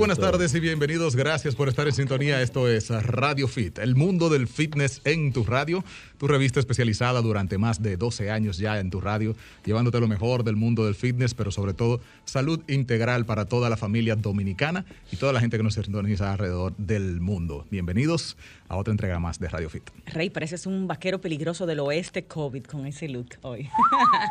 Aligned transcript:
buenas 0.00 0.18
tardes 0.18 0.54
y 0.54 0.60
bienvenidos. 0.60 1.14
Gracias 1.14 1.54
por 1.54 1.68
estar 1.68 1.86
en 1.86 1.92
sintonía. 1.92 2.40
Esto 2.40 2.66
es 2.68 2.88
Radio 2.88 3.46
Fit, 3.46 3.78
el 3.78 3.96
mundo 3.96 4.30
del 4.30 4.48
fitness 4.48 5.02
en 5.04 5.30
tu 5.30 5.44
radio, 5.44 5.84
tu 6.16 6.26
revista 6.26 6.58
especializada 6.58 7.20
durante 7.20 7.58
más 7.58 7.82
de 7.82 7.98
12 7.98 8.30
años 8.30 8.56
ya 8.56 8.80
en 8.80 8.88
tu 8.88 9.02
radio, 9.02 9.36
llevándote 9.62 10.00
lo 10.00 10.08
mejor 10.08 10.42
del 10.42 10.56
mundo 10.56 10.86
del 10.86 10.94
fitness, 10.94 11.34
pero 11.34 11.50
sobre 11.50 11.74
todo 11.74 12.00
salud 12.24 12.62
integral 12.66 13.26
para 13.26 13.44
toda 13.44 13.68
la 13.68 13.76
familia 13.76 14.16
dominicana 14.16 14.86
y 15.12 15.16
toda 15.16 15.34
la 15.34 15.40
gente 15.40 15.58
que 15.58 15.62
nos 15.62 15.74
sintoniza 15.74 16.32
alrededor 16.32 16.74
del 16.78 17.20
mundo. 17.20 17.66
Bienvenidos 17.70 18.38
a 18.70 18.76
otra 18.76 18.92
entrega 18.92 19.18
más 19.18 19.40
de 19.40 19.48
Radio 19.48 19.68
Fit. 19.68 19.82
Rey, 20.06 20.30
pareces 20.30 20.64
un 20.64 20.86
vaquero 20.86 21.20
peligroso 21.20 21.66
del 21.66 21.80
oeste 21.80 22.24
COVID 22.24 22.62
con 22.62 22.86
ese 22.86 23.08
look 23.08 23.30
hoy. 23.42 23.68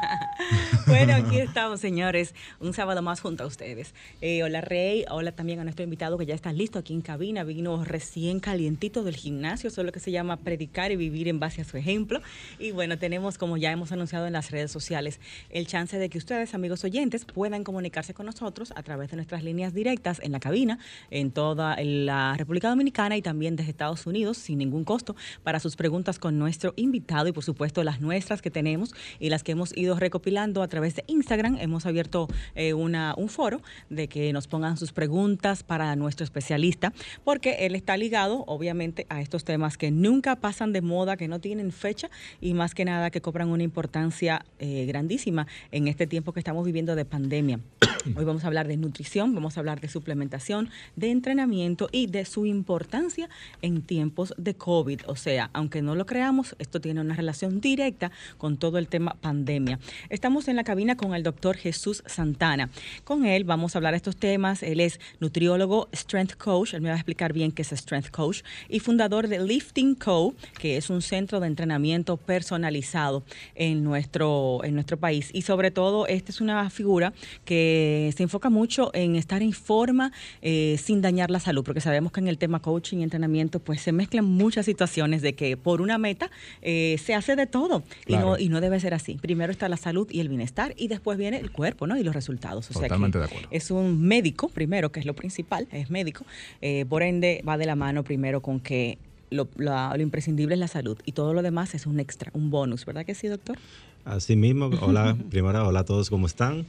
bueno, 0.87 1.13
aquí 1.13 1.39
estamos, 1.39 1.81
señores, 1.81 2.33
un 2.61 2.73
sábado 2.73 3.01
más 3.01 3.19
junto 3.19 3.43
a 3.43 3.47
ustedes. 3.47 3.93
Eh, 4.21 4.41
hola, 4.41 4.61
Rey. 4.61 5.03
Hola 5.11 5.33
también 5.33 5.59
a 5.59 5.65
nuestro 5.65 5.83
invitado 5.83 6.17
que 6.17 6.25
ya 6.25 6.35
está 6.35 6.53
listo 6.53 6.79
aquí 6.79 6.93
en 6.93 7.01
cabina. 7.01 7.43
Vino 7.43 7.83
recién 7.83 8.39
calientito 8.39 9.03
del 9.03 9.17
gimnasio, 9.17 9.67
eso 9.67 9.81
es 9.81 9.85
lo 9.85 9.91
que 9.91 9.99
se 9.99 10.11
llama 10.11 10.37
predicar 10.37 10.93
y 10.93 10.95
vivir 10.95 11.27
en 11.27 11.41
base 11.41 11.59
a 11.61 11.65
su 11.65 11.75
ejemplo. 11.75 12.21
Y 12.59 12.71
bueno, 12.71 12.97
tenemos, 12.97 13.37
como 13.37 13.57
ya 13.57 13.73
hemos 13.73 13.91
anunciado 13.91 14.25
en 14.25 14.31
las 14.31 14.51
redes 14.51 14.71
sociales, 14.71 15.19
el 15.49 15.67
chance 15.67 15.97
de 15.97 16.09
que 16.09 16.17
ustedes, 16.17 16.53
amigos 16.53 16.85
oyentes, 16.85 17.25
puedan 17.25 17.65
comunicarse 17.65 18.13
con 18.13 18.25
nosotros 18.25 18.71
a 18.77 18.83
través 18.83 19.11
de 19.11 19.17
nuestras 19.17 19.43
líneas 19.43 19.73
directas 19.73 20.21
en 20.23 20.31
la 20.31 20.39
cabina, 20.39 20.79
en 21.11 21.31
toda 21.31 21.75
la 21.83 22.35
República 22.37 22.69
Dominicana 22.69 23.17
y 23.17 23.21
también 23.21 23.57
desde 23.57 23.71
Estados 23.71 24.07
Unidos, 24.07 24.28
sin 24.33 24.59
ningún 24.59 24.83
costo, 24.83 25.15
para 25.43 25.59
sus 25.59 25.75
preguntas 25.75 26.19
con 26.19 26.37
nuestro 26.37 26.73
invitado 26.75 27.27
y, 27.27 27.31
por 27.31 27.43
supuesto, 27.43 27.83
las 27.83 28.01
nuestras 28.01 28.41
que 28.41 28.51
tenemos 28.51 28.93
y 29.19 29.29
las 29.29 29.43
que 29.43 29.53
hemos 29.53 29.75
ido 29.75 29.97
recopilando 29.99 30.61
a 30.61 30.67
través 30.67 30.95
de 30.95 31.03
Instagram. 31.07 31.57
Hemos 31.59 31.85
abierto 31.85 32.27
eh, 32.55 32.73
un 32.73 33.29
foro 33.29 33.61
de 33.89 34.07
que 34.07 34.31
nos 34.33 34.47
pongan 34.47 34.77
sus 34.77 34.91
preguntas 34.91 35.63
para 35.63 35.95
nuestro 35.95 36.23
especialista, 36.23 36.93
porque 37.23 37.65
él 37.65 37.75
está 37.75 37.97
ligado, 37.97 38.43
obviamente, 38.47 39.05
a 39.09 39.21
estos 39.21 39.43
temas 39.43 39.77
que 39.77 39.91
nunca 39.91 40.35
pasan 40.35 40.73
de 40.73 40.81
moda, 40.81 41.17
que 41.17 41.27
no 41.27 41.39
tienen 41.39 41.71
fecha 41.71 42.09
y 42.41 42.53
más 42.53 42.73
que 42.73 42.85
nada 42.85 43.11
que 43.11 43.21
cobran 43.21 43.49
una 43.49 43.63
importancia 43.63 44.45
eh, 44.59 44.85
grandísima 44.87 45.47
en 45.71 45.87
este 45.87 46.07
tiempo 46.07 46.33
que 46.33 46.39
estamos 46.39 46.65
viviendo 46.65 46.95
de 46.95 47.05
pandemia. 47.05 47.59
Hoy 48.05 48.23
vamos 48.23 48.45
a 48.45 48.47
hablar 48.47 48.67
de 48.67 48.77
nutrición, 48.77 49.35
vamos 49.35 49.57
a 49.57 49.59
hablar 49.59 49.81
de 49.81 49.89
suplementación, 49.89 50.69
de 50.95 51.11
entrenamiento 51.11 51.89
y 51.91 52.07
de 52.07 52.23
su 52.23 52.45
importancia 52.45 53.29
en 53.61 53.81
tiempos 53.81 54.33
de 54.37 54.53
COVID. 54.53 55.01
O 55.07 55.17
sea, 55.17 55.49
aunque 55.51 55.81
no 55.81 55.95
lo 55.95 56.05
creamos, 56.05 56.55
esto 56.59 56.79
tiene 56.79 57.01
una 57.01 57.15
relación 57.15 57.59
directa 57.59 58.11
con 58.37 58.55
todo 58.57 58.77
el 58.77 58.87
tema 58.87 59.15
pandemia. 59.19 59.79
Estamos 60.09 60.47
en 60.47 60.55
la 60.55 60.63
cabina 60.63 60.95
con 60.95 61.13
el 61.13 61.23
doctor 61.23 61.57
Jesús 61.57 62.01
Santana. 62.05 62.69
Con 63.03 63.25
él 63.25 63.43
vamos 63.43 63.75
a 63.75 63.79
hablar 63.79 63.93
de 63.93 63.97
estos 63.97 64.15
temas. 64.15 64.63
Él 64.63 64.79
es 64.79 64.99
nutriólogo, 65.19 65.89
strength 65.93 66.37
coach, 66.37 66.73
él 66.75 66.81
me 66.81 66.89
va 66.89 66.95
a 66.95 66.99
explicar 66.99 67.33
bien 67.33 67.51
qué 67.51 67.63
es 67.63 67.71
strength 67.71 68.11
coach, 68.11 68.43
y 68.69 68.79
fundador 68.79 69.27
de 69.27 69.39
Lifting 69.39 69.95
Co., 69.95 70.33
que 70.57 70.77
es 70.77 70.89
un 70.89 71.01
centro 71.01 71.41
de 71.41 71.47
entrenamiento 71.47 72.15
personalizado 72.15 73.23
en 73.55 73.83
nuestro, 73.83 74.63
en 74.63 74.73
nuestro 74.73 74.97
país. 74.97 75.31
Y 75.33 75.41
sobre 75.41 75.69
todo, 75.71 76.07
esta 76.07 76.31
es 76.31 76.39
una 76.39 76.69
figura 76.69 77.13
que 77.43 77.89
se 78.15 78.23
enfoca 78.23 78.49
mucho 78.49 78.91
en 78.93 79.15
estar 79.15 79.41
en 79.41 79.53
forma 79.53 80.11
eh, 80.41 80.77
sin 80.81 81.01
dañar 81.01 81.31
la 81.31 81.39
salud, 81.39 81.63
porque 81.63 81.81
sabemos 81.81 82.11
que 82.11 82.19
en 82.19 82.27
el 82.27 82.37
tema 82.37 82.61
coaching 82.61 82.97
y 82.97 83.03
entrenamiento, 83.03 83.59
pues 83.59 83.81
se 83.81 83.91
mezclan 83.91 84.25
muchas 84.25 84.65
situaciones 84.65 85.21
de 85.21 85.33
que 85.33 85.57
por 85.57 85.81
una 85.81 85.97
meta 85.97 86.29
eh, 86.61 86.97
se 87.03 87.13
hace 87.13 87.35
de 87.35 87.47
todo 87.47 87.83
y, 88.05 88.13
no, 88.13 88.37
y 88.37 88.49
no 88.49 88.61
debe 88.61 88.79
ser 88.79 88.93
así. 88.93 89.15
Primero 89.15 89.51
está 89.51 89.69
la 89.69 89.77
salud 89.77 90.07
y 90.09 90.19
el 90.19 90.29
bienestar 90.29 90.73
y 90.77 90.87
después 90.87 91.17
viene 91.17 91.37
el 91.37 91.51
cuerpo 91.51 91.87
¿no? 91.87 91.97
y 91.97 92.03
los 92.03 92.15
resultados. 92.15 92.69
O 92.71 92.73
Totalmente 92.73 93.19
de 93.19 93.25
acuerdo. 93.25 93.47
Es 93.51 93.71
un 93.71 94.01
médico, 94.01 94.49
primero, 94.49 94.91
que 94.91 94.99
es 94.99 95.05
lo 95.05 95.13
principal, 95.13 95.67
es 95.71 95.89
médico, 95.89 96.25
eh, 96.61 96.85
por 96.87 97.03
ende 97.03 97.43
va 97.47 97.57
de 97.57 97.65
la 97.65 97.75
mano 97.75 98.03
primero 98.03 98.41
con 98.41 98.59
que 98.59 98.97
lo, 99.29 99.47
lo, 99.57 99.95
lo, 99.95 100.01
imprescindible 100.01 100.55
es 100.55 100.59
la 100.59 100.67
salud 100.67 100.97
y 101.05 101.11
todo 101.11 101.33
lo 101.33 101.41
demás 101.41 101.75
es 101.75 101.85
un 101.85 101.99
extra, 101.99 102.31
un 102.33 102.49
bonus, 102.49 102.85
¿verdad 102.85 103.05
que 103.05 103.15
sí, 103.15 103.27
doctor? 103.27 103.57
Así 104.05 104.35
mismo, 104.35 104.67
hola, 104.81 105.15
primero, 105.29 105.67
hola 105.67 105.81
a 105.81 105.85
todos, 105.85 106.09
¿cómo 106.09 106.25
están? 106.25 106.65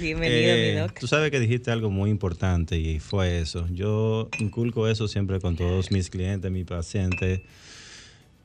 Bienvenido, 0.00 0.54
eh, 0.54 0.72
mi 0.74 0.80
doc. 0.80 0.98
Tú 0.98 1.06
sabes 1.06 1.30
que 1.30 1.38
dijiste 1.38 1.70
algo 1.70 1.90
muy 1.90 2.10
importante 2.10 2.78
y 2.78 2.98
fue 2.98 3.40
eso. 3.40 3.66
Yo 3.72 4.28
inculco 4.38 4.88
eso 4.88 5.06
siempre 5.06 5.40
con 5.40 5.56
todos 5.56 5.90
mis 5.92 6.10
clientes, 6.10 6.50
mis 6.50 6.64
pacientes. 6.64 7.42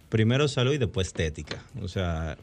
Primero 0.10 0.48
salud 0.48 0.74
y 0.74 0.78
después 0.78 1.08
estética. 1.08 1.64
O 1.82 1.88
sea, 1.88 2.38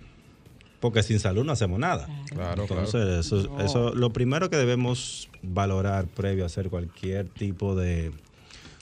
porque 0.81 1.03
sin 1.05 1.21
salud 1.21 1.45
no 1.45 1.53
hacemos 1.53 1.79
nada. 1.79 2.09
Claro, 2.31 2.63
Entonces, 2.63 2.93
claro. 2.93 3.21
Eso, 3.21 3.43
No. 3.57 3.61
eso, 3.61 3.95
lo 3.95 4.13
primero 4.13 4.51
que 4.51 4.57
debemos 4.57 5.29
valorar 5.43 6.07
previo 6.07 6.43
a 6.43 6.47
hacer 6.47 6.69
cualquier 6.69 7.29
tipo 7.29 7.77
de 7.77 8.11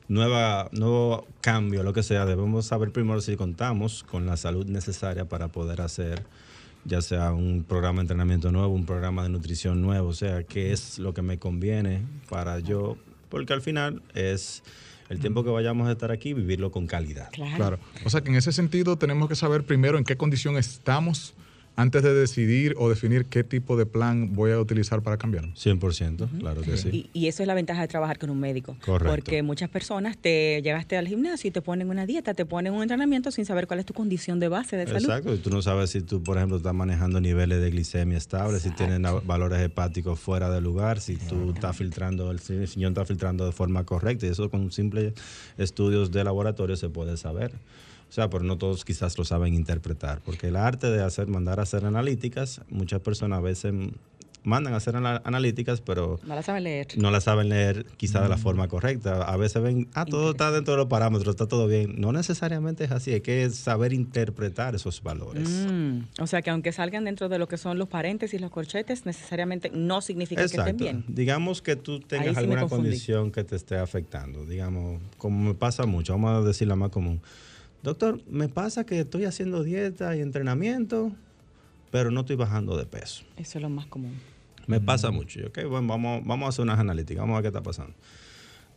nueva, 0.09 0.69
nuevo 0.72 1.27
cambio, 1.42 1.82
lo 1.82 1.92
que 1.92 2.03
sea, 2.03 2.25
debemos 2.25 2.66
saber 2.66 2.92
primero 2.92 3.21
si 3.21 3.37
contamos 3.37 4.04
con 4.04 4.25
la 4.27 4.38
salud 4.38 4.65
necesaria 4.66 5.27
para 5.27 5.48
poder 5.48 5.82
hacer 5.82 6.22
ya 6.84 7.02
sea 7.02 7.32
un 7.32 7.64
programa 7.64 7.96
de 7.96 8.02
entrenamiento 8.02 8.50
nuevo, 8.52 8.72
un 8.74 8.86
programa 8.86 9.22
de 9.22 9.28
nutrición 9.28 9.82
nuevo, 9.82 10.08
o 10.08 10.14
sea, 10.14 10.44
qué 10.44 10.72
es 10.72 10.98
lo 10.98 11.14
que 11.14 11.22
me 11.22 11.38
conviene 11.38 12.02
para 12.28 12.58
yo, 12.60 12.96
porque 13.28 13.52
al 13.52 13.62
final 13.62 14.02
es 14.14 14.62
el 15.08 15.18
tiempo 15.18 15.42
que 15.44 15.50
vayamos 15.50 15.88
a 15.88 15.92
estar 15.92 16.10
aquí, 16.10 16.34
vivirlo 16.34 16.70
con 16.70 16.86
calidad. 16.86 17.30
Claro. 17.32 17.56
Claro. 17.56 17.78
O 18.04 18.10
sea 18.10 18.20
que 18.20 18.30
en 18.30 18.36
ese 18.36 18.52
sentido 18.52 18.96
tenemos 18.96 19.28
que 19.28 19.34
saber 19.34 19.64
primero 19.64 19.98
en 19.98 20.04
qué 20.04 20.16
condición 20.16 20.56
estamos 20.56 21.34
antes 21.80 22.02
de 22.02 22.12
decidir 22.12 22.74
o 22.76 22.88
definir 22.88 23.24
qué 23.24 23.42
tipo 23.42 23.76
de 23.76 23.86
plan 23.86 24.34
voy 24.34 24.52
a 24.52 24.60
utilizar 24.60 25.02
para 25.02 25.16
cambiar. 25.16 25.46
100%, 25.54 26.28
claro 26.38 26.60
que 26.60 26.76
sí. 26.76 27.10
Y, 27.12 27.20
y 27.20 27.28
eso 27.28 27.42
es 27.42 27.46
la 27.46 27.54
ventaja 27.54 27.80
de 27.80 27.88
trabajar 27.88 28.18
con 28.18 28.28
un 28.30 28.38
médico. 28.38 28.76
Correcto. 28.84 29.14
Porque 29.14 29.42
muchas 29.42 29.70
personas 29.70 30.18
te 30.18 30.60
llegaste 30.62 30.96
al 30.96 31.08
gimnasio 31.08 31.48
y 31.48 31.50
te 31.50 31.62
ponen 31.62 31.88
una 31.88 32.06
dieta, 32.06 32.34
te 32.34 32.44
ponen 32.44 32.74
un 32.74 32.82
entrenamiento 32.82 33.30
sin 33.30 33.46
saber 33.46 33.66
cuál 33.66 33.80
es 33.80 33.86
tu 33.86 33.94
condición 33.94 34.41
de 34.41 34.48
base 34.48 34.76
de 34.76 34.86
salud. 34.86 35.00
Exacto, 35.00 35.34
y 35.34 35.38
tú 35.38 35.50
no 35.50 35.62
sabes 35.62 35.91
si 35.91 36.02
tú, 36.02 36.22
por 36.22 36.36
ejemplo, 36.36 36.58
estás 36.58 36.74
manejando 36.74 37.20
niveles 37.20 37.60
de 37.60 37.70
glicemia 37.70 38.18
estables, 38.18 38.62
si 38.62 38.70
tienes 38.70 39.00
valores 39.24 39.60
hepáticos 39.60 40.20
fuera 40.20 40.50
de 40.50 40.60
lugar, 40.60 41.00
si 41.00 41.16
tú 41.16 41.52
estás 41.54 41.76
filtrando, 41.76 42.30
el 42.30 42.38
riñón 42.38 42.92
está 42.92 43.04
filtrando 43.04 43.47
de 43.47 43.52
forma 43.52 43.84
correcta, 43.84 44.26
y 44.26 44.28
eso 44.28 44.50
con 44.50 44.70
simples 44.70 45.14
estudios 45.56 46.10
de 46.10 46.24
laboratorio 46.24 46.76
se 46.76 46.88
puede 46.88 47.16
saber. 47.16 47.52
O 48.10 48.12
sea, 48.12 48.28
pero 48.28 48.43
no 48.43 48.59
todos 48.59 48.84
quizás 48.84 49.16
lo 49.16 49.25
saben 49.25 49.54
interpretar, 49.54 50.21
porque 50.21 50.48
el 50.48 50.56
arte 50.56 50.91
de 50.91 51.00
hacer, 51.00 51.28
mandar 51.28 51.60
a 51.60 51.62
hacer 51.62 51.84
analíticas, 51.84 52.60
muchas 52.69 53.00
personas 53.00 53.38
a 53.38 53.43
veces 53.43 53.72
mandan 54.43 54.72
a 54.72 54.78
hacer 54.78 54.97
ana- 54.97 55.21
analíticas, 55.25 55.81
pero 55.82 56.19
No 56.25 56.34
la 56.34 56.43
saben 56.43 56.65
leer. 56.65 56.87
no 56.97 57.10
la 57.10 57.21
saben 57.21 57.50
leer 57.50 57.84
quizá 57.98 58.22
de 58.22 58.28
la 58.31 58.38
forma 58.38 58.66
correcta. 58.69 59.22
A 59.22 59.37
veces 59.37 59.62
ven, 59.62 59.87
ah, 59.94 60.06
todo 60.06 60.31
está 60.31 60.50
dentro 60.50 60.72
de 60.72 60.78
los 60.78 60.87
parámetros, 60.88 61.34
está 61.34 61.47
todo 61.47 61.69
bien. 61.69 62.00
No 62.00 62.10
necesariamente 62.10 62.84
es 62.84 62.91
así, 62.91 63.12
hay 63.12 63.21
que 63.21 63.48
saber 63.50 63.93
interpretar 63.93 64.75
esos 64.75 65.03
valores. 65.03 65.66
Mm, 65.69 66.04
o 66.21 66.27
sea 66.27 66.41
que 66.42 66.48
aunque 66.50 66.72
salgan 66.72 67.04
dentro 67.04 67.28
de 67.28 67.38
lo 67.38 67.47
que 67.48 67.59
son 67.59 67.78
los 67.78 67.88
paréntesis, 67.91 68.41
los 68.41 68.50
corchetes, 68.50 69.04
necesariamente 69.06 69.71
no 69.72 70.00
significa 70.00 70.41
que 70.48 70.56
estén 70.56 70.77
bien. 70.78 71.04
Digamos 71.06 71.60
que 71.62 71.77
tú 71.77 72.00
tengas 72.00 72.32
sí 72.32 72.38
alguna 72.41 72.66
condición 72.66 73.31
que 73.31 73.44
te 73.44 73.54
esté 73.56 73.77
afectando, 73.77 74.47
digamos, 74.47 75.00
como 75.19 75.48
me 75.50 75.54
pasa 75.54 75.84
mucho, 75.87 76.15
vamos 76.15 76.42
a 76.42 76.47
decir 76.48 76.66
la 76.66 76.77
más 76.77 76.88
común. 76.91 77.21
Doctor, 77.82 78.20
me 78.28 78.48
pasa 78.48 78.84
que 78.84 79.00
estoy 79.00 79.24
haciendo 79.24 79.62
dieta 79.62 80.14
y 80.16 80.20
entrenamiento, 80.20 81.12
pero 81.91 82.10
no 82.10 82.20
estoy 82.20 82.36
bajando 82.36 82.76
de 82.76 82.84
peso. 82.84 83.24
Eso 83.36 83.58
es 83.58 83.62
lo 83.62 83.70
más 83.70 83.86
común. 83.86 84.14
Me 84.66 84.80
pasa 84.80 85.10
mucho. 85.10 85.41
Ok, 85.46 85.64
bueno, 85.68 85.88
vamos, 85.88 86.22
vamos 86.24 86.46
a 86.46 86.48
hacer 86.50 86.62
unas 86.62 86.78
analíticas, 86.78 87.22
vamos 87.22 87.34
a 87.34 87.36
ver 87.38 87.44
qué 87.44 87.58
está 87.58 87.62
pasando. 87.62 87.94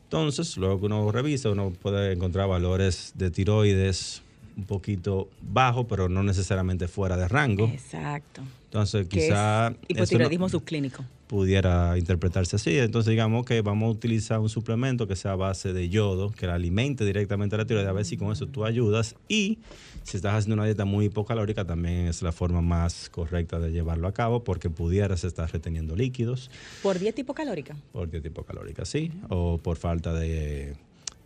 Entonces, 0.05 0.55
luego 0.57 0.79
que 0.79 0.85
uno 0.85 1.11
revisa, 1.11 1.49
uno 1.49 1.71
puede 1.71 2.13
encontrar 2.13 2.47
valores 2.47 3.13
de 3.15 3.29
tiroides 3.29 4.21
un 4.55 4.65
poquito 4.65 5.29
bajo, 5.41 5.87
pero 5.87 6.09
no 6.09 6.23
necesariamente 6.23 6.87
fuera 6.87 7.17
de 7.17 7.27
rango. 7.27 7.65
Exacto. 7.67 8.41
Entonces, 8.65 9.07
quizá 9.07 9.67
es 9.67 9.73
no- 9.73 9.77
hipotiroidismo 9.87 10.49
subclínico. 10.49 11.03
pudiera 11.27 11.97
interpretarse 11.97 12.55
así. 12.57 12.77
Entonces, 12.77 13.09
digamos 13.09 13.45
que 13.45 13.61
vamos 13.61 13.87
a 13.87 13.91
utilizar 13.91 14.39
un 14.39 14.49
suplemento 14.49 15.07
que 15.07 15.15
sea 15.15 15.31
a 15.31 15.35
base 15.35 15.73
de 15.73 15.89
yodo, 15.89 16.31
que 16.31 16.45
la 16.47 16.55
alimente 16.55 17.05
directamente 17.05 17.55
a 17.55 17.57
la 17.59 17.65
tiroides, 17.65 17.89
a 17.89 17.93
ver 17.93 18.05
si 18.05 18.17
con 18.17 18.31
eso 18.31 18.45
tú 18.47 18.65
ayudas. 18.65 19.15
Y 19.27 19.57
si 20.03 20.17
estás 20.17 20.35
haciendo 20.35 20.53
una 20.55 20.65
dieta 20.65 20.85
muy 20.85 21.05
hipocalórica, 21.05 21.65
también 21.65 22.07
es 22.07 22.21
la 22.21 22.31
forma 22.31 22.61
más 22.61 23.09
correcta 23.09 23.59
de 23.59 23.71
llevarlo 23.71 24.07
a 24.07 24.11
cabo, 24.13 24.43
porque 24.43 24.69
pudieras 24.69 25.23
estar 25.23 25.51
reteniendo 25.51 25.95
líquidos 25.95 26.51
Por 26.83 26.99
dieta 26.99 27.21
hipocalórica. 27.21 27.75
por 27.91 28.09
dieta 28.11 28.27
hipocalórica, 28.27 28.85
sí, 28.85 29.11
o 29.29 29.57
por 29.57 29.77
falta 29.77 30.13
de, 30.13 30.75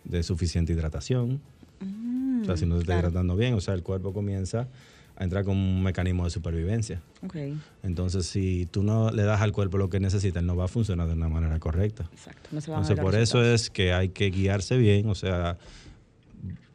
de 0.05 0.23
suficiente 0.23 0.71
hidratación. 0.71 1.41
O 1.81 2.45
sea, 2.45 2.57
si 2.57 2.65
no 2.65 2.75
te 2.75 2.81
está 2.81 2.93
Mm, 2.93 2.95
claro. 2.95 3.07
hidratando 3.09 3.35
bien, 3.35 3.53
o 3.53 3.61
sea, 3.61 3.73
el 3.73 3.83
cuerpo 3.83 4.13
comienza 4.13 4.67
a 5.15 5.23
entrar 5.23 5.43
con 5.43 5.57
un 5.57 5.81
mecanismo 5.83 6.23
de 6.25 6.29
supervivencia. 6.29 7.01
Ok, 7.23 7.35
Entonces, 7.83 8.25
si 8.27 8.67
tú 8.67 8.83
no 8.83 9.09
le 9.11 9.23
das 9.23 9.41
al 9.41 9.51
cuerpo 9.51 9.77
lo 9.77 9.89
que 9.89 9.99
necesita, 9.99 10.39
él 10.39 10.45
no 10.45 10.55
va 10.55 10.65
a 10.65 10.67
funcionar 10.67 11.07
de 11.07 11.13
una 11.13 11.27
manera 11.29 11.59
correcta. 11.59 12.07
exacto. 12.13 12.49
No 12.51 12.61
se 12.61 12.69
van 12.71 12.79
a 12.79 12.81
Entonces, 12.83 13.03
por 13.03 13.15
eso 13.15 13.43
es 13.43 13.69
que 13.69 13.93
hay 13.93 14.09
que 14.09 14.29
guiarse 14.29 14.77
bien, 14.77 15.09
o 15.09 15.15
sea, 15.15 15.57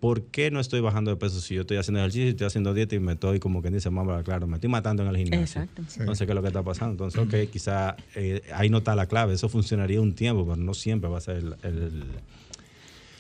¿por 0.01 0.23
qué 0.25 0.51
no 0.51 0.59
estoy 0.59 0.81
bajando 0.81 1.13
de 1.13 1.17
peso 1.17 1.41
si 1.41 1.55
yo 1.55 1.61
estoy 1.61 1.77
haciendo 1.77 2.01
ejercicio, 2.01 2.31
estoy 2.31 2.47
haciendo 2.49 2.75
dieta 2.75 2.97
y 2.97 2.99
me 3.01 3.13
estoy, 3.13 3.39
como 3.39 3.63
quien 3.63 3.75
dice, 3.75 3.89
mamá, 3.91 4.23
claro, 4.25 4.49
me 4.49 4.55
estoy 4.57 4.69
matando 4.71 5.05
en 5.05 5.09
el 5.11 5.17
gimnasio? 5.17 5.63
Exacto. 5.63 5.83
Entonces, 6.01 6.27
¿qué 6.27 6.33
es 6.33 6.35
lo 6.35 6.43
que 6.43 6.49
está 6.49 6.63
pasando? 6.65 6.93
Entonces, 7.07 7.21
ok, 7.21 7.51
quizá 7.53 7.97
eh, 8.17 8.43
ahí 8.55 8.69
no 8.69 8.79
está 8.79 8.97
la 8.97 9.07
clave. 9.07 9.35
Eso 9.35 9.49
funcionaría 9.49 10.01
un 10.01 10.15
tiempo, 10.15 10.45
pero 10.45 10.57
no 10.57 10.75
siempre 10.75 11.09
va 11.09 11.19
a 11.19 11.21
ser 11.21 11.37
el, 11.37 11.55
el- 11.63 12.05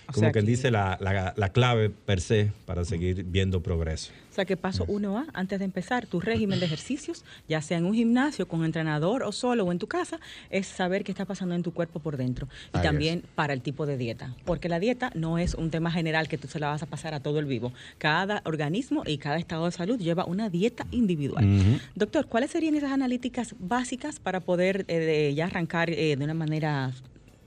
O 0.08 0.12
como 0.12 0.24
sea 0.26 0.32
quien 0.32 0.44
que- 0.44 0.50
dice, 0.50 0.70
la, 0.70 0.98
la- 1.00 1.32
la 1.36 1.48
clave 1.50 1.90
per 1.90 2.20
se 2.20 2.52
para 2.66 2.84
seguir 2.84 3.24
viendo 3.24 3.62
progreso. 3.62 4.12
O 4.30 4.34
sea 4.34 4.44
que 4.46 4.56
paso 4.56 4.86
uno 4.88 5.18
a, 5.18 5.26
antes 5.34 5.58
de 5.58 5.66
empezar 5.66 6.06
tu 6.06 6.18
régimen 6.18 6.58
de 6.58 6.64
ejercicios, 6.66 7.22
ya 7.48 7.60
sea 7.60 7.76
en 7.76 7.84
un 7.84 7.92
gimnasio, 7.94 8.48
con 8.48 8.64
entrenador 8.64 9.22
o 9.24 9.30
solo 9.32 9.64
o 9.64 9.72
en 9.72 9.78
tu 9.78 9.86
casa, 9.88 10.18
es 10.48 10.66
saber 10.66 11.04
qué 11.04 11.12
está 11.12 11.26
pasando 11.26 11.54
en 11.54 11.62
tu 11.62 11.72
cuerpo 11.74 12.00
por 12.00 12.16
dentro. 12.16 12.48
Y 12.72 12.78
Ahí 12.78 12.82
también 12.82 13.24
para 13.34 13.52
el 13.52 13.60
tipo 13.60 13.84
de 13.84 13.98
dieta. 13.98 14.34
Porque 14.46 14.70
la 14.70 14.80
dieta 14.80 15.10
no 15.14 15.36
es 15.38 15.54
un 15.54 15.70
tema 15.70 15.90
general 15.90 16.28
que 16.28 16.38
tú 16.38 16.48
se 16.48 16.58
la 16.58 16.68
vas 16.68 16.82
a 16.82 16.86
pasar 16.86 17.12
a 17.12 17.20
todo 17.20 17.38
el 17.40 17.44
vivo. 17.44 17.74
Cada 17.98 18.40
organismo 18.46 19.02
y 19.06 19.18
cada 19.18 19.36
estado 19.36 19.66
de 19.66 19.72
salud 19.72 19.98
lleva 19.98 20.24
una 20.24 20.48
dieta 20.48 20.86
individual. 20.92 21.46
Doctor, 21.94 22.26
¿cuáles 22.26 22.50
serían 22.52 22.74
esas 22.74 22.92
analíticas 22.92 23.54
básicas 23.58 24.18
para 24.18 24.40
poder 24.40 24.86
eh, 24.88 24.98
de- 24.98 25.34
ya 25.34 25.44
arrancar 25.44 25.90
eh, 25.90 26.16
de 26.16 26.24
una 26.24 26.32
manera 26.34 26.90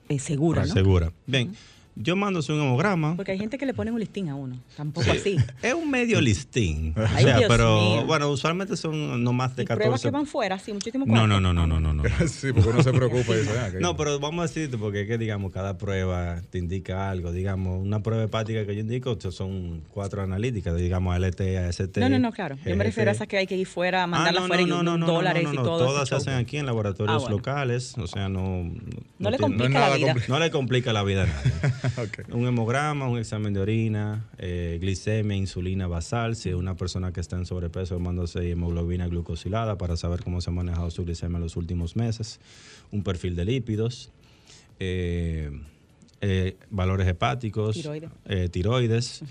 eh, 0.08 0.20
segura? 0.20 0.66
¿no? 0.68 0.72
Segura. 0.74 1.12
Bien, 1.26 1.52
yo 1.96 2.16
mando 2.16 2.42
un 2.48 2.56
hemograma. 2.62 3.16
Porque 3.16 3.32
hay 3.32 3.38
gente 3.40 3.58
que 3.58 3.66
le 3.66 3.74
pone 3.74 3.92
un 3.92 4.00
listín 4.00 4.30
a 4.30 4.36
uno. 4.36 4.58
Tampoco 4.76 5.06
Sí. 5.12 5.18
así. 5.18 5.38
Es 5.62 5.74
un 5.74 5.90
medio 5.90 6.20
listín. 6.22 6.94
O 7.06 7.08
sea, 7.08 7.38
Dios 7.38 7.46
pero 7.48 7.80
mío. 7.80 8.06
bueno, 8.06 8.30
usualmente 8.30 8.76
son 8.78 9.24
no 9.24 9.32
más 9.34 9.56
de 9.56 9.64
Y 9.64 9.66
pruebas 9.66 10.02
14. 10.02 10.08
que 10.08 10.12
van 10.12 10.26
fuera, 10.26 10.60
sí, 10.60 10.74
muchísimo 10.74 11.06
No, 11.06 11.26
no, 11.28 11.40
no, 11.40 11.54
no, 11.54 11.66
no, 11.66 11.80
no, 11.80 11.94
no. 11.94 12.04
sí, 12.28 12.52
porque 12.54 12.70
uno 12.70 12.84
se 12.84 12.92
preocupa 12.92 13.34
y 13.34 13.40
dice, 13.40 13.58
ah, 13.60 13.72
que- 13.72 13.80
No, 13.80 13.96
pero 13.96 14.20
vamos 14.20 14.40
a 14.44 14.48
decirte, 14.48 14.78
porque 14.78 15.02
es 15.02 15.08
que, 15.08 15.18
digamos, 15.18 15.52
cada 15.52 15.78
prueba 15.78 16.42
te 16.50 16.58
indica 16.58 17.10
algo. 17.10 17.32
Digamos, 17.32 17.82
una 17.82 18.02
prueba 18.04 18.24
hepática 18.24 18.66
que 18.66 18.76
yo 18.76 18.82
indico 18.82 19.18
son 19.32 19.82
cuatro 19.90 20.22
analíticas, 20.22 20.76
digamos, 20.76 21.16
LT, 21.18 21.58
AST. 21.60 21.98
No, 21.98 22.10
no, 22.10 22.20
no, 22.20 22.32
claro. 22.32 22.58
Yo 22.66 22.76
me 22.76 22.84
refiero 22.84 23.10
a 23.10 23.14
esas 23.14 23.28
que 23.28 23.38
hay 23.38 23.48
que 23.48 23.56
ir 23.58 23.66
fuera, 23.68 24.04
Ah, 24.04 24.08
mandarlas 24.08 24.44
no, 24.44 24.48
fuera 24.48 24.62
y 24.62 24.66
no, 24.66 24.84
no, 24.84 24.94
un- 24.96 25.00
no, 25.00 25.08
no, 25.08 25.14
dólares 25.14 25.44
no, 25.44 25.54
no, 25.54 25.62
y 25.62 25.64
todo. 25.64 25.86
Todas 25.86 26.10
se 26.10 26.16
show. 26.16 26.18
hacen 26.18 26.34
aquí 26.34 26.58
en 26.58 26.66
laboratorios 26.66 27.16
Ah, 27.16 27.20
bueno. 27.20 27.38
locales, 27.38 27.98
o 27.98 28.08
sea, 28.08 28.28
no... 28.30 28.64
No 29.18 29.30
le 29.30 29.38
tiene- 29.38 29.38
complica 29.40 29.90
la 29.90 29.96
vida. 29.96 30.16
no 30.28 30.40
le 30.40 30.52
complica 30.52 30.92
la 30.94 31.04
vida 31.04 31.24
a 31.24 31.28
nadie. 31.28 31.52
Un 32.32 32.46
hemograma, 32.48 33.08
un 33.08 33.18
examen 33.18 33.54
de 33.54 33.60
orina, 33.60 34.26
eh, 34.38 34.78
glicemia, 34.82 35.36
insulina 35.38 35.88
basal. 35.88 36.36
Si 36.36 36.50
es 36.50 36.56
una 36.56 36.76
persona 36.76 37.12
que 37.12 37.22
está 37.22 37.36
en 37.38 37.46
sobrepeso, 37.46 37.96
tomándose 37.96 38.50
hemoglobina 38.50 39.08
glucosilada 39.08 39.78
para 39.78 39.98
saber 39.98 40.24
cómo 40.24 40.42
se 40.42 40.50
ha 40.50 40.54
manejado 40.54 40.90
su 40.92 41.04
glicemia 41.06 41.38
en 41.38 41.44
los 41.44 41.56
últimos 41.58 41.96
meses. 41.96 42.40
Un 42.92 43.04
perfil 43.04 43.36
de 43.36 43.46
lípidos, 43.46 44.12
eh, 44.80 45.52
eh, 46.22 46.58
valores 46.70 47.08
hepáticos, 47.08 47.76
Tiroides. 47.76 48.10
eh, 48.26 48.50
tiroides. 48.50 49.24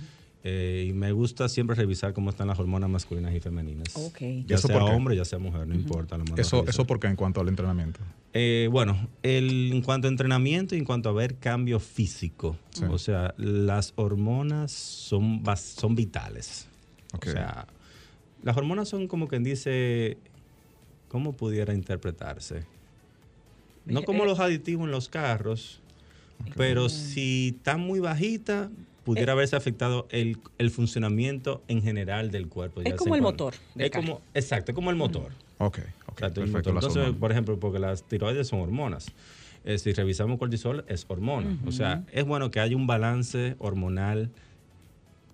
Eh, 0.46 0.86
y 0.88 0.92
me 0.92 1.10
gusta 1.12 1.48
siempre 1.48 1.74
revisar 1.74 2.12
cómo 2.12 2.28
están 2.30 2.48
las 2.48 2.58
hormonas 2.58 2.90
masculinas 2.90 3.34
y 3.34 3.40
femeninas. 3.40 3.88
Ya 4.46 4.56
¿Eso 4.56 4.68
sea 4.68 4.84
hombre, 4.84 5.16
ya 5.16 5.24
sea 5.24 5.38
mujer, 5.38 5.66
no 5.66 5.74
importa. 5.74 6.18
lo 6.18 6.24
mando 6.24 6.36
a 6.38 6.40
Eso, 6.42 6.64
eso 6.68 6.86
porque 6.86 7.06
en 7.06 7.16
cuanto 7.16 7.40
al 7.40 7.48
entrenamiento. 7.48 8.00
Eh, 8.34 8.68
bueno, 8.70 9.08
el- 9.22 9.72
en 9.72 9.80
cuanto 9.80 10.06
a 10.06 10.10
entrenamiento 10.10 10.74
y 10.74 10.78
en 10.78 10.84
cuanto 10.84 11.08
a 11.08 11.12
ver 11.12 11.36
cambio 11.36 11.80
físico, 11.80 12.58
Sí. 12.70 12.84
o 12.90 12.98
sea, 12.98 13.34
las 13.38 13.94
hormonas 13.96 14.70
son, 14.70 15.42
son 15.56 15.94
vitales. 15.94 16.68
O 17.18 17.24
sea, 17.30 17.66
las 18.42 18.56
hormonas 18.56 18.88
son 18.88 19.08
como 19.08 19.28
quien 19.28 19.44
dice, 19.44 20.18
¿cómo 21.08 21.32
pudiera 21.32 21.72
interpretarse? 21.72 22.66
No 23.86 24.02
como 24.02 24.24
Eh, 24.24 24.26
los 24.26 24.40
aditivos 24.40 24.84
en 24.84 24.90
los 24.90 25.08
carros, 25.08 25.80
pero 26.56 26.88
si 26.90 27.54
están 27.56 27.80
muy 27.80 28.00
bajitas, 28.00 28.68
pudiera 29.04 29.32
Eh. 29.32 29.34
haberse 29.34 29.56
afectado 29.56 30.06
el, 30.10 30.38
el 30.58 30.70
funcionamiento 30.70 31.62
en 31.68 31.82
general 31.82 32.30
del 32.30 32.48
cuerpo. 32.48 32.80
Es 32.80 32.88
ya 32.90 32.96
como 32.96 33.14
el 33.14 33.22
motor 33.22 33.54
del 33.74 33.86
Es 33.86 33.90
como, 33.92 34.20
exacto, 34.34 34.72
es 34.72 34.74
como 34.74 34.90
el 34.90 34.96
motor. 34.96 35.32
Ok, 35.58 35.78
ok. 36.06 36.12
Exacto, 36.14 36.40
perfecto. 36.40 36.42
motor. 36.42 36.74
las 36.74 36.84
Entonces, 36.84 36.96
hormonas. 37.02 37.20
por 37.20 37.30
ejemplo, 37.32 37.60
porque 37.60 37.78
las 37.78 38.02
tiroides 38.04 38.48
son 38.48 38.60
hormonas. 38.60 39.06
Eh, 39.64 39.78
si 39.78 39.92
revisamos 39.92 40.38
cortisol, 40.38 40.84
es 40.88 41.06
hormona. 41.08 41.56
O 41.66 41.72
sea, 41.72 42.04
es 42.12 42.24
bueno 42.24 42.50
que 42.50 42.60
haya 42.60 42.76
un 42.76 42.86
balance 42.86 43.56
hormonal 43.58 44.30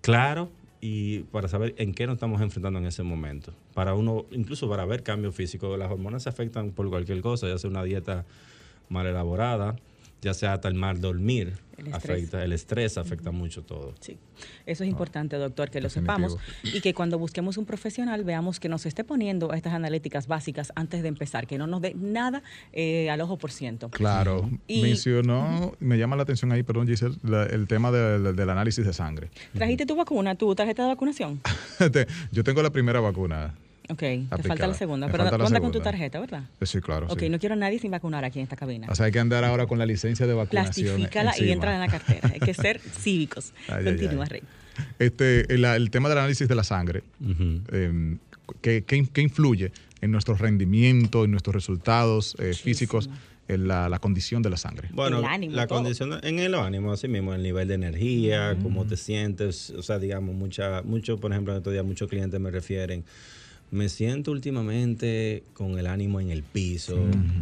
claro 0.03 0.51
y 0.81 1.21
para 1.25 1.49
saber 1.49 1.75
en 1.79 1.93
qué 1.93 2.07
nos 2.07 2.15
estamos 2.15 2.41
enfrentando 2.41 2.79
en 2.79 2.87
ese 2.87 3.03
momento. 3.03 3.53
Para 3.75 3.95
uno, 3.95 4.25
incluso 4.31 4.69
para 4.69 4.85
ver 4.87 5.03
cambios 5.03 5.35
físicos, 5.35 5.79
las 5.79 5.91
hormonas 5.91 6.23
se 6.23 6.29
afectan 6.29 6.71
por 6.71 6.89
cualquier 6.89 7.21
cosa, 7.21 7.49
ya 7.49 7.59
sea 7.59 7.69
una 7.71 7.83
dieta 7.83 8.25
mal 8.89 9.07
elaborada, 9.07 9.77
ya 10.23 10.35
sea 10.35 10.53
hasta 10.55 10.69
el 10.69 10.75
mal 10.75 11.01
dormir, 11.01 11.55
El 11.79 11.87
estrés. 11.89 11.95
afecta, 12.19 12.45
el 12.45 12.53
estrés 12.53 12.99
afecta 12.99 13.31
mucho 13.31 13.63
todo. 13.63 13.95
Sí, 14.01 14.19
eso 14.67 14.85
es 14.85 14.91
importante, 14.91 15.37
doctor, 15.37 15.71
que 15.71 15.81
lo 15.81 15.89
sepamos 15.89 16.37
y 16.63 16.81
que 16.81 16.93
cuando 16.95 17.19
busquemos 17.19 17.57
un 17.57 17.65
profesional 17.65 18.23
veamos 18.25 18.61
que 18.61 18.69
nos 18.69 18.85
esté 18.87 19.03
poniendo 19.05 19.53
estas 19.55 19.73
analíticas 19.73 20.27
básicas 20.27 20.73
antes 20.77 21.03
de 21.03 21.09
empezar, 21.09 21.47
que 21.47 21.57
no 21.59 21.67
nos 21.67 21.81
dé 21.81 21.95
nada 21.95 22.43
eh, 22.73 23.09
al 23.11 23.21
ojo 23.23 23.39
por 23.39 23.51
ciento. 23.51 23.89
Claro, 23.91 24.51
Y- 24.67 24.83
mencionó, 24.83 25.73
me 25.81 25.97
llama 25.99 26.17
la 26.17 26.23
atención 26.25 26.53
ahí, 26.53 26.63
perdón 26.63 26.87
Giselle, 26.87 27.17
la- 27.23 27.45
el 27.47 27.67
tema 27.67 27.91
del- 27.91 28.37
del 28.37 28.51
análisis 28.51 28.85
de 28.85 28.93
sangre. 28.93 29.31
¿Trajiste 29.55 29.87
tu 29.87 29.97
vacuna, 29.97 30.35
tu 30.35 30.55
tarjeta 30.55 30.83
de 30.83 30.89
vacunación? 30.89 31.41
Yo 32.33 32.45
tengo 32.45 32.63
la 32.63 32.71
primera 32.71 33.01
vacuna. 33.01 33.55
Ok, 33.91 33.99
te 33.99 34.43
falta 34.47 34.67
la 34.67 34.75
segunda, 34.75 35.07
Me 35.07 35.13
pero 35.13 35.25
falta 35.25 35.39
la 35.39 35.45
cuenta 35.45 35.61
con 35.61 35.73
tu 35.73 35.81
tarjeta, 35.81 36.21
¿verdad? 36.21 36.45
Eh, 36.61 36.67
Sí, 36.67 36.81
claro. 36.81 37.07
Ok, 37.11 37.21
sí. 37.21 37.29
no 37.29 37.39
quiero 37.39 37.55
a 37.55 37.57
nadie 37.59 37.79
sin 37.79 37.91
vacunar 37.91 38.25
aquí 38.25 38.39
en 38.39 38.45
esta 38.45 38.57
cabina. 38.57 38.87
O 38.91 38.95
sea, 38.95 39.07
hay 39.07 39.13
que 39.13 39.19
andar 39.21 39.43
ahora 39.45 39.67
con 39.67 39.79
la 39.79 39.87
licencia 39.87 40.27
de 40.27 40.35
vacunación. 40.35 40.97
Plastifícala 40.97 41.35
y 41.39 41.51
entra 41.51 41.75
en 41.75 41.81
la 41.81 41.89
cartera. 41.89 42.31
Hay 42.33 42.41
que 42.41 42.55
ser 42.55 42.79
cívicos. 43.01 43.53
Ay, 43.69 43.85
Continúa, 43.85 44.25
ay. 44.25 44.29
Rey. 44.31 44.43
Este, 44.99 45.53
el, 45.53 45.65
el 45.65 45.91
tema 45.91 46.09
del 46.09 46.19
análisis 46.19 46.47
de 46.49 46.55
la 46.55 46.65
sangre, 46.65 47.03
eh, 47.73 48.17
¿qué, 48.63 48.85
qué, 48.87 49.07
qué 49.13 49.21
influye 49.21 49.73
en 50.01 50.11
nuestro 50.11 50.35
rendimiento, 50.35 51.25
en 51.25 51.31
nuestros 51.33 51.55
resultados 51.55 52.35
eh, 52.39 52.55
físicos, 52.55 53.11
en 53.49 53.67
la, 53.69 53.89
la 53.89 53.99
condición 53.99 54.43
de 54.43 54.49
la 54.51 54.57
sangre? 54.57 54.89
Bueno, 54.93 55.19
El 55.19 55.25
ánimo, 55.27 55.55
la 55.57 55.67
todo. 55.67 55.81
condición 55.81 56.19
en 56.23 56.39
el 56.39 56.55
ánimo, 56.55 56.93
así 56.93 57.09
mismo, 57.09 57.35
el 57.35 57.43
nivel 57.43 57.69
de 57.69 57.75
energía, 57.75 58.57
cómo 58.63 58.87
te 58.87 58.97
sientes, 58.97 59.71
o 59.71 59.83
sea, 59.83 59.99
digamos, 59.99 60.35
mucha, 60.35 60.83
mucho, 60.83 61.19
por 61.19 61.33
ejemplo, 61.33 61.53
en 61.53 61.59
estos 61.59 61.73
días 61.73 61.85
muchos 61.85 62.09
clientes 62.09 62.41
me 62.41 62.51
refieren, 62.51 63.05
me 63.71 63.89
siento 63.89 64.33
últimamente 64.33 65.43
con 65.55 65.79
el 65.79 65.87
ánimo 65.87 66.21
en 66.21 66.31
el 66.31 66.43
piso, 66.43 66.99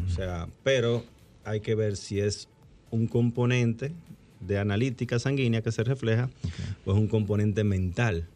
o 0.07 0.11
sea, 0.11 0.49
pero 0.63 1.05
hay 1.45 1.61
que 1.61 1.75
ver 1.75 1.97
si 1.97 2.21
es 2.21 2.49
un 2.91 3.07
componente 3.07 3.93
de 4.41 4.59
analítica 4.59 5.19
sanguínea 5.19 5.63
que 5.63 5.73
se 5.73 5.85
refleja 5.85 6.31
o 6.85 6.93
es 6.93 6.99
un 6.99 7.09
componente 7.09 7.65
mental. 7.65 8.27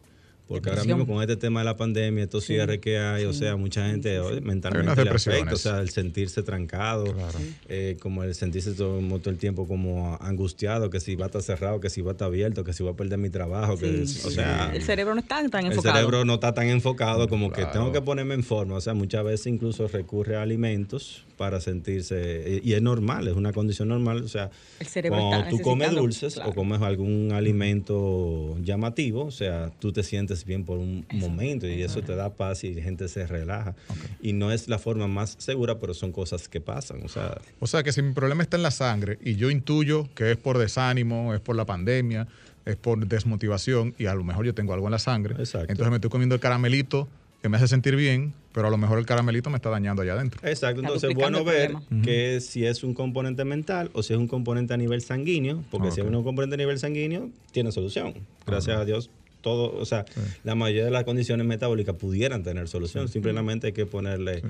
Porque 0.47 0.69
ahora 0.69 0.83
mismo 0.83 1.07
con 1.07 1.21
este 1.21 1.37
tema 1.37 1.61
de 1.61 1.65
la 1.65 1.77
pandemia, 1.77 2.25
estos 2.25 2.43
Sí, 2.43 2.53
cierres 2.53 2.79
que 2.79 2.97
hay, 2.99 3.23
o 3.25 3.33
sea, 3.33 3.55
mucha 3.55 3.87
gente 3.87 4.19
sí, 4.19 4.41
mentalmente 4.41 5.03
le 5.03 5.09
afecta, 5.09 5.53
o 5.53 5.57
sea, 5.57 5.79
el 5.79 5.89
sentirse 5.89 6.43
trancado, 6.43 7.05
Claro. 7.05 7.39
eh, 7.69 7.97
como 8.01 8.23
el 8.23 8.35
sentirse 8.35 8.73
todo, 8.73 8.99
todo 9.19 9.29
el 9.29 9.37
tiempo 9.37 9.65
como 9.67 10.17
angustiado, 10.21 10.89
que 10.89 10.99
si 10.99 11.15
va 11.15 11.25
a 11.25 11.27
estar 11.27 11.41
cerrado, 11.41 11.79
que 11.79 11.89
si 11.89 12.01
va 12.01 12.11
a 12.11 12.13
estar 12.13 12.27
abierto, 12.27 12.63
que 12.65 12.73
si 12.73 12.83
va 12.83 12.91
a 12.91 12.95
perder 12.95 13.17
mi 13.19 13.29
trabajo, 13.29 13.77
que, 13.77 14.05
Sí, 14.05 14.21
o 14.27 14.31
sea, 14.31 14.71
el 14.75 14.83
cerebro 14.83 15.13
no 15.15 15.21
está 15.21 15.47
tan 15.49 15.65
el 15.65 15.71
enfocado. 15.71 15.95
cerebro 15.95 16.25
no 16.25 16.33
está 16.35 16.53
tan 16.53 16.67
enfocado 16.67 17.27
como 17.29 17.51
que 17.51 17.65
tengo 17.67 17.91
que 17.93 18.01
ponerme 18.01 18.33
en 18.35 18.43
forma. 18.43 18.75
O 18.75 18.81
sea, 18.81 18.93
muchas 18.93 19.23
veces 19.23 19.47
incluso 19.47 19.87
recurre 19.87 20.35
a 20.35 20.41
alimentos 20.41 21.25
para 21.37 21.59
sentirse, 21.59 22.61
y, 22.63 22.69
y 22.69 22.73
es 22.73 22.81
normal, 22.81 23.27
es 23.27 23.35
una 23.35 23.51
condición 23.53 23.87
normal. 23.89 24.23
O 24.23 24.27
sea, 24.27 24.51
El 24.79 24.87
cerebro 24.87 25.19
cuando 25.19 25.37
está 25.37 25.49
tú 25.49 25.59
comes 25.61 25.91
dulces 25.91 26.33
claro. 26.35 26.49
o 26.51 26.53
comes 26.53 26.81
algún 26.81 27.31
alimento 27.33 28.57
llamativo, 28.63 29.25
o 29.25 29.31
sea, 29.31 29.71
tú 29.79 29.91
te 29.91 30.03
sientes 30.03 30.45
bien 30.45 30.63
por 30.65 30.77
un 30.77 31.05
momento 31.11 31.67
y 31.67 31.81
eso 31.81 32.01
te 32.01 32.15
da 32.15 32.33
paz 32.33 32.63
y 32.63 32.73
la 32.73 32.81
gente 32.81 33.07
se 33.07 33.25
relaja. 33.27 33.75
Y 34.21 34.33
no 34.33 34.51
es 34.51 34.67
la 34.67 34.79
forma 34.79 35.07
más 35.07 35.35
segura, 35.39 35.79
pero 35.79 35.93
son 35.93 36.11
cosas 36.11 36.47
que 36.47 36.61
pasan. 36.61 37.03
O 37.03 37.07
sea, 37.09 37.37
O 37.59 37.67
sea, 37.67 37.83
que 37.83 37.91
si 37.91 38.01
mi 38.01 38.13
problema 38.13 38.43
está 38.43 38.57
en 38.57 38.63
la 38.63 38.71
sangre 38.71 39.17
y 39.23 39.35
yo 39.35 39.49
intuyo 39.49 40.07
que 40.15 40.31
es 40.31 40.37
por 40.37 40.57
desánimo, 40.57 41.33
es 41.33 41.39
por 41.41 41.55
la 41.55 41.65
pandemia, 41.65 42.27
es 42.65 42.75
por 42.75 43.05
desmotivación 43.07 43.93
y 43.97 44.05
a 44.05 44.15
lo 44.15 44.23
mejor 44.23 44.45
yo 44.45 44.53
tengo 44.53 44.73
algo 44.73 44.87
en 44.87 44.91
la 44.91 44.99
sangre, 44.99 45.35
Exacto. 45.37 45.71
entonces 45.71 45.89
me 45.89 45.97
estoy 45.97 46.09
comiendo 46.09 46.35
el 46.35 46.41
caramelito 46.41 47.07
que 47.41 47.49
me 47.49 47.57
hace 47.57 47.67
sentir 47.67 47.95
bien, 47.97 48.33
pero 48.53 48.67
a 48.67 48.69
lo 48.69 48.77
mejor 48.77 48.99
el 48.99 49.05
caramelito 49.05 49.49
me 49.49 49.57
está 49.57 49.69
dañando 49.69 50.01
allá 50.01 50.13
adentro. 50.13 50.39
Exacto, 50.47 50.81
entonces 50.81 51.09
es 51.09 51.15
bueno 51.15 51.43
ver 51.43 51.73
que 52.03 52.39
si 52.39 52.65
es 52.65 52.83
un 52.83 52.93
componente 52.93 53.43
mental 53.43 53.89
o 53.93 54.03
si 54.03 54.13
es 54.13 54.19
un 54.19 54.27
componente 54.27 54.73
a 54.73 54.77
nivel 54.77 55.01
sanguíneo, 55.01 55.63
porque 55.71 55.91
si 55.91 56.01
es 56.01 56.07
un 56.07 56.23
componente 56.23 56.53
a 56.53 56.57
nivel 56.57 56.79
sanguíneo, 56.79 57.29
tiene 57.51 57.71
solución. 57.71 58.13
Gracias 58.45 58.77
a 58.77 58.85
Dios, 58.85 59.09
todo, 59.41 59.77
o 59.77 59.85
sea, 59.85 60.05
la 60.43 60.55
mayoría 60.55 60.85
de 60.85 60.91
las 60.91 61.03
condiciones 61.03 61.45
metabólicas 61.45 61.95
pudieran 61.95 62.43
tener 62.43 62.67
solución. 62.67 63.09
Simplemente 63.09 63.67
hay 63.67 63.73
que 63.73 63.85
ponerle 63.85 64.43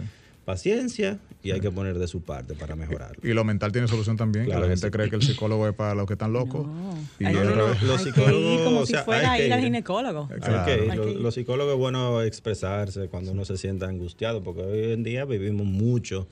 paciencia 0.46 1.20
y 1.42 1.52
hay 1.52 1.60
que 1.60 1.72
poner 1.72 1.98
de 2.00 2.08
su 2.08 2.22
parte 2.22 2.54
para 2.54 2.76
mejorarlo. 2.76 3.18
Y 3.28 3.34
lo 3.34 3.44
mental 3.44 3.72
tiene 3.72 3.88
solución 3.88 4.16
también, 4.18 4.46
Claro 4.46 4.62
que 4.62 4.68
la 4.68 4.74
gente 4.74 4.88
sí. 4.88 4.92
cree 4.92 5.10
que 5.10 5.16
el 5.18 5.22
psicólogo 5.22 5.68
es 5.68 5.74
para 5.74 5.94
los 5.96 6.06
que 6.08 6.14
están 6.14 6.32
locos. 6.34 6.66
No. 6.68 6.98
Y 7.20 7.24
los 7.24 7.36
hay 7.36 7.74
que 7.78 7.86
ir 7.86 8.00
psicólogos, 8.00 8.62
como 8.62 8.80
o 8.82 8.86
si 8.86 8.92
sea, 8.94 9.04
fuera 9.04 9.40
ir 9.40 9.52
al 9.54 9.62
ginecólogo. 9.62 10.28
Claro. 10.28 10.62
Hay 10.92 10.98
Lo- 10.98 11.04
que 11.06 11.12
ir. 11.12 11.18
Los 11.20 11.34
psicólogos 11.34 11.74
es 11.74 11.80
bueno 11.80 12.22
expresarse 12.22 13.08
cuando 13.08 13.32
uno 13.32 13.46
se 13.46 13.58
sienta 13.58 13.88
angustiado, 13.88 14.42
porque 14.44 14.62
hoy 14.62 14.92
en 14.94 15.04
día 15.04 15.26
vivimos 15.26 15.66
mucho 15.66 16.28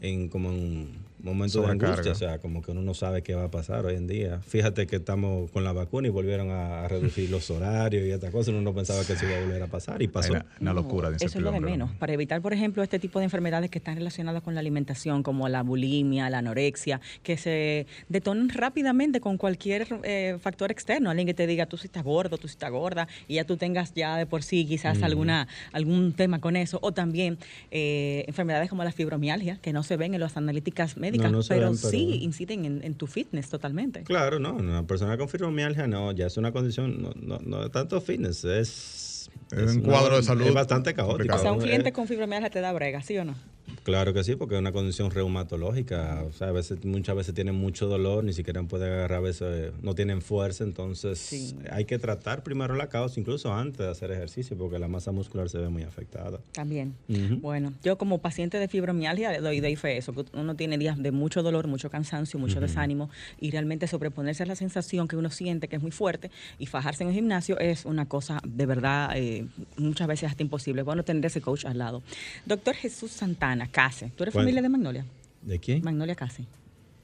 en 0.00 0.28
como 0.28 0.50
en 0.50 0.88
momentos 1.22 1.64
de 1.64 1.70
angustia, 1.70 2.12
o 2.12 2.14
sea, 2.14 2.38
como 2.38 2.62
que 2.62 2.72
uno 2.72 2.82
no 2.82 2.94
sabe 2.94 3.22
qué 3.22 3.34
va 3.34 3.44
a 3.44 3.50
pasar 3.50 3.86
hoy 3.86 3.96
en 3.96 4.06
día. 4.06 4.40
Fíjate 4.40 4.86
que 4.86 4.96
estamos 4.96 5.50
con 5.50 5.64
la 5.64 5.72
vacuna 5.72 6.08
y 6.08 6.10
volvieron 6.10 6.50
a, 6.50 6.84
a 6.84 6.88
reducir 6.88 7.30
los 7.30 7.50
horarios 7.50 8.06
y 8.06 8.10
esta 8.10 8.30
cosa, 8.30 8.50
uno 8.50 8.60
no 8.60 8.74
pensaba 8.74 9.04
que 9.04 9.12
eso 9.14 9.26
iba 9.26 9.36
a 9.36 9.40
volver 9.40 9.62
a 9.62 9.66
pasar 9.66 10.02
y 10.02 10.08
pasó. 10.08 10.32
Una, 10.32 10.46
una 10.60 10.72
locura 10.72 11.10
de 11.10 11.16
Eso 11.16 11.26
es 11.26 11.36
lo 11.36 11.52
de 11.52 11.60
menos. 11.60 11.90
¿no? 11.90 11.98
Para 11.98 12.12
evitar, 12.12 12.40
por 12.40 12.52
ejemplo, 12.52 12.82
este 12.82 12.98
tipo 12.98 13.18
de 13.18 13.24
enfermedades 13.24 13.70
que 13.70 13.78
están 13.78 13.96
relacionadas 13.96 14.42
con 14.42 14.54
la 14.54 14.60
alimentación, 14.60 15.22
como 15.22 15.48
la 15.48 15.62
bulimia, 15.62 16.30
la 16.30 16.38
anorexia, 16.38 17.00
que 17.22 17.36
se 17.36 17.86
detonan 18.08 18.48
rápidamente 18.48 19.20
con 19.20 19.38
cualquier 19.38 19.86
eh, 20.02 20.36
factor 20.40 20.70
externo. 20.70 21.10
Alguien 21.10 21.26
que 21.26 21.34
te 21.34 21.46
diga, 21.46 21.66
tú 21.66 21.76
sí 21.76 21.86
estás 21.86 22.04
gordo, 22.04 22.38
tú 22.38 22.48
sí 22.48 22.52
estás 22.52 22.70
gorda, 22.70 23.08
y 23.28 23.34
ya 23.34 23.44
tú 23.44 23.56
tengas 23.56 23.94
ya 23.94 24.16
de 24.16 24.26
por 24.26 24.42
sí 24.42 24.66
quizás 24.66 25.02
alguna 25.02 25.48
algún 25.72 26.12
tema 26.12 26.40
con 26.40 26.56
eso. 26.56 26.78
O 26.82 26.92
también 26.92 27.38
eh, 27.70 28.24
enfermedades 28.26 28.68
como 28.68 28.84
la 28.84 28.92
fibromialgia, 28.92 29.58
que 29.60 29.72
no 29.72 29.82
se 29.82 29.96
ven 29.96 30.14
en 30.14 30.20
las 30.20 30.36
analíticas 30.36 30.96
médicas, 30.96 31.09
no 31.18 31.40
pero, 31.48 31.70
ven, 31.70 31.78
pero- 31.80 31.90
sí 31.90 32.18
inciden 32.22 32.64
en, 32.64 32.84
en 32.84 32.94
tu 32.94 33.06
fitness 33.06 33.48
totalmente. 33.48 34.02
Claro, 34.04 34.38
no, 34.38 34.54
una 34.54 34.86
persona 34.86 35.16
con 35.18 35.28
fibromialgia 35.28 35.86
no, 35.86 36.12
ya 36.12 36.26
es 36.26 36.36
una 36.36 36.52
condición, 36.52 37.02
no, 37.02 37.12
no, 37.16 37.38
no 37.40 37.64
es 37.64 37.70
tanto 37.70 38.00
fitness, 38.00 38.44
es... 38.44 39.06
Es 39.52 39.74
un 39.74 39.80
cuadro 39.82 40.16
de 40.16 40.22
salud 40.22 40.46
Es 40.46 40.54
bastante 40.54 40.94
caótico. 40.94 41.34
O 41.34 41.38
sea, 41.38 41.52
un 41.52 41.60
Eh, 41.60 41.64
cliente 41.64 41.92
con 41.92 42.06
fibromialgia 42.06 42.50
te 42.50 42.60
da 42.60 42.72
brega, 42.72 43.02
¿sí 43.02 43.16
o 43.18 43.24
no? 43.24 43.34
Claro 43.82 44.12
que 44.12 44.22
sí, 44.24 44.36
porque 44.36 44.54
es 44.54 44.60
una 44.60 44.72
condición 44.72 45.10
reumatológica. 45.10 46.22
O 46.28 46.32
sea, 46.32 46.48
a 46.48 46.52
veces, 46.52 46.84
muchas 46.84 47.16
veces 47.16 47.34
tienen 47.34 47.54
mucho 47.54 47.86
dolor, 47.86 48.24
ni 48.24 48.32
siquiera 48.32 48.62
pueden 48.62 48.92
agarrar, 48.92 49.18
a 49.18 49.20
veces 49.20 49.72
no 49.82 49.94
tienen 49.94 50.22
fuerza. 50.22 50.64
Entonces, 50.64 51.18
Sí. 51.18 51.54
hay 51.70 51.84
que 51.84 51.98
tratar 51.98 52.42
primero 52.42 52.74
la 52.74 52.88
causa, 52.88 53.18
incluso 53.18 53.52
antes 53.52 53.78
de 53.78 53.88
hacer 53.88 54.10
ejercicio, 54.10 54.56
porque 54.56 54.78
la 54.78 54.88
masa 54.88 55.12
muscular 55.12 55.48
se 55.48 55.58
ve 55.58 55.68
muy 55.68 55.82
afectada. 55.82 56.38
También. 56.52 56.94
Bueno, 57.40 57.72
yo 57.82 57.96
como 57.98 58.18
paciente 58.18 58.58
de 58.58 58.68
fibromialgia 58.68 59.32
le 59.32 59.40
doy 59.40 59.60
de 59.60 59.76
fe 59.76 59.96
eso, 59.96 60.12
que 60.12 60.24
uno 60.34 60.54
tiene 60.56 60.78
días 60.78 60.98
de 61.02 61.10
mucho 61.12 61.42
dolor, 61.42 61.66
mucho 61.66 61.90
cansancio, 61.90 62.38
mucho 62.38 62.60
desánimo 62.60 63.10
y 63.40 63.50
realmente 63.50 63.86
sobreponerse 63.86 64.42
a 64.42 64.46
la 64.46 64.56
sensación 64.56 65.08
que 65.08 65.16
uno 65.16 65.30
siente 65.30 65.68
que 65.68 65.76
es 65.76 65.82
muy 65.82 65.90
fuerte 65.90 66.30
y 66.58 66.66
fajarse 66.66 67.02
en 67.04 67.10
el 67.10 67.14
gimnasio 67.14 67.58
es 67.58 67.84
una 67.84 68.06
cosa 68.08 68.40
de 68.46 68.66
verdad 68.66 69.10
eh, 69.16 69.46
muchas 69.76 70.06
veces 70.08 70.30
hasta 70.30 70.42
imposible. 70.42 70.82
Bueno 70.82 71.04
tener 71.04 71.24
ese 71.26 71.40
coach 71.40 71.64
al 71.64 71.78
lado. 71.78 72.02
Doctor 72.46 72.74
Jesús 72.74 73.10
Santana, 73.10 73.59
Case. 73.68 74.10
¿Tú 74.16 74.24
eres 74.24 74.34
Bueno. 74.34 74.46
familia 74.46 74.62
de 74.62 74.68
Magnolia? 74.68 75.04
¿De 75.42 75.58
quién? 75.58 75.82
Magnolia 75.82 76.14
Case. 76.14 76.44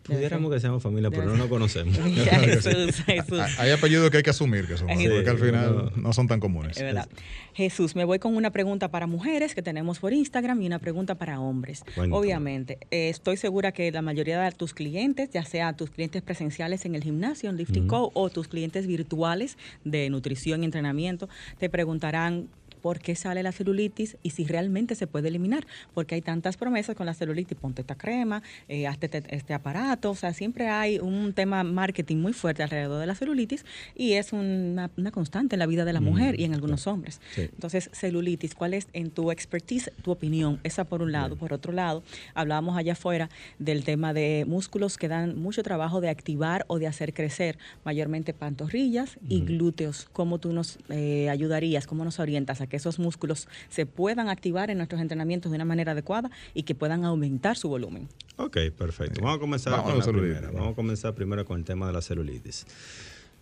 Pudiéramos 0.02 0.52
que 0.52 0.60
seamos 0.60 0.80
familia, 0.84 1.10
pero 1.10 1.24
no 1.24 1.36
nos 1.36 1.48
conocemos. 1.48 1.96
Jesús, 2.04 2.94
Jesús. 3.06 3.40
Hay- 3.40 3.54
Hay 3.58 3.70
apellidos 3.72 4.08
que 4.08 4.18
hay 4.18 4.22
que 4.22 4.30
asumir 4.30 4.64
que 4.68 4.76
son, 4.76 4.88
Sí, 4.96 5.08
porque 5.08 5.28
al 5.30 5.38
final 5.38 5.90
no. 5.96 6.02
no 6.02 6.12
son 6.12 6.28
tan 6.28 6.38
comunes. 6.38 6.76
Es 6.76 6.82
verdad. 6.84 7.08
Jesús, 7.54 7.96
me 7.96 8.04
voy 8.04 8.20
con 8.20 8.36
una 8.36 8.50
pregunta 8.52 8.88
para 8.88 9.08
mujeres 9.08 9.52
que 9.56 9.62
tenemos 9.62 9.98
por 9.98 10.12
Instagram 10.12 10.62
y 10.62 10.66
una 10.68 10.78
pregunta 10.78 11.16
para 11.16 11.40
hombres. 11.40 11.80
Cuéntame. 11.96 12.14
Obviamente, 12.16 12.78
eh, 12.92 13.08
estoy 13.08 13.36
segura 13.36 13.72
que 13.72 13.90
la 13.90 14.00
mayoría 14.00 14.40
de 14.42 14.52
tus 14.52 14.74
clientes, 14.74 15.28
ya 15.30 15.44
sea 15.44 15.72
tus 15.72 15.90
clientes 15.90 16.22
presenciales 16.22 16.84
en 16.84 16.94
el 16.94 17.02
gimnasio, 17.02 17.50
en 17.50 17.56
Lifting 17.56 17.88
Co, 17.88 18.12
o 18.14 18.30
tus 18.30 18.46
clientes 18.46 18.86
virtuales 18.86 19.58
de 19.84 20.08
nutrición 20.10 20.62
y 20.62 20.66
entrenamiento, 20.66 21.28
te 21.58 21.68
preguntarán 21.68 22.46
por 22.82 23.00
qué 23.00 23.16
sale 23.16 23.42
la 23.42 23.52
celulitis 23.52 24.16
y 24.22 24.30
si 24.30 24.44
realmente 24.44 24.94
se 24.94 25.06
puede 25.06 25.28
eliminar, 25.28 25.66
porque 25.94 26.14
hay 26.14 26.22
tantas 26.22 26.56
promesas 26.56 26.96
con 26.96 27.06
la 27.06 27.14
celulitis, 27.14 27.56
ponte 27.58 27.82
esta 27.82 27.96
crema, 27.96 28.42
eh, 28.68 28.86
hazte 28.86 29.06
este, 29.06 29.34
este 29.34 29.54
aparato, 29.54 30.10
o 30.10 30.14
sea, 30.14 30.32
siempre 30.32 30.68
hay 30.68 30.98
un 30.98 31.32
tema 31.32 31.62
marketing 31.64 32.16
muy 32.16 32.32
fuerte 32.32 32.62
alrededor 32.62 33.00
de 33.00 33.06
la 33.06 33.14
celulitis 33.14 33.64
y 33.94 34.12
es 34.12 34.32
una, 34.32 34.90
una 34.96 35.10
constante 35.10 35.56
en 35.56 35.58
la 35.58 35.66
vida 35.66 35.84
de 35.84 35.92
la 35.92 36.00
mujer 36.00 36.38
y 36.38 36.44
en 36.44 36.54
algunos 36.54 36.86
hombres. 36.86 37.20
Sí. 37.34 37.42
Entonces, 37.42 37.90
celulitis, 37.92 38.54
¿cuál 38.54 38.74
es 38.74 38.88
en 38.92 39.10
tu 39.10 39.30
expertise, 39.30 39.90
tu 40.02 40.10
opinión? 40.10 40.60
Esa 40.62 40.84
por 40.84 41.02
un 41.02 41.12
lado. 41.12 41.36
Por 41.36 41.52
otro 41.52 41.72
lado, 41.72 42.02
hablábamos 42.34 42.76
allá 42.76 42.92
afuera 42.92 43.28
del 43.58 43.84
tema 43.84 44.12
de 44.12 44.44
músculos 44.46 44.98
que 44.98 45.08
dan 45.08 45.38
mucho 45.38 45.62
trabajo 45.62 46.00
de 46.00 46.08
activar 46.08 46.64
o 46.68 46.78
de 46.78 46.86
hacer 46.86 47.14
crecer, 47.14 47.58
mayormente 47.84 48.32
pantorrillas 48.32 49.18
y 49.28 49.40
glúteos. 49.40 50.08
¿Cómo 50.12 50.38
tú 50.38 50.52
nos 50.52 50.78
eh, 50.88 51.28
ayudarías, 51.30 51.86
cómo 51.86 52.04
nos 52.04 52.18
orientas 52.18 52.60
a 52.60 52.65
que 52.66 52.76
esos 52.76 52.98
músculos 52.98 53.48
se 53.68 53.86
puedan 53.86 54.28
activar 54.28 54.70
en 54.70 54.78
nuestros 54.78 55.00
entrenamientos 55.00 55.50
de 55.52 55.56
una 55.56 55.64
manera 55.64 55.92
adecuada 55.92 56.30
y 56.54 56.62
que 56.64 56.74
puedan 56.74 57.04
aumentar 57.04 57.56
su 57.56 57.68
volumen? 57.68 58.08
Ok, 58.36 58.58
perfecto. 58.76 59.20
Vamos 59.22 59.36
a 59.38 59.40
comenzar 59.40 59.72
Vamos 59.72 59.84
a 59.84 59.88
con 59.90 59.92
la 59.94 59.98
la 59.98 60.04
celulitis, 60.04 60.32
primera. 60.34 60.46
vamos. 60.48 60.60
Vamos 60.60 60.72
a 60.72 60.76
comenzar 60.76 61.14
primero 61.14 61.44
con 61.44 61.58
el 61.58 61.64
tema 61.64 61.86
de 61.86 61.92
la 61.92 62.02
celulitis. 62.02 62.66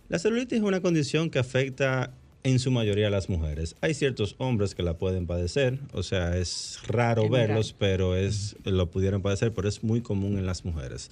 La 0.09 0.19
celulitis 0.19 0.59
es 0.59 0.63
una 0.63 0.81
condición 0.81 1.29
que 1.29 1.39
afecta 1.39 2.11
en 2.43 2.59
su 2.59 2.69
mayoría 2.69 3.07
a 3.07 3.09
las 3.09 3.27
mujeres. 3.27 3.75
Hay 3.81 3.95
ciertos 3.95 4.35
hombres 4.37 4.75
que 4.75 4.83
la 4.83 4.99
pueden 4.99 5.25
padecer, 5.25 5.79
o 5.93 6.03
sea, 6.03 6.37
es 6.37 6.77
raro 6.87 7.27
verlos, 7.27 7.73
pero 7.73 8.15
es 8.15 8.55
lo 8.63 8.91
pudieran 8.91 9.23
padecer, 9.23 9.51
pero 9.51 9.67
es 9.67 9.83
muy 9.83 10.01
común 10.01 10.37
en 10.37 10.45
las 10.45 10.63
mujeres. 10.63 11.09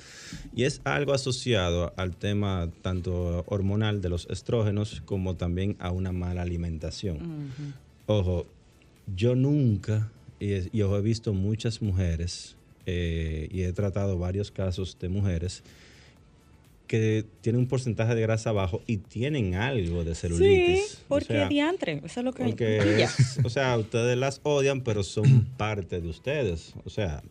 Y 0.56 0.66
es 0.66 0.80
algo 0.84 1.12
asociado 1.12 1.92
al 1.98 2.16
tema 2.16 2.70
tanto 2.84 3.44
hormonal 3.48 4.00
de 4.00 4.10
los 4.10 4.28
estrógenos 4.30 5.02
como 5.06 5.36
también 5.36 5.76
a 5.80 5.90
una 5.90 6.12
mala 6.12 6.44
alimentación. 6.44 7.52
Ojo, 8.06 8.46
yo 9.16 9.36
nunca, 9.36 10.12
y, 10.40 10.76
y 10.78 10.82
ojo, 10.82 10.98
he 10.98 11.02
visto 11.02 11.34
muchas 11.34 11.82
mujeres, 11.82 12.56
eh, 12.86 13.48
y 13.52 13.62
he 13.64 13.72
tratado 13.74 14.18
varios 14.18 14.52
casos 14.52 14.98
de 15.00 15.10
mujeres 15.10 15.64
que 16.88 17.26
tienen 17.42 17.62
un 17.62 17.68
porcentaje 17.68 18.14
de 18.14 18.22
grasa 18.22 18.52
bajo 18.52 18.82
y 18.86 18.98
tienen 18.98 19.56
algo 19.56 20.04
de 20.04 20.14
celulitis. 20.16 20.80
Sí, 20.92 20.98
O 21.06 21.10
porque 21.10 21.26
sea, 21.34 21.48
diantre, 21.50 22.02
eso 22.04 22.20
es 22.20 22.24
lo 22.26 22.34
que 22.34 22.44
porque 22.44 23.04
es- 23.04 23.40
o 23.44 23.50
sea, 23.50 23.78
ustedes 23.78 24.18
las 24.18 24.42
odian, 24.44 24.82
pero 24.82 25.02
son 25.04 25.46
parte 25.58 26.02
de 26.02 26.08
ustedes. 26.10 26.74
O 26.86 26.90
sea, 26.90 27.24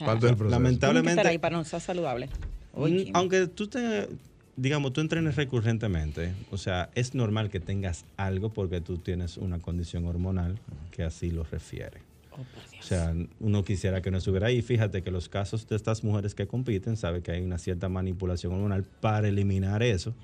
O 0.00 0.04
Parte 0.06 0.26
del 0.26 0.36
proceso. 0.36 0.56
tienen 0.56 0.70
que 0.70 0.74
estar 0.74 0.92
lamentablemente, 0.92 1.28
ahí 1.28 1.38
para 1.38 1.56
no 1.58 1.64
ser 1.64 1.80
saludable. 1.80 2.28
Oye, 2.74 3.06
Mm, 3.10 3.16
Aunque 3.16 3.46
tú 3.48 3.66
te, 3.66 4.08
digamos, 4.56 4.92
tú 4.92 5.00
entrenes 5.00 5.36
recurrentemente, 5.36 6.34
o 6.50 6.58
sea, 6.58 6.90
es 6.94 7.14
normal 7.14 7.50
que 7.50 7.60
tengas 7.60 8.04
algo 8.16 8.50
porque 8.50 8.80
tú 8.80 8.98
tienes 8.98 9.36
una 9.36 9.58
condición 9.58 10.06
hormonal 10.06 10.58
que 10.90 11.04
así 11.04 11.30
lo 11.30 11.44
refiere. 11.44 12.00
oh. 12.32 12.44
O 12.78 12.82
sea, 12.82 13.14
uno 13.40 13.64
quisiera 13.64 14.02
que 14.02 14.10
no 14.10 14.18
estuviera 14.18 14.48
ahí. 14.48 14.60
Fíjate 14.60 15.02
que 15.02 15.10
los 15.10 15.28
casos 15.28 15.68
de 15.68 15.76
estas 15.76 16.02
mujeres 16.02 16.34
que 16.34 16.46
compiten, 16.46 16.96
sabe 16.96 17.22
que 17.22 17.30
hay 17.30 17.42
una 17.42 17.58
cierta 17.58 17.88
manipulación 17.88 18.52
hormonal 18.52 18.84
para 19.00 19.28
eliminar 19.28 19.82
eso. 19.82 20.14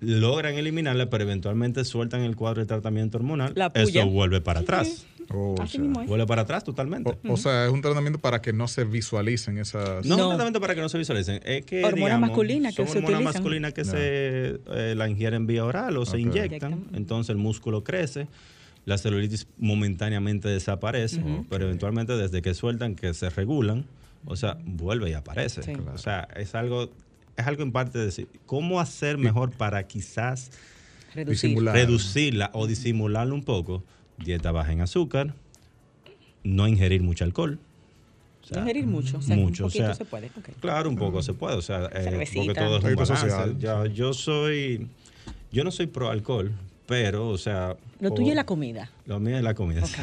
Logran 0.00 0.54
eliminarla, 0.54 1.08
pero 1.08 1.24
eventualmente 1.24 1.84
sueltan 1.84 2.20
el 2.22 2.36
cuadro 2.36 2.60
de 2.60 2.66
tratamiento 2.66 3.16
hormonal. 3.18 3.54
Eso 3.74 4.06
vuelve 4.06 4.40
para 4.40 4.60
atrás. 4.60 5.06
Oh, 5.30 5.54
o 5.60 5.66
sea. 5.66 5.80
Vuelve 5.82 6.26
para 6.26 6.42
atrás 6.42 6.62
totalmente. 6.62 7.10
o- 7.10 7.32
o 7.32 7.36
sea, 7.36 7.64
es 7.66 7.72
un 7.72 7.80
tratamiento 7.82 8.20
para 8.20 8.40
que 8.42 8.52
no 8.52 8.68
se 8.68 8.84
visualicen 8.84 9.58
esas... 9.58 10.04
No, 10.06 10.16
No. 10.16 10.16
es 10.16 10.22
un 10.22 10.28
tratamiento 10.30 10.60
para 10.60 10.74
que 10.76 10.80
no 10.82 10.88
se 10.88 10.98
visualicen. 10.98 11.40
Es 11.44 11.64
que, 11.64 11.82
Hormona 11.84 12.04
digamos, 12.06 12.28
masculina 12.28 12.68
que 12.70 12.76
son 12.76 12.86
se 12.88 12.98
hormonas 12.98 13.14
utilizan. 13.20 13.42
masculinas 13.42 13.72
que 13.72 13.84
se 13.84 14.60
eh, 14.68 14.94
la 14.96 15.08
ingieren 15.08 15.46
vía 15.48 15.64
oral 15.64 15.96
o 15.96 16.06
se 16.06 16.20
inyectan. 16.20 16.72
Inyectan. 16.72 16.96
Entonces 16.96 17.30
el 17.30 17.38
músculo 17.38 17.82
crece. 17.82 18.28
La 18.84 18.98
celulitis 18.98 19.48
momentáneamente 19.58 20.48
desaparece, 20.48 21.20
pero 21.50 21.64
eventualmente 21.64 22.16
desde 22.16 22.40
que 22.40 22.54
sueltan, 22.54 22.94
que 22.94 23.12
se 23.14 23.30
regulan, 23.30 23.84
o 24.26 24.36
sea, 24.36 24.58
vuelve 24.64 25.10
y 25.10 25.14
aparece. 25.14 25.64
Sí. 25.64 25.72
O 25.92 25.98
sea, 25.98 26.28
es 26.36 26.54
algo, 26.54 26.90
es 27.36 27.46
algo 27.46 27.62
en 27.62 27.72
parte 27.72 27.98
de 27.98 28.06
decir, 28.06 28.28
¿cómo 28.46 28.80
hacer 28.80 29.18
mejor 29.18 29.50
para 29.52 29.86
quizás 29.86 30.50
Reducir. 31.14 31.58
reducirla 31.58 32.50
o 32.52 32.66
disimularla 32.66 33.34
un 33.34 33.42
poco? 33.42 33.82
Dieta 34.18 34.52
baja 34.52 34.72
en 34.72 34.80
azúcar, 34.80 35.34
no 36.42 36.66
ingerir 36.68 37.02
mucho 37.02 37.24
alcohol. 37.24 37.58
O 38.42 38.46
sea, 38.46 38.60
ingerir 38.60 38.86
mucho, 38.86 39.18
o 39.18 39.22
sea, 39.22 39.36
mucho, 39.36 39.64
un 39.64 39.68
o 39.68 39.70
poquito 39.70 39.84
sea, 39.86 39.94
se 39.94 40.04
puede. 40.04 40.26
ok. 40.28 40.50
Claro, 40.60 40.88
un 40.88 40.96
poco 40.96 41.22
se 41.22 41.34
puede, 41.34 41.56
o 41.56 41.62
sea, 41.62 41.90
eh, 41.92 42.26
porque 42.34 42.54
todo 42.54 42.78
es 42.78 42.84
un 42.84 42.94
balance. 42.94 43.92
yo 43.92 44.12
soy, 44.12 44.88
yo 45.50 45.64
no 45.64 45.70
soy 45.70 45.86
pro 45.88 46.10
alcohol, 46.10 46.52
pero, 46.86 47.28
o 47.28 47.38
sea, 47.38 47.76
Lo 48.00 48.10
o- 48.10 48.14
tuyo 48.14 48.30
es 48.30 48.36
la 48.36 48.44
comida. 48.46 48.90
lo 49.06 49.18
mío 49.20 49.36
es 49.36 49.42
la 49.42 49.54
comida. 49.54 49.82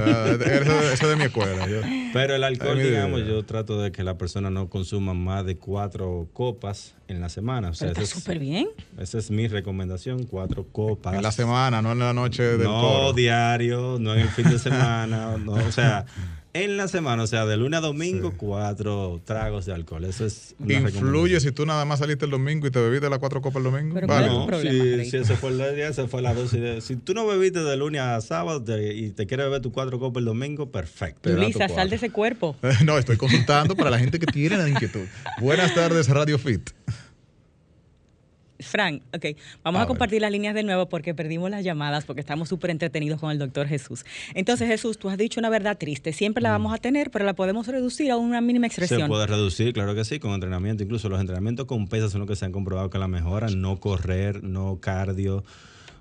Ah, 0.00 0.36
eso, 0.40 0.80
eso 0.80 0.92
es 0.92 1.00
de 1.08 1.16
mi 1.16 1.24
escuela. 1.24 1.68
yo- 1.68 1.80
Pero 2.12 2.34
el 2.34 2.44
alcohol, 2.44 2.78
Ay, 2.78 2.88
digamos, 2.90 3.20
vida. 3.20 3.30
yo 3.30 3.44
trato 3.44 3.80
de 3.80 3.92
que 3.92 4.02
la 4.04 4.16
persona 4.18 4.50
no 4.50 4.68
consuma 4.68 5.14
más 5.14 5.44
de 5.44 5.56
cuatro 5.56 6.28
copas 6.32 6.94
en 7.08 7.20
la 7.20 7.28
semana. 7.28 7.70
O 7.70 7.74
sea, 7.74 7.88
Pero 7.88 8.02
está 8.02 8.16
es- 8.16 8.22
súper 8.22 8.38
bien. 8.38 8.68
esa 8.98 9.18
es 9.18 9.30
mi 9.30 9.48
recomendación, 9.48 10.24
cuatro 10.24 10.64
copas. 10.72 11.14
En 11.14 11.22
la 11.22 11.32
semana, 11.32 11.82
no 11.82 11.92
en 11.92 11.98
la 11.98 12.12
noche 12.14 12.42
del 12.42 12.64
no 12.64 12.80
coro. 12.80 13.12
diario, 13.12 13.98
no 14.00 14.14
en 14.14 14.20
el 14.20 14.28
fin 14.28 14.48
de 14.50 14.58
semana, 14.58 15.36
no, 15.36 15.52
o 15.52 15.72
sea, 15.72 16.06
en 16.52 16.76
la 16.76 16.88
semana, 16.88 17.22
o 17.22 17.26
sea, 17.26 17.46
de 17.46 17.56
lunes 17.56 17.78
a 17.78 17.80
domingo, 17.80 18.32
cuatro 18.36 19.20
tragos 19.24 19.66
de 19.66 19.72
alcohol. 19.74 20.04
Eso 20.04 20.26
es 20.26 20.54
¿Influye 20.58 21.38
si 21.40 21.52
tú 21.52 21.64
nada 21.64 21.84
más 21.84 22.00
saliste 22.00 22.24
el 22.24 22.30
domingo 22.32 22.66
y 22.66 22.70
te 22.70 22.80
bebiste 22.80 23.08
las 23.08 23.18
cuatro 23.20 23.40
copas 23.40 23.58
el 23.64 23.70
domingo? 23.70 23.94
Pero 23.94 24.06
Vale. 24.08 24.26
¿cuál 24.28 24.30
es 24.30 24.32
tu 24.32 24.40
No, 24.40 24.46
problema, 24.46 25.04
si, 25.04 25.10
si 25.10 25.16
ese 25.18 25.36
fue 25.36 25.50
el 25.50 25.76
día, 25.76 25.88
ese 25.88 26.08
fue 26.08 26.22
la 26.22 26.34
dosis 26.34 26.60
de... 26.60 26.80
Si 26.80 26.96
tú 26.96 27.14
no 27.14 27.26
bebiste 27.26 27.60
de 27.62 27.76
lunes 27.76 28.00
a 28.00 28.20
sábado 28.20 28.62
te- 28.62 28.94
y 28.94 29.10
te 29.10 29.26
quieres 29.26 29.46
beber 29.46 29.60
tus 29.62 29.72
cuatro 29.72 29.98
copas 30.00 30.20
el 30.20 30.24
domingo, 30.26 30.70
perfecto. 30.70 31.30
Lisa, 31.30 31.68
sal 31.68 31.88
de 31.90 31.96
ese 31.96 32.10
cuerpo. 32.10 32.56
No, 32.84 32.98
estoy 32.98 33.16
consultando 33.16 33.76
para 33.76 33.90
la 33.90 33.98
gente 33.98 34.18
que 34.18 34.26
tiene 34.26 34.56
la 34.56 34.68
inquietud. 34.68 35.06
Buenas 35.40 35.74
tardes, 35.74 36.08
Radio 36.08 36.38
Fit. 36.38 36.70
Frank, 38.62 39.02
ok, 39.14 39.26
vamos 39.62 39.82
A 39.82 39.86
compartir 39.86 40.20
las 40.20 40.30
líneas 40.30 40.54
de 40.54 40.62
nuevo 40.62 40.88
porque 40.88 41.14
perdimos 41.14 41.50
las 41.50 41.64
llamadas 41.64 42.04
porque 42.04 42.20
estamos 42.20 42.48
súper 42.48 42.70
entretenidos 42.70 43.20
con 43.20 43.30
el 43.30 43.38
doctor 43.38 43.66
Jesús. 43.66 44.04
Entonces, 44.34 44.68
Jesús, 44.68 44.98
tú 44.98 45.08
has 45.08 45.18
dicho 45.18 45.40
una 45.40 45.50
verdad 45.50 45.76
triste. 45.78 46.12
Siempre 46.12 46.42
la 46.42 46.50
vamos 46.50 46.72
a 46.74 46.78
tener, 46.78 47.10
pero 47.10 47.24
la 47.24 47.34
podemos 47.34 47.66
reducir 47.66 48.10
a 48.10 48.16
una 48.16 48.40
mínima 48.40 48.68
Se 48.68 48.80
expresión. 48.82 49.08
puede 49.08 49.26
reducir, 49.26 49.72
claro 49.72 49.94
que 49.94 50.04
sí, 50.04 50.18
con 50.18 50.32
entrenamiento. 50.32 50.82
Incluso 50.82 51.08
los 51.08 51.20
entrenamientos 51.20 51.66
con 51.66 51.88
pesas 51.88 52.12
son 52.12 52.20
los 52.20 52.28
que 52.28 52.36
se 52.36 52.44
han 52.44 52.52
comprobado 52.52 52.90
que 52.90 52.98
la 52.98 53.08
mejoran. 53.08 53.60
No 53.60 53.78
correr, 53.80 54.42
no 54.44 54.78
cardio. 54.80 55.44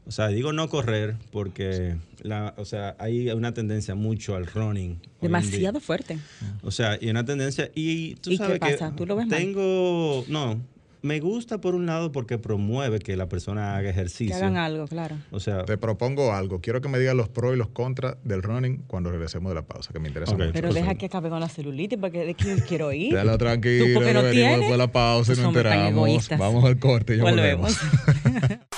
O 0.07 0.11
sea, 0.11 0.29
digo 0.29 0.53
no 0.53 0.69
correr 0.69 1.15
porque 1.31 1.95
la, 2.23 2.55
o 2.57 2.65
sea, 2.65 2.95
hay 2.97 3.29
una 3.29 3.53
tendencia 3.53 3.93
mucho 3.93 4.35
al 4.35 4.47
running. 4.47 4.97
Demasiado 5.21 5.79
fuerte. 5.79 6.17
O 6.63 6.71
sea, 6.71 6.97
y 6.99 7.09
una 7.11 7.23
tendencia. 7.25 7.69
Y 7.75 8.15
tú 8.15 8.31
¿Y 8.31 8.37
qué 8.39 8.43
sabes 8.43 8.59
pasa? 8.59 8.89
que 8.91 8.95
¿Tú 8.97 9.05
lo 9.05 9.15
ves 9.15 9.27
mal? 9.27 9.37
tengo. 9.37 10.25
No. 10.27 10.59
Me 11.01 11.21
gusta 11.21 11.61
por 11.61 11.75
un 11.75 11.85
lado 11.85 12.11
porque 12.11 12.37
promueve 12.37 12.99
que 12.99 13.15
la 13.15 13.29
persona 13.29 13.73
haga 13.75 13.83
Que 13.83 13.89
ejercicio. 13.91 14.35
hagan 14.35 14.57
algo, 14.57 14.85
claro. 14.87 15.15
O 15.31 15.39
sea, 15.39 15.63
Te 15.63 15.77
propongo 15.77 16.33
algo. 16.33 16.59
Quiero 16.59 16.81
que 16.81 16.89
me 16.89 16.99
digas 16.99 17.15
los 17.15 17.29
pros 17.29 17.53
y 17.53 17.57
los 17.57 17.69
contras 17.69 18.17
del 18.23 18.43
running 18.43 18.79
cuando 18.87 19.09
regresemos 19.09 19.49
de 19.49 19.55
la 19.55 19.61
pausa, 19.61 19.93
que 19.93 19.99
me 19.99 20.09
interesa 20.09 20.33
Ok. 20.33 20.39
mucho. 20.39 20.51
Pero 20.53 20.73
deja 20.73 20.95
que 20.95 21.05
acabe 21.05 21.29
con 21.29 21.39
la 21.39 21.47
celulitis 21.47 21.97
porque 21.99 22.25
de 22.25 22.33
que 22.33 22.57
quiero 22.67 22.91
ir. 22.91 23.13
Déjalo 23.13 23.37
tranquilo, 23.37 23.85
¿Tú 23.85 23.93
por 23.93 24.03
qué 24.03 24.13
no 24.13 24.23
venimos 24.23 24.31
tienes? 24.33 24.51
después 24.57 24.71
de 24.71 24.77
la 24.77 24.91
pausa 24.91 25.33
y 25.33 25.35
nos 25.37 25.45
enteramos. 25.45 26.29
Vamos 26.37 26.65
al 26.65 26.79
corte 26.79 27.13
y 27.13 27.17
ya 27.17 27.23
volvemos. 27.23 27.77
Volvemos. 27.77 28.59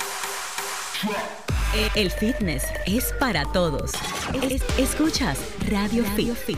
El 1.96 2.12
fitness 2.12 2.64
es 2.86 3.14
para 3.20 3.44
todos. 3.52 3.92
Es- 4.50 4.64
escuchas 4.78 5.40
Radio, 5.70 6.04
Fit. 6.16 6.58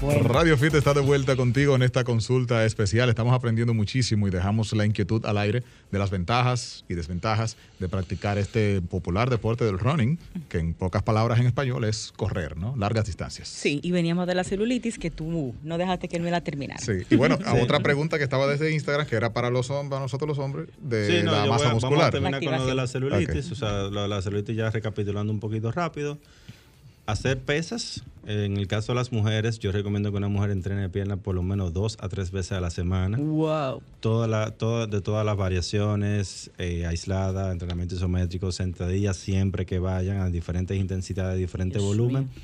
Radio 0.00 0.56
Fit 0.56 0.72
está 0.74 0.94
de 0.94 1.00
vuelta 1.00 1.34
contigo 1.34 1.74
en 1.74 1.82
esta 1.82 2.04
consulta 2.04 2.64
especial. 2.64 3.08
Estamos 3.08 3.34
aprendiendo 3.34 3.74
muchísimo 3.74 4.28
y 4.28 4.30
dejamos 4.30 4.72
la 4.72 4.86
inquietud 4.86 5.26
al 5.26 5.36
aire 5.38 5.64
de 5.90 5.98
las 5.98 6.10
ventajas 6.10 6.84
y 6.88 6.94
desventajas 6.94 7.56
de 7.80 7.88
practicar 7.88 8.38
este 8.38 8.80
popular 8.80 9.28
deporte 9.28 9.64
del 9.64 9.76
running, 9.76 10.16
que 10.48 10.58
en 10.58 10.74
pocas 10.74 11.02
palabras 11.02 11.40
en 11.40 11.46
español 11.46 11.82
es 11.84 12.12
correr, 12.16 12.56
¿no? 12.56 12.76
Largas 12.76 13.06
distancias. 13.06 13.48
Sí, 13.48 13.80
y 13.82 13.90
veníamos 13.90 14.28
de 14.28 14.36
la 14.36 14.44
celulitis 14.44 15.00
que 15.00 15.10
tú 15.10 15.54
no 15.64 15.78
dejaste 15.78 16.06
que 16.08 16.16
él 16.16 16.22
me 16.22 16.30
la 16.30 16.42
terminara. 16.42 16.78
Sí. 16.80 16.92
Y 17.10 17.16
bueno, 17.16 17.36
a 17.44 17.54
otra 17.54 17.80
pregunta 17.80 18.18
que 18.18 18.24
estaba 18.24 18.46
desde 18.46 18.70
Instagram, 18.72 19.04
que 19.06 19.16
era 19.16 19.32
para 19.32 19.50
los 19.50 19.68
hombres, 19.70 19.90
para 19.90 20.02
nosotros 20.02 20.28
los 20.28 20.38
hombres, 20.38 20.68
de 20.80 21.06
Sí, 21.08 21.24
no, 21.24 21.32
la 21.32 21.38
masa 21.46 21.48
voy 21.48 21.64
a- 21.64 21.68
Vamos 21.70 21.84
a 21.84 21.86
muscular. 21.88 22.12
terminar 22.12 22.40
con 22.44 22.56
lo 22.56 22.66
de 22.66 22.74
la 22.76 22.86
celulitis. 22.86 23.46
Ok. 23.46 23.52
O 23.52 23.54
sea, 23.56 23.82
lo 23.90 24.02
de 24.02 24.08
la 24.08 24.22
celulitis 24.22 24.56
ya 24.56 24.70
recapitulando 24.70 25.32
un 25.32 25.40
poquito 25.40 25.72
rápido. 25.72 26.18
Hacer 27.08 27.38
pesas. 27.38 28.02
En 28.26 28.58
el 28.58 28.66
caso 28.68 28.92
de 28.92 28.96
las 28.96 29.10
mujeres, 29.12 29.58
yo 29.58 29.72
recomiendo 29.72 30.10
que 30.10 30.18
una 30.18 30.28
mujer 30.28 30.50
entrene 30.50 30.90
pierna 30.90 31.16
por 31.16 31.34
lo 31.34 31.42
menos 31.42 31.72
dos 31.72 31.96
a 32.02 32.10
tres 32.10 32.30
veces 32.30 32.52
a 32.52 32.60
la 32.60 32.68
semana. 32.68 33.16
Wow. 33.16 33.80
Toda 34.00 34.26
la, 34.26 34.50
toda- 34.50 34.86
de 34.86 35.00
todas 35.00 35.24
las 35.24 35.34
variaciones, 35.34 36.50
eh, 36.58 36.84
aislada, 36.84 37.50
entrenamiento 37.50 37.94
isométrico, 37.94 38.52
sentadillas 38.52 39.16
siempre 39.16 39.64
que 39.64 39.78
vayan 39.78 40.18
a 40.20 40.28
diferentes 40.28 40.76
intensidades, 40.78 41.38
diferente 41.38 41.78
Dios 41.78 41.88
volumen. 41.88 42.24
mío. 42.24 42.42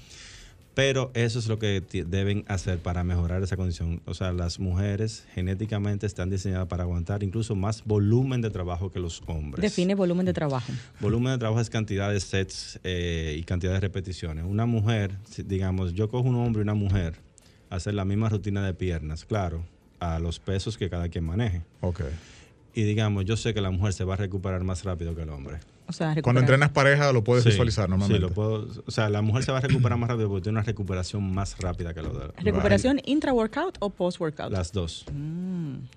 Pero 0.75 1.13
eso 1.15 1.39
es 1.39 1.47
lo 1.47 1.59
que 1.61 1.83
deben 2.09 2.45
hacer 2.49 2.79
para 2.79 3.05
mejorar 3.05 3.41
esa 3.45 3.57
condición. 3.57 4.01
O 4.07 4.15
sea, 4.15 4.33
las 4.33 4.59
mujeres 4.59 5.25
genéticamente 5.33 6.05
están 6.07 6.31
diseñadas 6.31 6.67
para 6.67 6.83
aguantar 6.83 7.23
incluso 7.23 7.55
más 7.55 7.85
volumen 7.85 8.41
de 8.41 8.51
trabajo 8.51 8.91
que 8.91 8.99
los 8.99 9.23
hombres. 9.27 9.63
Define 9.63 9.95
volumen 9.95 10.27
de 10.27 10.33
trabajo. 10.33 10.73
Volumen 10.99 11.33
de 11.35 11.39
trabajo 11.39 11.61
es 11.61 11.71
cantidad 11.71 12.11
de 12.11 12.19
sets 12.19 12.81
eh, 12.83 13.37
y 13.39 13.45
cantidad 13.45 13.73
de 13.73 13.79
repeticiones. 13.81 14.45
Una 14.45 14.67
mujer, 14.67 15.13
si- 15.31 15.45
digamos, 15.45 15.95
yo 15.95 16.09
cojo 16.09 16.29
un 16.29 16.35
hombre 16.37 16.61
y 16.61 16.65
una 16.65 16.75
mujer, 16.75 17.15
hacer 17.71 17.95
la 17.95 18.05
misma 18.05 18.29
rutina 18.29 18.67
de 18.67 18.75
piernas, 18.75 19.25
claro, 19.25 19.65
a 20.01 20.19
los 20.19 20.41
pesos 20.41 20.77
que 20.77 20.91
cada 20.91 21.09
quien 21.09 21.25
maneje. 21.25 21.63
Ok. 21.83 22.01
Y 22.75 22.83
digamos, 22.83 23.25
yo 23.27 23.37
sé 23.37 23.55
que 23.55 23.61
la 23.61 23.71
mujer 23.71 23.93
se 23.93 24.03
va 24.03 24.15
a 24.15 24.17
recuperar 24.17 24.65
más 24.65 24.83
rápido 24.83 25.15
que 25.15 25.23
el 25.23 25.29
hombre. 25.31 25.59
O 25.87 25.93
sea, 25.93 26.15
Cuando 26.23 26.41
entrenas 26.41 26.71
pareja 26.71 27.13
lo 27.13 27.23
puedes 27.23 27.45
Sí, 27.45 27.51
visualizar 27.51 27.89
normalmente. 27.91 28.25
Sí, 28.25 28.29
lo 28.29 28.35
puedo. 28.35 28.67
O 28.87 28.91
sea, 28.91 29.09
la 29.11 29.21
mujer 29.21 29.43
se 29.45 29.53
va 29.53 29.59
a 29.59 29.61
recuperar 29.61 29.99
más 29.99 30.09
rápido 30.09 30.29
porque 30.29 30.45
tiene 30.45 30.59
una 30.59 30.65
recuperación 30.67 31.35
más 31.35 31.59
rápida 31.59 31.93
que 31.93 32.01
lo 32.03 32.09
de 32.11 32.29
¿Recuperación 32.43 33.01
intra-workout 33.05 33.77
o 33.81 33.91
post-workout? 33.91 34.51
las 34.51 34.73
dos. 34.73 35.05
Mm. 35.13 35.34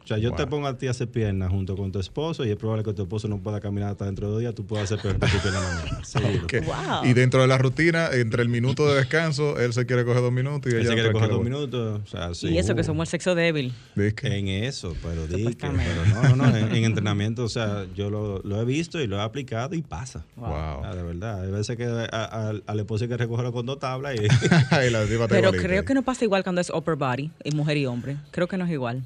O 0.08 0.10
sea, 0.10 0.18
yo 0.20 0.32
te 0.32 0.44
Wow. 0.44 0.50
pongo 0.50 0.68
a 0.68 0.78
ti 0.78 0.88
a 0.88 0.92
hacer 0.92 1.10
piernas 1.10 1.50
junto 1.50 1.76
con 1.76 1.92
tu 1.92 2.00
esposo 2.00 2.46
y 2.46 2.50
es 2.50 2.56
probable 2.56 2.86
que 2.86 2.94
tu 2.94 3.02
esposo 3.02 3.28
no 3.28 3.40
pueda 3.40 3.60
caminar 3.60 3.90
hasta 3.92 4.06
dentro 4.06 4.28
de 4.28 4.32
dos 4.32 4.40
días, 4.40 4.56
tú 4.56 4.66
puedas 4.66 4.86
hacer 4.90 5.02
peor 5.02 5.20
que 5.20 5.28
tu 5.28 5.42
pierna 5.42 5.60
mañana. 5.60 6.06
Seguro. 6.06 6.48
Wow. 6.66 7.04
Y 7.06 7.14
dentro 7.14 7.42
de 7.42 7.48
la 7.48 7.58
rutina, 7.58 8.08
entre 8.14 8.42
el 8.42 8.48
minuto 8.48 8.88
de 8.88 8.96
descanso, 8.96 9.60
él 9.60 9.74
se 9.74 9.86
quiere 9.86 10.06
coger 10.06 10.22
dos 10.22 10.32
minutos 10.32 10.72
y 10.72 10.76
Él 10.76 10.82
ella 10.84 10.90
se 10.92 10.94
quiere 10.96 11.12
coger 11.12 11.30
dos 11.30 11.44
minutos. 11.44 12.02
O 12.06 12.08
sea, 12.08 12.34
sí. 12.34 12.48
Y 12.48 12.58
eso 12.58 12.74
que 12.74 12.86
somos 12.86 13.08
el 13.08 13.12
sexo 13.12 13.36
débil. 13.36 13.74
Disque. 13.96 14.28
En 14.38 14.48
eso, 14.48 14.96
pero 15.04 15.28
di 15.28 15.34
que- 15.36 15.38
Supuestamente. 15.40 15.92
pero 16.06 16.22
no, 16.22 16.36
no, 16.38 16.48
no, 16.52 16.56
en, 16.58 16.74
en 16.74 16.86
entrenamiento, 16.86 17.44
o 17.44 17.50
sea, 17.50 17.86
yo 17.94 18.10
lo, 18.10 18.40
lo 18.44 18.62
he 18.62 18.66
visto 18.66 19.02
y 19.02 19.08
lo 19.08 19.18
he 19.18 19.22
aplicado 19.22 19.76
y 19.76 19.82
pasa. 19.82 20.24
Wow. 20.38 20.50
O 20.80 20.82
sea, 20.84 20.96
de 20.96 21.04
verdad, 21.04 21.42
hay 21.44 21.52
veces 21.52 21.76
que 21.76 21.84
a- 21.84 22.06
a- 22.14 22.54
al 22.66 22.80
esposo 22.80 23.04
hay 23.04 23.10
que 23.10 23.18
recogerlo 23.18 23.52
con 23.52 23.66
dos 23.66 23.80
tablas 23.80 24.16
y 24.16 24.20
Y 24.88 24.90
la 24.90 25.04
Pero 25.28 25.52
creo 25.52 25.84
que 25.84 25.94
no 25.94 26.02
pasa 26.04 26.24
igual 26.24 26.44
cuando 26.44 26.62
es 26.62 26.70
upper 26.70 26.96
body, 26.96 27.30
y 27.44 27.52
mujer 27.52 27.76
y 27.76 27.86
hombre. 27.86 28.16
Creo 28.32 28.48
que 28.48 28.58
no 28.58 28.64
es 28.64 28.72
igual. 28.72 29.04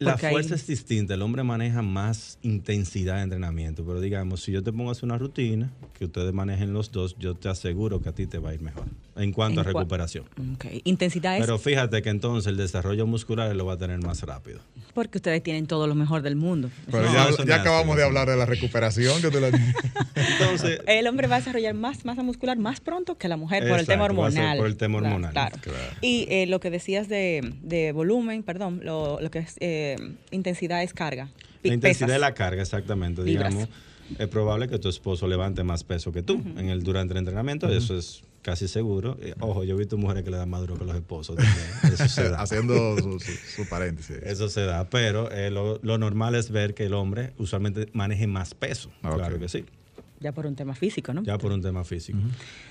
La 0.00 0.14
ahí- 0.14 0.30
fuerza 0.32 0.54
es 0.54 0.66
distinta. 0.66 1.14
El 1.14 1.22
hombre 1.22 1.42
maneja 1.44 1.82
más 1.82 2.38
intensidad 2.42 3.16
de 3.16 3.22
entrenamiento, 3.22 3.84
pero 3.84 4.00
digamos, 4.00 4.42
si 4.42 4.52
yo 4.52 4.62
te 4.62 4.72
pongo 4.72 4.88
a 4.88 4.92
hacer 4.92 5.04
una 5.04 5.18
rutina, 5.18 5.72
que 5.94 6.06
ustedes 6.06 6.32
manejen 6.32 6.72
los 6.72 6.90
dos, 6.90 7.16
yo 7.18 7.34
te 7.34 7.48
aseguro 7.48 8.00
que 8.00 8.08
a 8.08 8.12
ti 8.14 8.26
te 8.26 8.38
va 8.38 8.50
a 8.50 8.54
ir 8.54 8.60
mejor 8.62 8.84
en 9.20 9.32
cuanto 9.32 9.60
¿En 9.60 9.66
a 9.66 9.70
recuperación. 9.70 10.24
Intensidad 10.84 11.36
es 11.36 11.40
Pero 11.44 11.58
fíjate 11.58 12.02
que 12.02 12.08
entonces 12.10 12.48
el 12.50 12.56
desarrollo 12.56 13.06
muscular 13.06 13.54
lo 13.54 13.66
va 13.66 13.74
a 13.74 13.78
tener 13.78 13.98
más 14.02 14.22
rápido. 14.22 14.60
porque 14.94 15.18
ustedes 15.18 15.42
tienen 15.42 15.66
todo 15.66 15.86
lo 15.86 15.94
mejor 15.94 16.22
del 16.22 16.36
mundo. 16.36 16.70
Pero 16.90 17.04
No, 17.04 17.44
ya, 17.44 17.56
acabamos 17.56 17.96
de 17.96 18.04
hablar 18.04 18.28
de 18.28 18.36
la 18.36 18.46
recuperación. 18.46 19.20
Que 19.20 19.30
tú 19.30 19.40
la... 19.40 19.48
Entonces, 20.14 20.80
El 20.86 21.06
hombre 21.06 21.26
va 21.28 21.36
a 21.36 21.38
desarrollar 21.40 21.74
más 21.74 22.04
masa 22.04 22.22
muscular 22.22 22.58
más 22.58 22.80
pronto 22.80 23.16
que 23.18 23.28
la 23.28 23.36
mujer 23.36 23.68
por 23.68 23.78
el 23.78 23.86
tema 23.86 24.04
hormonal. 24.04 24.58
por 24.58 24.66
el 24.66 24.76
tema 24.76 24.98
Claro, 24.98 25.14
hormonal. 25.14 25.32
Claro. 25.32 25.56
Claro. 25.60 25.78
Y 26.00 26.26
eh, 26.30 26.46
lo 26.46 26.60
que 26.60 26.70
decías 26.70 27.08
de, 27.08 27.54
de 27.62 27.92
volumen, 27.92 28.42
perdón, 28.42 28.80
lo, 28.82 29.20
lo 29.20 29.30
que 29.30 29.40
es 29.40 29.56
eh, 29.60 29.96
intensidad 30.30 30.82
es 30.82 30.92
carga. 30.92 31.30
La 31.62 31.74
intensidad 31.74 32.06
pesas. 32.06 32.14
de 32.14 32.18
la 32.18 32.34
carga, 32.34 32.62
exactamente. 32.62 33.22
Libras. 33.22 33.50
Digamos, 33.50 33.68
es 34.18 34.28
probable 34.28 34.68
que 34.68 34.78
tu 34.78 34.88
esposo 34.88 35.28
levante 35.28 35.62
más 35.62 35.84
peso 35.84 36.10
que 36.10 36.22
tú 36.22 36.42
en 36.56 36.68
el, 36.68 36.82
durante 36.82 37.12
el 37.12 37.18
entrenamiento. 37.18 37.68
Eso 37.68 37.96
es 37.96 38.22
casi 38.42 38.68
seguro. 38.68 39.16
Eh, 39.20 39.34
Ojo, 39.40 39.64
yo 39.64 39.74
he 39.74 39.78
visto 39.78 39.96
mujeres 39.96 40.22
que 40.24 40.30
le 40.30 40.36
dan 40.36 40.48
más 40.50 40.60
duro 40.60 40.78
que 40.78 40.84
los 40.84 40.94
esposos. 40.96 41.36
también. 41.36 41.94
Eso 41.94 42.08
se 42.08 42.28
da. 42.30 42.40
Haciendo 42.42 42.96
su, 42.98 43.20
su- 43.20 43.32
su 43.62 43.68
paréntesis. 43.68 44.16
Eso 44.22 44.48
se 44.48 44.62
da, 44.62 44.88
pero 44.88 45.30
eh, 45.30 45.50
lo, 45.50 45.78
lo 45.82 45.98
normal 45.98 46.34
es 46.34 46.50
ver 46.50 46.74
que 46.74 46.86
el 46.86 46.94
hombre 46.94 47.32
usualmente 47.38 47.88
maneje 47.92 48.26
más 48.26 48.54
peso. 48.54 48.90
Ah. 49.02 49.12
Claro 49.14 49.38
que 49.38 49.48
sí, 49.48 49.64
Ya 50.20 50.32
por 50.32 50.46
un 50.46 50.56
tema 50.56 50.74
físico, 50.74 51.12
¿no? 51.14 51.22
ya 51.22 51.38
por 51.38 51.52
un 51.52 51.62
tema 51.62 51.84
físico. 51.84 52.18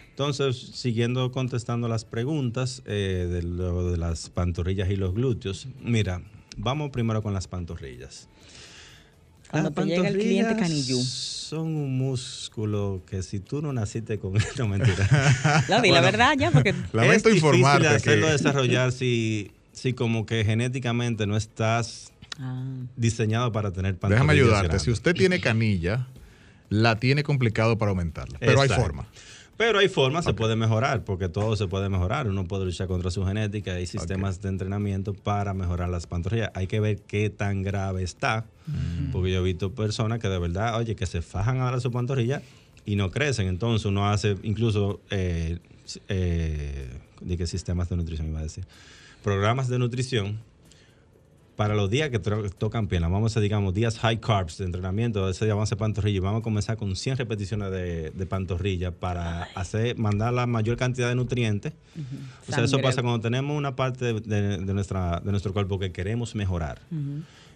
Entonces, 0.10 0.58
siguiendo 0.74 1.32
contestando 1.32 1.88
las 1.88 2.04
preguntas 2.04 2.82
eh, 2.86 3.28
de 3.32 3.42
lo 3.42 3.90
de 3.92 3.98
las 3.98 4.30
pantorrillas 4.30 4.90
y 4.90 4.98
los 4.98 5.14
glúteos, 5.14 5.68
mira, 5.82 6.22
vamos 6.58 6.90
primero 6.92 7.22
con 7.24 7.34
las 7.34 7.48
pantorrillas. 7.48 8.28
Cuando 9.50 9.70
Las 9.70 9.76
te 9.88 9.90
llega 9.96 10.08
el 10.10 10.18
cliente 10.18 10.56
canillú. 10.58 11.00
Son 11.50 11.62
un 11.76 11.98
músculo 11.98 13.02
que 13.10 13.24
si 13.24 13.40
tú 13.40 13.60
no 13.64 13.74
naciste 13.74 14.20
con 14.20 14.36
él, 14.36 14.44
no 14.60 14.68
mentira. 14.68 15.08
La 15.68 15.80
Bueno, 15.80 16.00
verdad 16.04 16.34
ya, 16.38 16.52
porque 16.52 16.76
Lamento 16.94 17.30
es 17.30 17.36
informarte 17.38 17.88
difícil 17.88 17.96
hacerlo 18.12 18.26
que- 18.28 18.32
desarrollar 18.34 18.92
si, 18.92 19.50
si 19.72 19.94
como 19.94 20.28
que 20.28 20.46
genéticamente 20.46 21.26
no 21.26 21.36
estás 21.36 22.14
Ah, 22.42 22.64
diseñado 22.96 23.52
para 23.52 23.72
tener 23.74 23.98
Déjame 24.00 24.32
ayudarte. 24.34 24.68
grandes. 24.68 24.84
Si 24.84 24.92
usted 24.92 25.14
tiene 25.16 25.42
canilla, 25.42 26.08
la 26.70 26.98
tiene 26.98 27.24
complicado 27.24 27.78
para 27.80 27.90
aumentarla. 27.90 28.38
Pero 28.40 28.62
hay 28.62 28.70
forma. 28.70 29.08
Pero 29.60 29.80
hay 29.80 29.90
formas, 29.90 30.24
se 30.24 30.34
puede 30.34 30.56
mejorar, 30.56 31.04
porque 31.04 31.28
todo 31.28 31.54
se 31.58 31.68
puede 31.68 31.90
mejorar. 31.90 32.30
Uno 32.30 32.46
puede 32.46 32.64
luchar 32.64 32.88
contra 32.88 33.12
su 33.12 33.26
genética, 33.26 33.74
hay 33.74 33.88
sistemas 33.88 34.42
de 34.42 34.48
entrenamiento 34.48 35.14
para 35.14 35.54
mejorar 35.54 35.90
las 35.90 36.08
pantorrillas. 36.08 36.50
Hay 36.54 36.66
que 36.68 36.80
ver 36.80 37.02
qué 37.02 37.30
tan 37.30 37.62
grave 37.62 38.02
está, 38.04 38.46
Mm. 38.68 39.12
porque 39.12 39.32
yo 39.34 39.40
he 39.40 39.44
visto 39.44 39.74
personas 39.74 40.20
que 40.20 40.30
de 40.30 40.40
verdad, 40.40 40.78
oye, 40.78 40.96
que 40.96 41.06
se 41.06 41.22
fajan 41.22 41.60
ahora 41.60 41.82
su 41.82 41.92
pantorrilla 41.92 42.42
y 42.86 42.96
no 42.96 43.12
crecen. 43.12 43.48
Entonces 43.50 43.86
uno 43.86 44.08
hace 44.10 44.38
incluso, 44.44 45.02
eh, 45.10 45.60
eh, 46.08 46.90
di 47.20 47.36
que 47.36 47.46
sistemas 47.46 47.90
de 47.90 47.98
nutrición 47.98 48.30
iba 48.30 48.40
a 48.40 48.44
decir, 48.44 48.66
programas 49.24 49.68
de 49.68 49.78
nutrición 49.78 50.40
para 51.60 51.76
los 51.76 51.90
días 51.90 52.10
que 52.10 52.20
tocan 52.20 52.88
piernas, 52.88 53.12
vamos 53.12 53.32
a 53.32 53.34
hacer, 53.34 53.44
digamos, 53.44 53.74
días 53.74 54.00
high 54.00 54.22
carbs 54.22 54.60
de 54.60 54.64
entrenamiento, 54.66 55.28
ese 55.28 55.44
día 55.44 55.56
vamos 55.56 55.68
a 55.68 55.70
hacer 55.70 55.78
pantorrilla. 55.78 56.16
Y 56.16 56.20
vamos 56.20 56.40
a 56.40 56.42
comenzar 56.44 56.78
con 56.78 56.96
100 56.96 57.18
repeticiones 57.18 57.70
de, 57.70 58.12
de 58.12 58.26
pantorrilla 58.26 58.92
para 58.92 59.44
hacer, 59.56 59.98
mandar 59.98 60.32
la 60.34 60.48
mayor 60.48 60.78
cantidad 60.78 61.10
de 61.10 61.16
nutrientes. 61.16 61.74
O 62.48 62.52
sea, 62.54 62.64
eso 62.64 62.78
pasa 62.82 63.02
cuando 63.02 63.20
tenemos 63.20 63.58
una 63.58 63.76
parte 63.76 64.14
de, 64.14 64.74
nuestra, 64.74 65.20
de 65.20 65.32
nuestro 65.32 65.52
cuerpo 65.52 65.78
que 65.80 65.92
queremos 65.92 66.34
mejorar. 66.34 66.80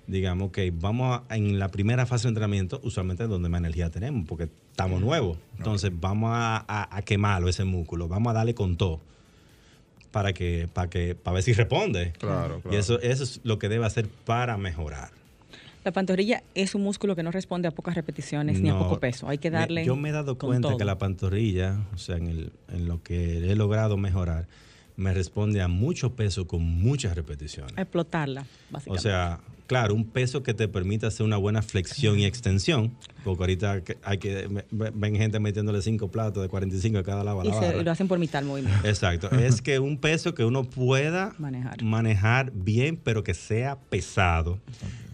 digamos 0.06 0.52
que 0.52 0.70
vamos 0.78 1.22
a- 1.30 1.34
en 1.38 1.58
la 1.58 1.70
primera 1.70 2.06
fase 2.06 2.24
de 2.24 2.32
entrenamiento, 2.32 2.82
usualmente 2.84 3.24
es 3.24 3.30
donde 3.30 3.48
más 3.48 3.60
energía 3.60 3.89
tenemos, 3.89 4.28
porque 4.28 4.50
estamos 4.72 5.00
nuevos. 5.00 5.38
Entonces 5.58 5.92
vamos 5.98 6.30
a, 6.34 6.58
a- 6.68 6.98
a 6.98 7.02
quemarlo, 7.04 7.48
ese 7.48 7.63
músculo, 7.63 8.10
vamos 8.10 8.32
a 8.32 8.34
darle 8.34 8.54
con 8.54 8.76
todo 8.76 9.00
para 10.13 10.32
que, 10.32 10.69
para 10.71 10.89
que, 10.89 11.15
para 11.15 11.34
ver 11.34 11.43
si 11.43 11.52
responde. 11.52 12.13
Claro, 12.19 12.60
Y 12.60 12.62
claro. 12.62 12.78
eso, 12.78 13.02
eso 13.02 13.23
es 13.23 13.41
lo 13.43 13.60
que 13.60 13.67
debe 13.67 13.86
hacer 13.86 14.08
para 14.08 14.56
mejorar. 14.58 15.10
La 15.84 15.91
pantorrilla 15.91 16.43
es 16.56 16.76
un 16.76 16.84
músculo 16.84 17.13
que 17.15 17.23
no 17.23 17.32
responde 17.32 17.67
a 17.67 17.71
pocas 17.71 17.95
repeticiones 17.95 18.62
ni 18.62 18.69
a 18.69 18.78
poco 18.78 18.99
peso. 19.02 19.28
Hay 19.28 19.39
que 19.39 19.52
me- 19.52 19.58
darle. 19.58 19.84
yo 19.84 19.97
me 19.97 20.10
he 20.10 20.12
dado 20.13 20.38
cuenta 20.38 20.69
todo. 20.69 20.78
que 20.78 20.86
la 20.86 20.97
pantorrilla, 20.97 21.80
o 21.93 21.97
sea, 21.97 22.15
en, 22.15 22.28
el- 22.28 22.52
en 22.71 22.88
lo 22.88 23.02
que 23.04 23.52
he 23.52 23.56
logrado 23.56 23.97
mejorar, 23.97 24.47
me 24.95 25.13
responde 25.13 25.62
a 25.62 25.67
mucho 25.67 26.13
peso 26.15 26.47
con 26.47 26.62
muchas 26.62 27.15
repeticiones. 27.15 27.73
Explotarla, 27.78 28.41
O 28.41 28.45
básicamente. 28.69 29.02
sea, 29.02 29.39
claro, 29.67 29.93
un 29.95 30.06
peso 30.06 30.43
que 30.43 30.54
te 30.54 30.67
permita 30.67 31.08
hacer 31.08 31.26
una 31.26 31.38
buena 31.38 31.62
flexión 31.62 32.19
y 32.19 32.26
extensión, 32.26 32.95
porque 33.23 33.43
ahorita 33.43 33.82
hay 34.04 34.17
que 34.17 34.47
ven 34.71 35.15
gente 35.15 35.39
metiéndole 35.39 35.82
cinco 35.82 36.10
platos 36.10 36.41
de 36.43 36.49
45 36.49 36.97
a 36.99 37.04
cada 37.04 37.23
lado 37.23 37.41
a 37.41 37.45
y 37.45 37.49
la 37.49 37.56
barra. 37.56 37.82
lo 37.84 37.91
hacen 37.91 38.08
por 38.08 38.19
mitad 38.19 38.41
el 38.41 38.47
movimiento. 38.47 38.88
Exacto, 38.88 39.30
es 39.32 39.62
que 39.62 39.80
un 39.80 39.97
peso 39.97 40.34
que 40.34 40.43
uno 40.45 40.63
pueda 40.63 41.34
Manejar. 41.38 41.82
manejar 41.84 42.52
bien, 42.54 42.97
pero 43.02 43.23
que 43.23 43.34
sea 43.34 43.78
pesado. 43.89 44.60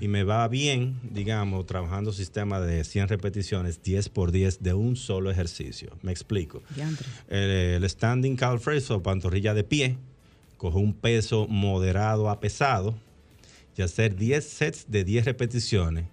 Y 0.02 0.08
me 0.08 0.24
va 0.24 0.48
bien, 0.48 0.96
digamos, 1.12 1.66
trabajando 1.66 2.14
sistema 2.14 2.62
de 2.62 2.84
100 2.86 3.10
repeticiones, 3.10 3.82
10 3.84 4.10
por 4.10 4.32
10 4.32 4.64
de 4.64 4.74
un 4.74 4.96
solo 4.96 5.30
ejercicio. 5.30 5.98
Me 6.02 6.12
explico. 6.12 6.62
El, 7.28 7.40
el 7.84 7.90
standing 7.90 8.36
calf 8.38 8.66
raise 8.66 8.94
o 8.94 9.04
pantorrilla 9.04 9.54
de 9.54 9.64
pie, 9.66 9.98
coge 10.58 10.78
un 10.78 10.94
peso 10.94 11.48
moderado 11.48 12.30
a 12.30 12.40
pesado 12.40 12.96
y 13.78 13.82
hacer 13.82 14.16
10 14.16 14.44
sets 14.44 14.86
de 14.92 15.04
10 15.04 15.26
repeticiones, 15.26 16.06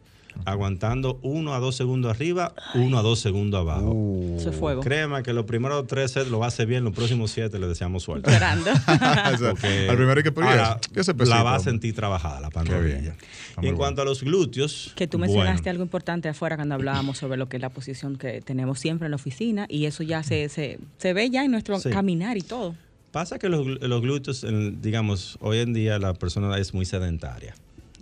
aguantando 0.45 1.19
1 1.23 1.55
a 1.55 1.59
2 1.59 1.75
segundos 1.75 2.11
arriba, 2.11 2.55
1 2.75 2.99
a 2.99 3.03
2 3.03 3.19
segundos 3.19 3.61
abajo. 3.61 3.93
Uh. 3.93 4.37
Eso 4.39 4.51
es 4.51 4.57
fuego. 4.57 4.83
Créeme 4.83 5.23
que 5.23 5.33
los 5.33 5.47
primeros 5.47 5.87
3 5.87 6.11
sets 6.11 6.31
lo 6.31 6.45
hace 6.45 6.67
bien, 6.67 6.85
los 6.85 6.95
próximos 6.95 7.31
7 7.31 7.59
le 7.59 7.67
deseamos 7.67 8.03
suerte. 8.03 8.31
Esperando. 8.31 8.71
Porque 9.51 9.89
al 9.89 9.97
primero 9.97 10.19
hay 10.19 10.23
que 10.23 10.33
ahora. 10.41 10.79
Ese 10.95 11.15
la 11.15 11.43
va 11.43 11.55
a 11.55 11.61
sentir 11.61 11.95
trabajada 11.95 12.35
la 12.41 12.49
bien. 12.51 12.53
pantorrilla. 12.53 13.17
Y 13.63 13.67
en 13.69 13.77
cuanto 13.77 14.03
a 14.03 14.05
los 14.05 14.23
glúteos, 14.23 14.93
Que 14.95 15.07
tú 15.07 15.19
mencionaste 15.19 15.63
bueno, 15.63 15.71
algo 15.71 15.83
importante 15.85 16.29
afuera 16.29 16.57
cuando 16.57 16.75
hablábamos 16.75 17.17
sobre 17.19 17.39
lo 17.39 17.49
que 17.49 17.57
es 17.57 17.63
la 17.63 17.71
posición 17.71 18.17
que 18.17 18.43
tenemos 18.43 18.79
siempre 18.79 19.07
en 19.07 19.13
la 19.13 19.17
oficina 19.17 19.67
y 19.69 19.87
eso 19.87 20.03
ya 20.03 20.23
se, 20.23 20.49
se, 20.51 20.79
se 20.99 21.13
ve 21.15 21.31
ya 21.31 21.45
en 21.45 21.51
nuestro 21.51 21.81
Sí. 21.81 21.89
caminar 21.91 22.37
y 22.37 22.43
todo. 22.43 22.75
Pasa 23.13 23.39
que 23.39 23.49
los, 23.49 23.67
gl- 23.67 23.81
los 23.87 24.03
glúteos, 24.03 24.45
en- 24.45 24.81
digamos, 24.83 25.39
hoy 25.41 25.59
en 25.59 25.73
día 25.73 25.99
la 25.99 26.15
persona 26.15 26.57
es 26.59 26.75
muy 26.75 26.85
sedentaria. 26.85 27.55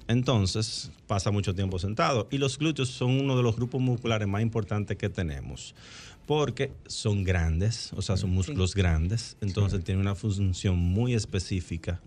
Entonces, 0.09 0.91
pasa 1.07 1.31
mucho 1.31 1.55
tiempo 1.55 1.79
sentado. 1.79 2.29
Y 2.31 2.39
los 2.39 2.59
glúteos 2.59 2.89
son 2.91 3.21
uno 3.21 3.37
de 3.37 3.43
los 3.43 3.57
grupos 3.57 3.81
musculares 3.81 4.29
más 4.29 4.43
importantes 4.43 4.97
que 4.97 5.09
tenemos. 5.09 5.75
Porque 6.27 6.73
son 6.87 7.23
grandes, 7.23 7.93
o 7.95 8.03
sea, 8.03 8.17
son 8.17 8.31
músculos 8.31 8.75
grandes. 8.75 9.37
Entonces, 9.41 9.85
tienen 9.85 10.01
una 10.01 10.15
función 10.15 10.77
muy 10.77 11.15
específica 11.15 12.01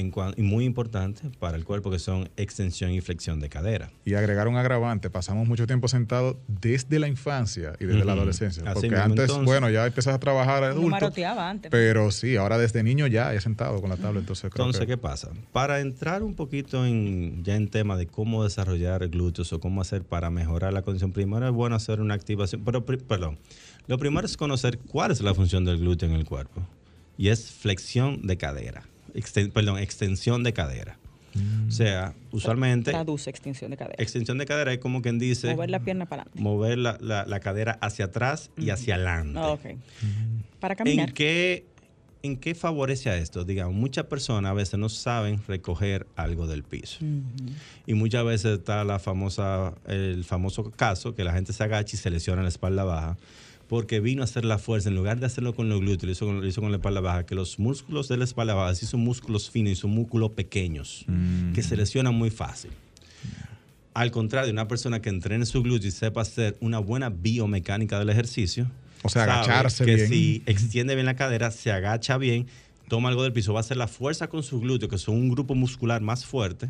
en 0.00 0.10
cuan- 0.10 0.34
y 0.36 0.42
muy 0.42 0.64
importante 0.64 1.30
para 1.38 1.56
el 1.56 1.64
cuerpo, 1.64 1.90
que 1.90 1.98
son 1.98 2.28
extensión 2.36 2.90
y 2.90 3.00
flexión 3.00 3.38
de 3.40 3.48
cadera. 3.48 3.90
Y 4.04 4.14
agregar 4.14 4.48
un 4.48 4.56
agravante, 4.56 5.10
pasamos 5.10 5.46
mucho 5.46 5.66
tiempo 5.66 5.86
sentados 5.88 6.36
desde 6.48 6.98
la 6.98 7.06
infancia 7.08 7.74
y 7.78 7.84
desde 7.84 8.04
la 8.04 8.12
adolescencia. 8.12 8.62
Así 8.64 8.72
Porque 8.74 8.88
mismo, 8.88 9.02
antes, 9.04 9.20
entonces. 9.24 9.44
bueno, 9.44 9.70
ya 9.70 9.86
empiezas 9.86 10.14
a 10.14 10.18
trabajar 10.18 10.64
adulto. 10.64 10.88
maroteaba 10.88 11.48
antes. 11.48 11.70
Pero 11.70 12.10
sí, 12.10 12.36
ahora 12.36 12.58
desde 12.58 12.82
niño 12.82 13.06
ya 13.06 13.32
he 13.34 13.40
sentado 13.40 13.80
con 13.80 13.90
la 13.90 13.96
tabla, 13.96 14.20
entonces 14.20 14.50
creo 14.50 14.64
Entonces, 14.66 14.80
que... 14.80 14.86
¿qué 14.92 14.96
pasa? 14.96 15.30
Para 15.52 15.80
entrar 15.80 16.22
un 16.22 16.34
poquito 16.34 16.84
en, 16.86 17.44
ya 17.44 17.54
en 17.56 17.68
tema 17.68 17.96
de 17.96 18.06
cómo 18.06 18.42
desarrollar 18.44 19.08
glúteos 19.08 19.52
o 19.52 19.60
cómo 19.60 19.80
hacer 19.80 20.02
para 20.02 20.30
mejorar 20.30 20.72
la 20.72 20.82
condición, 20.82 21.12
primero 21.12 21.46
es 21.46 21.52
bueno 21.52 21.76
hacer 21.76 22.00
una 22.00 22.14
activación, 22.14 22.62
pero 22.64 22.84
perdón, 22.84 23.38
lo 23.86 23.98
primero 23.98 24.26
es 24.26 24.36
conocer 24.36 24.78
cuál 24.78 25.10
es 25.10 25.20
la 25.20 25.34
función 25.34 25.64
del 25.64 25.78
glúteo 25.78 26.08
en 26.08 26.14
el 26.14 26.24
cuerpo 26.24 26.62
y 27.18 27.28
es 27.28 27.50
flexión 27.50 28.26
de 28.26 28.36
cadera, 28.38 28.84
exten- 29.14 29.52
perdón, 29.52 29.78
extensión 29.78 30.42
de 30.42 30.52
cadera. 30.52 30.98
O 31.68 31.70
sea, 31.70 32.12
usualmente 32.32 32.90
Traduce 32.90 33.30
extensión 33.30 33.70
de 33.70 33.76
cadera. 33.76 34.02
extensión 34.02 34.36
de 34.38 34.46
cadera 34.46 34.72
es 34.72 34.80
como 34.80 35.00
quien 35.00 35.20
dice 35.20 35.54
Mover 35.54 35.70
la 35.70 35.78
pierna 35.78 36.06
para 36.06 36.22
adelante. 36.22 36.42
mover 36.42 36.78
la, 36.78 36.98
la- 37.00 37.24
la 37.24 37.38
cadera 37.38 37.78
hacia 37.80 38.06
atrás 38.06 38.50
y 38.56 38.70
hacia 38.70 38.96
adelante. 38.96 39.38
Ok. 39.38 39.60
Para 40.58 40.74
caminar. 40.74 41.08
¿En 41.10 41.14
qué, 41.14 41.66
¿En 42.24 42.36
qué 42.36 42.54
favorece 42.56 43.10
a 43.10 43.16
esto? 43.16 43.44
Digamos, 43.44 43.74
muchas 43.74 44.06
personas 44.06 44.50
a 44.50 44.54
veces 44.54 44.78
no 44.78 44.88
saben 44.88 45.40
recoger 45.46 46.06
algo 46.16 46.48
del 46.48 46.64
piso. 46.64 46.98
Y 47.86 47.94
muchas 47.94 48.24
veces 48.24 48.58
está 48.58 48.82
la 48.84 48.98
famosa, 48.98 49.72
el 49.86 50.24
famoso 50.24 50.70
caso 50.72 51.14
que 51.14 51.22
la 51.24 51.32
gente 51.32 51.52
se 51.52 51.62
agacha 51.62 51.94
y 51.94 51.98
se 51.98 52.10
lesiona 52.10 52.42
la 52.42 52.48
espalda 52.48 52.82
baja 52.84 53.16
porque 53.70 54.00
vino 54.00 54.20
a 54.22 54.24
hacer 54.24 54.44
la 54.44 54.58
fuerza, 54.58 54.88
en 54.88 54.96
lugar 54.96 55.20
de 55.20 55.26
hacerlo 55.26 55.54
con 55.54 55.68
los 55.68 55.80
glúteos, 55.80 56.02
lo 56.04 56.10
hizo 56.12 56.26
con, 56.26 56.40
lo 56.40 56.46
hizo 56.46 56.60
con 56.60 56.72
la 56.72 56.78
espalda 56.78 57.00
baja, 57.00 57.24
que 57.24 57.36
los 57.36 57.58
músculos 57.60 58.08
de 58.08 58.16
la 58.16 58.24
espalda 58.24 58.52
baja 58.52 58.74
sí 58.74 58.84
son 58.84 59.00
músculos 59.00 59.48
finos 59.48 59.72
y 59.72 59.76
son 59.76 59.90
músculos 59.92 60.32
pequeños, 60.32 61.06
que 61.54 61.62
se 61.62 61.76
lesionan 61.76 62.14
muy 62.14 62.30
fácil. 62.30 62.72
Al 63.94 64.10
contrario, 64.10 64.52
una 64.52 64.66
persona 64.68 65.00
que 65.00 65.08
entrene 65.08 65.46
su 65.46 65.62
glúteo 65.62 65.88
y 65.88 65.92
sepa 65.92 66.20
hacer 66.22 66.56
una 66.60 66.78
buena 66.80 67.10
biomecánica 67.10 67.98
del 67.98 68.10
ejercicio, 68.10 68.66
O 69.02 69.08
sea, 69.08 69.22
agacharse 69.24 69.84
que 69.84 69.94
bien. 69.94 70.08
si 70.08 70.42
extiende 70.46 70.94
bien 70.94 71.06
la 71.06 71.14
cadera, 71.16 71.50
se 71.52 71.70
agacha 71.72 72.16
bien, 72.18 72.46
toma 72.88 73.08
algo 73.08 73.22
del 73.22 73.32
piso, 73.32 73.52
va 73.52 73.60
a 73.60 73.62
hacer 73.62 73.76
la 73.76 73.86
fuerza 73.88 74.28
con 74.28 74.42
sus 74.42 74.60
glúteos, 74.60 74.90
que 74.90 74.98
son 74.98 75.14
un 75.14 75.28
grupo 75.30 75.54
muscular 75.54 76.00
más 76.02 76.24
fuerte, 76.24 76.68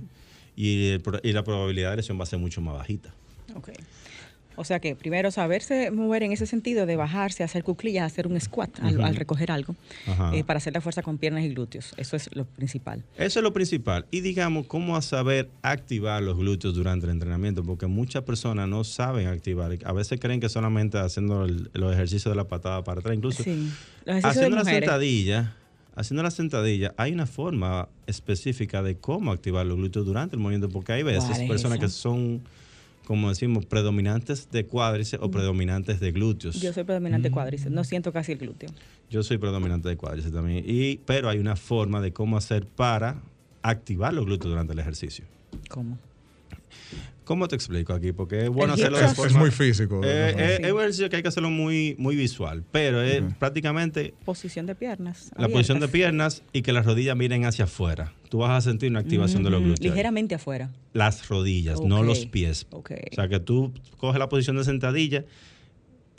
y, 0.55 0.89
el 0.91 1.01
pro- 1.01 1.21
y 1.23 1.33
la 1.33 1.45
probabilidad 1.45 1.91
de 1.93 1.97
lesión 1.97 2.19
va 2.19 2.25
a 2.25 2.27
ser 2.27 2.39
mucho 2.39 2.61
más 2.61 2.75
bajita. 2.75 3.15
Ok. 3.55 3.71
O 4.61 4.65
sea 4.65 4.79
que 4.79 4.95
primero 4.95 5.31
saberse 5.31 5.91
mover 5.91 6.23
en 6.23 6.33
ese 6.33 6.45
sentido 6.45 6.85
de 6.85 6.95
bajarse, 6.95 7.43
hacer 7.43 7.65
cuclillas, 7.65 8.05
hacer 8.05 8.27
un 8.27 8.39
squat 8.39 8.69
al, 8.83 9.17
recoger 9.17 9.51
algo, 9.51 9.75
eh, 10.35 10.45
para 10.45 10.59
hacer 10.59 10.75
la 10.75 10.83
fuerza 10.83 11.01
con 11.03 11.17
piernas 11.17 11.45
y 11.45 11.49
glúteos. 11.49 11.95
Eso 11.97 12.15
es 12.15 12.29
lo 12.37 12.45
principal. 12.45 13.03
Eso 13.17 13.39
es 13.39 13.43
lo 13.43 13.55
principal. 13.55 14.05
Y 14.11 14.21
digamos, 14.21 14.67
cómo 14.67 15.01
saber 15.01 15.49
activar 15.63 16.23
los 16.23 16.37
glúteos 16.37 16.75
durante 16.75 17.07
el 17.07 17.13
entrenamiento, 17.13 17.65
porque 17.65 17.87
muchas 17.87 18.23
personas 18.25 18.69
no 18.69 18.85
saben 18.85 19.29
activar. 19.29 19.79
A 19.83 19.93
veces 19.95 20.21
creen 20.21 20.41
que 20.41 20.51
solamente 20.51 20.99
haciendo 20.99 21.47
el- 21.47 21.71
los 21.73 21.95
ejercicios 21.95 22.31
de 22.31 22.37
la 22.37 22.45
patada 22.47 22.85
para 22.85 23.01
atrás, 23.01 23.17
incluso 23.17 23.43
Sí. 23.43 23.71
Haciendo 24.23 24.57
la 24.57 24.65
sentadilla. 24.65 25.55
Haciendo 25.95 26.23
la 26.23 26.31
sentadilla, 26.31 26.93
hay 26.99 27.13
una 27.13 27.27
forma 27.27 27.89
específica 28.07 28.83
de 28.83 28.97
cómo 28.99 29.33
activar 29.33 29.65
los 29.65 29.77
glúteos 29.79 30.05
durante 30.05 30.37
el 30.37 30.41
movimiento, 30.43 30.69
porque 30.69 30.93
hay 30.93 31.03
veces 31.03 31.25
¿Cuál 31.31 31.41
es 31.43 31.49
personas 31.49 31.79
que 31.79 31.89
son, 31.89 32.43
como 33.07 33.29
decimos, 33.29 33.67
predominantes 33.67 34.51
de 34.51 34.67
cuádriceps 34.67 35.23
o 35.23 35.31
predominantes 35.31 36.01
de 36.01 36.13
glúteos. 36.13 36.61
Yo 36.61 36.73
soy 36.73 36.85
predominante 36.85 37.31
cuádriceps, 37.31 37.73
no 37.73 37.85
siento 37.85 38.13
casi 38.13 38.33
el 38.33 38.39
glúteo. 38.39 38.71
Yo 39.09 39.23
soy 39.23 39.39
predominante 39.39 39.89
de 39.89 39.97
cuádriceps 39.97 40.35
también. 40.35 40.65
Y, 40.67 40.99
pero 40.99 41.29
hay 41.29 41.39
una 41.39 41.57
forma 41.57 42.01
de 42.01 42.13
cómo 42.13 42.37
hacer 42.37 42.67
para 42.67 43.21
activar 43.63 44.15
los 44.15 44.27
glúteos 44.27 44.51
durante 44.51 44.73
el 44.73 44.79
ejercicio. 44.79 45.25
¿Cómo? 45.69 45.99
¿Cómo 47.25 47.47
te 47.47 47.55
explico 47.55 47.93
aquí? 47.93 48.11
Porque 48.13 48.45
es 48.45 48.49
bueno 48.49 48.73
hacerlo. 48.73 48.99
Es 48.99 49.15
forma- 49.15 49.39
muy 49.39 49.51
físico. 49.53 50.01
Eh, 50.03 50.35
eh, 50.37 50.55
Sí. 50.59 50.65
Es 50.67 50.73
un 50.73 50.79
ejercicio 50.81 51.11
que 51.11 51.17
hay 51.17 51.23
que 51.23 51.29
hacerlo 51.29 51.51
muy, 51.51 51.95
muy 51.99 52.17
visual, 52.17 52.65
pero 52.73 53.03
es 53.03 53.23
prácticamente 53.39 54.15
Posición 54.25 54.67
de 54.67 54.75
piernas. 54.75 55.31
la 55.37 55.49
posición 55.49 55.79
de 55.79 55.87
piernas 55.89 56.43
y 56.53 56.63
que 56.63 56.73
las 56.73 56.85
rodillas 56.87 57.17
miren 57.17 57.45
hacia 57.45 57.67
afuera. 57.67 58.13
Tú 58.31 58.39
vas 58.39 58.51
a 58.51 58.61
sentir 58.69 58.91
una 58.91 59.01
activación 59.01 59.43
de 59.45 59.51
los 59.51 59.61
glúteos. 59.63 59.81
Ligeramente 59.95 60.35
afuera. 60.35 60.71
Las 60.93 61.29
rodillas, 61.29 61.81
no 61.81 62.03
los 62.03 62.27
pies. 62.27 62.67
O 62.71 62.83
sea, 63.15 63.29
que 63.29 63.39
tú 63.39 63.73
coges 63.99 64.19
la 64.19 64.29
posición 64.29 64.57
de 64.57 64.65
sentadilla 64.65 65.25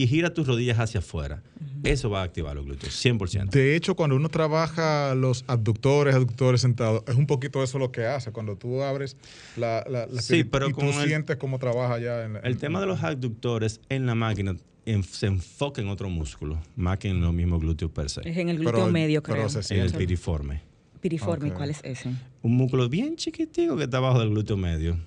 y 0.02 0.08
gira 0.08 0.34
tus 0.34 0.48
rodillas 0.48 0.80
hacia 0.80 1.00
afuera. 1.00 1.44
Eso 1.84 2.10
va 2.10 2.22
a 2.22 2.24
activar 2.24 2.56
los 2.56 2.66
glúteos, 2.66 2.94
100%. 3.04 3.50
De 3.50 3.76
hecho, 3.76 3.96
cuando 3.96 4.16
uno 4.16 4.30
trabaja 4.30 5.14
los 5.16 5.44
abductores, 5.48 6.16
aductores 6.16 6.62
sentados, 6.62 7.04
es 7.08 7.16
un 7.16 7.28
poquito 7.28 7.62
eso 7.64 7.78
lo 7.80 7.92
que 7.92 8.06
hace. 8.06 8.32
Cuando 8.32 8.56
tú 8.56 8.82
abres 8.84 9.18
la, 9.58 9.84
la, 9.90 10.06
la 10.08 10.22
Sí, 10.22 10.44
pero 10.44 10.68
y 10.68 10.70
tú 10.72 10.78
con 10.78 10.88
el- 10.88 11.08
sientes 11.08 11.38
cómo 11.38 11.60
trabaja 11.60 12.00
ya 12.00 12.24
en 12.24 12.34
la- 12.34 12.40
El 12.40 12.58
tema 12.58 12.80
de 12.80 12.86
los 12.88 13.04
abductores 13.04 13.80
en 13.90 14.06
la 14.06 14.16
máquina 14.16 14.56
en- 14.86 15.04
se 15.04 15.28
enfoca 15.28 15.82
en 15.82 15.90
otro 15.90 16.10
músculo, 16.10 16.60
más 16.76 16.98
que 17.00 17.08
en 17.10 17.22
los 17.22 17.34
mismos 17.34 17.62
glúteos 17.62 17.92
per 17.92 18.10
se. 18.10 18.22
Es 18.28 18.38
en 18.38 18.50
el 18.50 18.58
glúteo 18.58 18.80
Pero- 18.82 18.92
medio, 18.92 19.22
pero 19.24 19.48
creo. 19.48 19.50
se 19.62 19.74
En 19.76 19.82
el 19.82 19.92
piriforme. 19.94 20.62
Piriforme. 21.02 21.52
¿cuál 21.52 21.72
es 21.72 21.80
ese? 21.84 22.12
Un 22.44 22.56
músculo 22.58 22.88
bien 22.90 23.16
chiquitico 23.16 23.76
que 23.76 23.84
está 23.86 23.98
abajo 23.98 24.20
del 24.20 24.30
glúteo 24.30 24.56
medio 24.58 24.98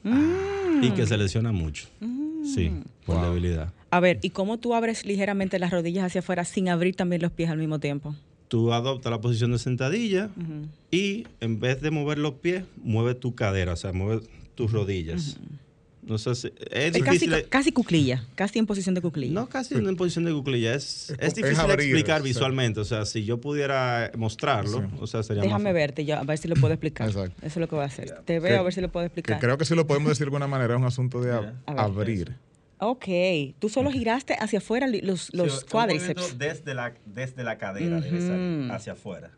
y 0.82 0.90
que 0.90 1.06
se 1.06 1.16
lesiona 1.16 1.52
mucho. 1.52 1.86
Sí, 2.54 2.70
por 3.06 3.16
Wow. 3.16 3.24
debilidad. 3.26 3.72
A 3.94 4.00
ver, 4.00 4.18
¿y 4.22 4.30
cómo 4.30 4.58
tú 4.58 4.74
abres 4.74 5.06
ligeramente 5.06 5.60
las 5.60 5.70
rodillas 5.70 6.04
hacia 6.04 6.18
afuera 6.18 6.44
sin 6.44 6.68
abrir 6.68 6.96
también 6.96 7.22
los 7.22 7.30
pies 7.30 7.48
al 7.48 7.58
mismo 7.58 7.78
tiempo? 7.78 8.16
Tú 8.48 8.72
adoptas 8.72 9.08
la 9.12 9.20
posición 9.20 9.52
de 9.52 9.58
sentadilla 9.60 10.30
y 10.90 11.28
en 11.40 11.60
vez 11.60 11.80
de 11.80 11.92
mover 11.92 12.18
los 12.18 12.34
pies, 12.34 12.64
mueve 12.82 13.14
tu 13.14 13.36
cadera, 13.36 13.74
o 13.74 13.76
sea, 13.76 13.92
mueve 13.92 14.22
tus 14.56 14.72
rodillas. 14.72 15.36
No 16.02 16.18
sé 16.18 16.34
si- 16.34 16.48
es 16.72 16.94
Es 16.96 17.02
casi, 17.04 17.18
difícil. 17.26 17.48
casi 17.48 17.70
cuclilla, 17.70 18.24
casi 18.34 18.58
en 18.58 18.66
posición 18.66 18.96
de 18.96 19.00
cuclilla. 19.00 19.32
No 19.32 19.48
casi 19.48 19.74
en 19.76 19.96
posición 19.96 20.24
de 20.24 20.32
cuclilla, 20.32 20.74
es, 20.74 21.10
Es 21.10 21.10
es 21.10 21.16
co- 21.16 21.24
difícil 21.36 21.52
es 21.52 21.58
abrir, 21.60 21.88
explicar 21.90 22.20
sí. 22.22 22.28
visualmente. 22.28 22.80
O 22.80 22.84
sea, 22.84 23.06
si 23.06 23.24
yo 23.24 23.40
pudiera 23.40 24.10
mostrarlo, 24.18 24.80
Sí. 24.80 24.86
o 25.00 25.06
sea, 25.06 25.22
sería 25.22 25.42
Déjame 25.44 25.64
más 25.64 25.72
verte, 25.72 26.04
yo, 26.04 26.16
a 26.18 26.24
ver 26.24 26.36
si 26.38 26.48
lo 26.48 26.56
puedo 26.56 26.74
explicar. 26.74 27.08
Exacto. 27.08 27.36
Eso 27.38 27.46
es 27.46 27.56
lo 27.56 27.68
que 27.68 27.76
voy 27.76 27.84
a 27.84 27.86
hacer. 27.86 28.08
Te 28.24 28.34
Que- 28.34 28.40
veo 28.40 28.58
a 28.58 28.62
ver 28.64 28.74
si 28.74 28.80
lo 28.80 28.88
puedo 28.90 29.04
Que 29.04 29.06
explicar. 29.06 29.38
creo 29.40 29.56
que 29.56 29.64
si 29.64 29.76
lo 29.76 29.86
podemos 29.86 30.08
decir 30.08 30.24
de 30.26 30.30
alguna 30.30 30.48
manera 30.48 30.74
es 30.74 30.80
un 30.80 30.86
asunto 30.86 31.20
de 31.22 31.32
ab- 31.32 31.52
A 31.66 31.72
ver. 31.72 31.80
abrir. 31.80 32.36
Ok, 32.86 33.06
tú 33.58 33.68
solo 33.68 33.90
giraste 33.90 34.36
hacia 34.38 34.58
afuera 34.58 34.86
los, 34.86 35.32
los 35.34 35.64
cuádriceps. 35.64 36.38
Desde 36.38 36.74
la, 36.74 36.94
desde 37.06 37.42
la 37.42 37.58
cadera 37.58 38.00
debe 38.00 38.20
salir 38.20 38.70
hacia 38.70 38.92
afuera. 38.92 39.30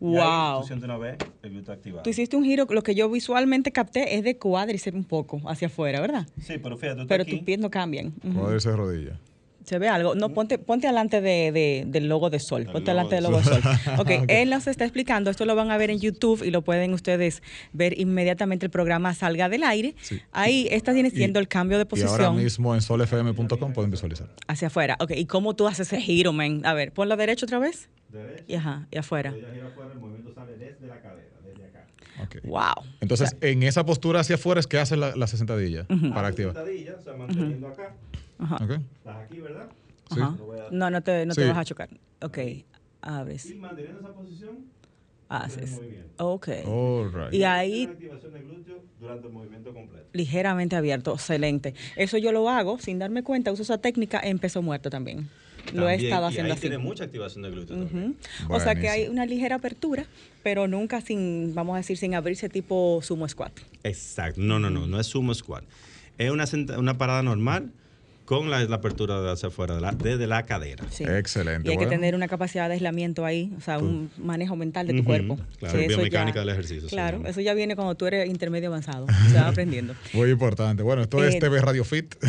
Wow. 0.00 0.64
una 0.82 0.98
vez 0.98 1.16
el 1.42 1.50
glúteo 1.50 1.74
activado. 1.74 2.02
Tú 2.02 2.10
hiciste 2.10 2.36
un 2.36 2.44
giro, 2.44 2.66
lo 2.68 2.82
que 2.82 2.94
yo 2.94 3.08
visualmente 3.08 3.70
capté 3.70 4.16
es 4.16 4.24
de 4.24 4.36
cuádriceps 4.36 4.96
un 4.96 5.04
poco 5.04 5.40
hacia 5.46 5.68
afuera, 5.68 6.00
¿verdad? 6.00 6.26
Sí, 6.40 6.58
pero 6.58 6.76
fíjate, 6.76 7.02
tú 7.02 7.06
Pero 7.06 7.22
aquí, 7.22 7.36
tus 7.36 7.44
pies 7.44 7.60
no 7.60 7.70
cambian. 7.70 8.10
Poder 8.10 8.60
ser 8.60 8.76
rodilla. 8.76 9.18
¿Se 9.64 9.78
ve 9.78 9.88
algo? 9.88 10.14
No, 10.14 10.30
ponte, 10.30 10.58
ponte 10.58 10.86
delante 10.86 11.20
de, 11.20 11.52
de- 11.52 11.84
del 11.86 12.08
logo 12.08 12.30
de 12.30 12.40
sol. 12.40 12.64
Ponte 12.72 12.90
delante 12.90 13.14
del 13.14 13.24
de 13.24 13.30
logo 13.30 13.42
de 13.42 13.44
sol. 13.44 13.62
Ok, 13.98 14.10
él 14.28 14.50
nos 14.50 14.66
está 14.66 14.84
explicando. 14.84 15.30
Esto 15.30 15.44
lo 15.44 15.54
van 15.54 15.70
a 15.70 15.76
ver 15.78 15.90
en 15.90 16.00
YouTube 16.00 16.42
y 16.44 16.50
lo 16.50 16.62
pueden 16.62 16.92
ustedes 16.94 17.42
ver 17.72 17.98
inmediatamente 17.98 18.66
el 18.66 18.70
programa 18.70 19.14
salga 19.14 19.48
del 19.48 19.62
aire. 19.64 19.94
Sí. 20.02 20.20
Ahí 20.32 20.66
está 20.70 20.92
viene 20.92 21.10
siendo 21.10 21.38
Y- 21.38 21.42
el 21.42 21.48
cambio 21.48 21.78
de 21.78 21.82
Y 21.84 22.00
ahora 22.02 22.08
posición 22.30 22.36
mismo 22.36 22.74
en 22.74 22.80
solfm.com 22.82 23.72
pueden 23.72 23.90
visualizar. 23.90 24.28
hacia 24.48 24.66
afuera. 24.68 24.96
Ok, 25.00 25.12
¿y 25.16 25.26
cómo 25.26 25.54
tú 25.54 25.66
haces 25.68 25.86
ese 25.92 26.00
giro, 26.00 26.32
men? 26.32 26.64
A 26.66 26.74
ver, 26.74 26.92
ponlo 26.92 27.16
derecho 27.16 27.46
otra 27.46 27.58
vez. 27.58 27.88
derecha, 28.10 28.44
Y 28.48 28.54
ajá, 28.56 28.88
y 28.90 28.98
afuera. 28.98 29.32
gira 29.32 29.66
afuera, 29.68 29.92
el 29.92 29.98
movimiento 30.00 30.32
sale 30.34 30.56
desde 30.56 30.86
la 30.86 31.00
cadera, 31.00 31.28
desde 31.46 31.64
acá. 31.66 31.86
Ok. 32.22 32.36
Wow. 32.44 32.84
Entonces, 33.00 33.36
en 33.40 33.62
esa 33.62 33.84
postura 33.86 34.20
hacia 34.20 34.34
afuera 34.34 34.60
es 34.60 34.66
que 34.66 34.78
haces 34.78 34.98
la, 34.98 35.14
la 35.16 35.26
sentadilla 35.28 35.86
para 36.14 36.28
activar. 36.28 36.54
Sentadilla, 36.54 36.96
o 36.98 37.02
sea, 37.02 37.14
manteniendo 37.14 37.68
acá. 37.68 37.94
Ajá. 38.42 38.56
Ok. 38.56 38.70
Estás 38.70 39.16
aquí, 39.24 39.40
¿verdad? 39.40 39.68
Sí. 40.12 40.20
Ajá. 40.20 40.36
No, 40.70 40.90
no 40.90 41.02
te, 41.02 41.26
no 41.26 41.34
te 41.34 41.42
Sí. 41.42 41.48
vas 41.48 41.58
a 41.58 41.64
chocar. 41.64 41.88
Ok, 42.22 42.38
abres, 43.02 43.50
Y 43.50 43.54
manteniendo 43.54 44.00
esa 44.00 44.12
posición, 44.12 44.58
haces. 45.28 45.80
Ok. 46.18 46.48
All 46.66 47.12
right. 47.12 47.32
Y 47.34 47.44
ahí 47.44 47.84
activación 47.84 48.32
del 48.32 48.44
glúteo 48.44 48.82
durante 49.00 49.26
el 49.26 49.32
movimiento 49.32 49.72
completo. 49.72 50.06
ligeramente 50.12 50.76
abierto, 50.76 51.14
excelente. 51.14 51.74
Eso 51.96 52.18
yo 52.18 52.32
lo 52.32 52.48
hago 52.48 52.78
sin 52.78 52.98
darme 52.98 53.22
cuenta, 53.22 53.50
uso 53.52 53.62
esa 53.62 53.78
técnica 53.78 54.20
en 54.22 54.38
peso 54.38 54.60
muerto 54.62 54.90
también. 54.90 55.28
Lo 55.72 55.88
he 55.88 55.94
estado 55.94 56.26
haciendo 56.26 56.52
así. 56.54 56.62
tiene 56.62 56.78
mucha 56.78 57.04
activación 57.04 57.42
del 57.42 57.52
glúteo. 57.52 57.76
O 58.48 58.60
sea 58.60 58.74
que 58.74 58.88
hay 58.88 59.08
una 59.08 59.24
ligera 59.26 59.56
apertura, 59.56 60.06
pero 60.42 60.66
nunca 60.68 61.00
sin, 61.00 61.54
vamos 61.54 61.74
a 61.74 61.76
decir, 61.78 61.96
sin 61.96 62.14
abrirse 62.14 62.48
tipo 62.48 63.00
sumo 63.02 63.28
squat. 63.28 63.52
Exacto. 63.84 64.40
No, 64.40 64.58
no, 64.58 64.70
no, 64.70 64.86
no 64.86 64.98
es 65.00 65.06
sumo 65.06 65.32
squat. 65.34 65.64
Es 66.18 66.30
una, 66.30 66.44
una 66.78 66.98
parada 66.98 67.22
normal 67.22 67.72
con 68.24 68.50
la, 68.50 68.62
la 68.64 68.76
apertura 68.76 69.20
de 69.20 69.30
hacia 69.32 69.48
afuera, 69.48 69.74
de 69.74 69.80
la- 69.80 69.92
desde 69.92 70.26
la 70.26 70.44
cadera. 70.44 70.84
Sí. 70.90 71.04
Excelente, 71.04 71.68
Y 71.68 71.72
hay 71.72 71.78
que 71.78 71.86
tener 71.86 72.14
una 72.14 72.28
capacidad 72.28 72.68
de 72.68 72.74
aislamiento 72.74 73.24
ahí, 73.24 73.52
o 73.58 73.60
sea, 73.60 73.78
un 73.78 74.10
manejo 74.18 74.56
mental 74.56 74.86
de 74.86 74.94
tu 74.94 75.04
cuerpo. 75.04 75.38
claro, 75.58 75.78
biomecánica 75.78 76.40
del 76.40 76.48
ejercicio, 76.50 76.88
Claro, 76.88 77.22
eso 77.26 77.40
ya 77.40 77.52
viene 77.54 77.74
cuando 77.76 77.94
tú 77.94 78.06
eres 78.06 78.28
intermedio 78.28 78.68
avanzado, 78.68 79.06
se 79.30 79.34
va 79.34 79.48
aprendiendo. 79.48 79.94
Muy 80.12 80.30
importante. 80.30 80.82
Bueno, 80.82 81.02
esto 81.02 81.22
es 81.24 81.34
Eh, 81.34 81.38
TV 81.40 81.60
Radio 81.60 81.84
Fit. 81.84 82.14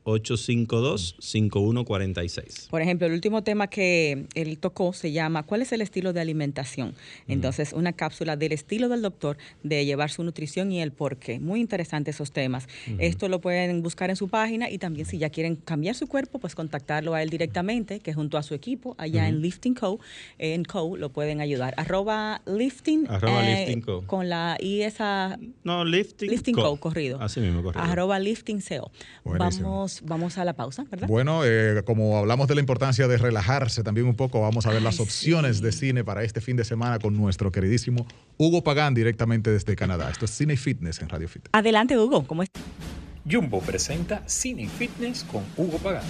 809-852-5146. 0.09 2.69
Por 2.69 2.83
ejemplo, 2.83 3.07
el 3.07 3.13
último 3.13 3.43
tema 3.43 3.69
que 3.69 4.27
él 4.35 4.59
tocó 4.59 4.93
se 4.93 5.13
llama 5.13 5.43
¿Cuál 5.45 5.63
es 5.63 5.73
el 5.73 5.81
estilo 5.81 6.13
de 6.13 6.21
alimentación? 6.21 6.95
Entonces, 7.27 7.73
una 7.73 7.93
cápsula 7.93 8.37
del 8.37 8.53
estilo 8.53 8.89
del 8.89 9.03
doctor 9.03 9.37
de 9.63 9.85
llevar 9.85 10.11
su 10.11 10.23
nutrición 10.25 10.73
y 10.73 10.81
el 10.81 10.93
por 10.93 11.17
qué. 11.17 11.41
Muy 11.41 11.61
interesante 11.61 12.11
esos 12.11 12.33
temas. 12.33 12.67
Esto 12.99 13.29
lo 13.29 13.41
pueden 13.41 13.83
buscar 13.83 14.11
en 14.11 14.17
su 14.17 14.29
página 14.29 14.71
y 14.71 14.79
también 14.79 15.07
si 15.07 15.19
ya 15.19 15.31
quieren 15.31 15.57
cambiar 15.57 15.95
su 15.95 16.07
cuerpo, 16.07 16.39
pues 16.39 16.55
contactarlo 16.55 17.15
a 17.15 17.23
él 17.23 17.31
directamente, 17.31 18.01
que 18.01 18.13
junto 18.15 18.39
a 18.39 18.43
su 18.43 18.55
equipo, 18.55 18.95
allá 18.99 19.29
en 19.29 19.41
Lifting 19.43 19.75
Co, 19.75 20.01
en 20.39 20.65
Co, 20.65 20.97
lo 20.97 21.11
pueden 21.11 21.41
ayudar. 21.41 21.75
Arroba 21.77 22.41
Lifting. 22.47 23.07
eh, 23.07 23.57
Lifting 23.67 23.81
Co. 23.83 24.03
Con 24.07 24.29
la 24.29 24.57
I 24.61 24.83
esa 24.83 25.39
No, 25.65 25.85
lifting. 25.85 26.31
Lifting 26.31 26.55
Co, 26.55 26.77
corrido. 26.79 27.21
Así 27.21 27.41
mismo, 27.41 27.63
corrido. 27.63 27.83
Arroba 27.83 28.19
Lifting 28.19 28.61
CO. 28.61 28.91
Buenísimo. 29.25 29.71
Vamos, 29.71 29.98
vamos 30.03 30.39
a 30.39 30.45
la 30.45 30.55
pausa, 30.55 30.85
¿verdad? 30.91 31.09
Bueno, 31.09 31.43
eh, 31.45 31.83
como 31.85 32.19
hablamos 32.19 32.49
de 32.49 32.55
la 32.55 32.61
importancia 32.61 33.09
de 33.09 33.17
relajarse 33.17 33.83
también 33.83 34.07
un 34.07 34.15
poco, 34.15 34.41
vamos 34.41 34.67
a 34.67 34.71
ver 34.71 34.83
las 34.83 35.01
opciones 35.01 35.59
sí. 35.59 35.63
de 35.63 35.73
cine 35.73 36.05
para 36.05 36.23
este 36.23 36.41
fin 36.41 36.57
de 36.57 36.65
semana 36.65 36.99
con 36.99 37.17
nuestro 37.17 37.53
queridísimo 37.53 38.07
Hugo 38.37 38.63
Pagán 38.63 38.95
directamente 38.95 39.51
desde 39.51 39.77
Canadá. 39.77 40.11
Esto 40.11 40.25
es 40.25 40.31
Cine 40.33 40.55
y 40.55 40.57
Fitness 40.57 41.01
en 41.01 41.09
Radio 41.09 41.29
Fit. 41.29 41.49
Adelante, 41.53 41.99
Hugo. 41.99 42.27
¿Cómo 42.27 42.43
estás? 42.43 42.63
Jumbo 43.31 43.61
presenta 43.61 44.23
Cine 44.27 44.63
y 44.63 44.69
Fitness 44.69 45.25
con 45.25 45.43
Hugo 45.57 45.79
Pagán. 45.79 46.05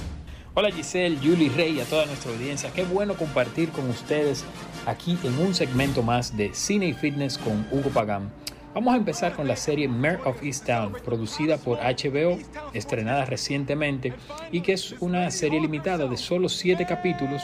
Hola 0.54 0.70
Giselle, 0.72 1.18
Julie 1.22 1.50
Rey 1.50 1.76
y 1.76 1.80
a 1.80 1.84
toda 1.84 2.06
nuestra 2.06 2.32
audiencia. 2.32 2.72
Qué 2.72 2.84
bueno 2.84 3.14
compartir 3.14 3.68
con 3.70 3.88
ustedes 3.88 4.44
aquí 4.86 5.16
en 5.22 5.38
un 5.38 5.54
segmento 5.54 6.02
más 6.02 6.36
de 6.36 6.52
Cine 6.52 6.88
y 6.88 6.92
Fitness 6.94 7.38
con 7.38 7.66
Hugo 7.70 7.90
Pagán. 7.90 8.30
Vamos 8.74 8.94
a 8.94 8.96
empezar 8.98 9.32
con 9.34 9.48
la 9.48 9.56
serie 9.56 9.88
Mare 9.88 10.20
of 10.24 10.42
Easttown, 10.42 10.92
producida 11.04 11.56
por 11.56 11.78
HBO, 11.78 12.38
estrenada 12.74 13.24
recientemente 13.24 14.12
y 14.52 14.60
que 14.60 14.74
es 14.74 14.94
una 15.00 15.30
serie 15.30 15.60
limitada 15.60 16.06
de 16.06 16.16
solo 16.16 16.48
7 16.48 16.84
capítulos. 16.86 17.42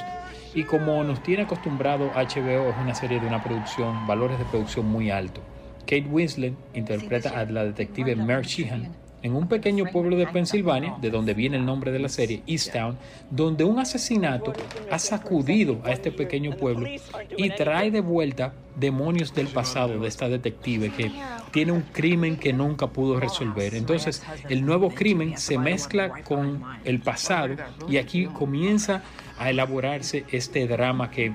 Y 0.54 0.64
como 0.64 1.02
nos 1.02 1.22
tiene 1.22 1.44
acostumbrado 1.44 2.10
HBO, 2.14 2.68
es 2.68 2.76
una 2.80 2.94
serie 2.94 3.18
de 3.18 3.26
una 3.26 3.42
producción, 3.42 4.06
valores 4.06 4.38
de 4.38 4.44
producción 4.44 4.86
muy 4.86 5.10
alto. 5.10 5.40
Kate 5.80 6.06
Winslet 6.08 6.54
interpreta 6.74 7.30
a 7.30 7.44
la 7.46 7.64
detective 7.64 8.14
Mare 8.16 8.44
Sheehan 8.44 9.03
en 9.24 9.34
un 9.34 9.48
pequeño 9.48 9.86
pueblo 9.86 10.16
de 10.16 10.26
Pensilvania, 10.26 10.96
de 11.00 11.10
donde 11.10 11.32
viene 11.32 11.56
el 11.56 11.64
nombre 11.64 11.90
de 11.90 11.98
la 11.98 12.10
serie, 12.10 12.42
Easttown, 12.46 12.98
donde 13.30 13.64
un 13.64 13.78
asesinato 13.78 14.52
ha 14.90 14.98
sacudido 14.98 15.80
a 15.82 15.92
este 15.92 16.12
pequeño 16.12 16.54
pueblo 16.58 16.86
y 17.34 17.48
trae 17.50 17.90
de 17.90 18.02
vuelta 18.02 18.52
demonios 18.76 19.34
del 19.34 19.46
pasado 19.48 19.98
de 19.98 20.08
esta 20.08 20.28
detective 20.28 20.90
que 20.90 21.10
tiene 21.52 21.72
un 21.72 21.80
crimen 21.80 22.36
que 22.36 22.52
nunca 22.52 22.88
pudo 22.88 23.18
resolver. 23.18 23.74
Entonces, 23.74 24.22
el 24.50 24.62
nuevo 24.66 24.90
crimen 24.90 25.38
se 25.38 25.56
mezcla 25.56 26.22
con 26.22 26.62
el 26.84 27.00
pasado 27.00 27.56
y 27.88 27.96
aquí 27.96 28.26
comienza 28.26 29.02
a 29.38 29.48
elaborarse 29.48 30.26
este 30.32 30.68
drama 30.68 31.10
que 31.10 31.32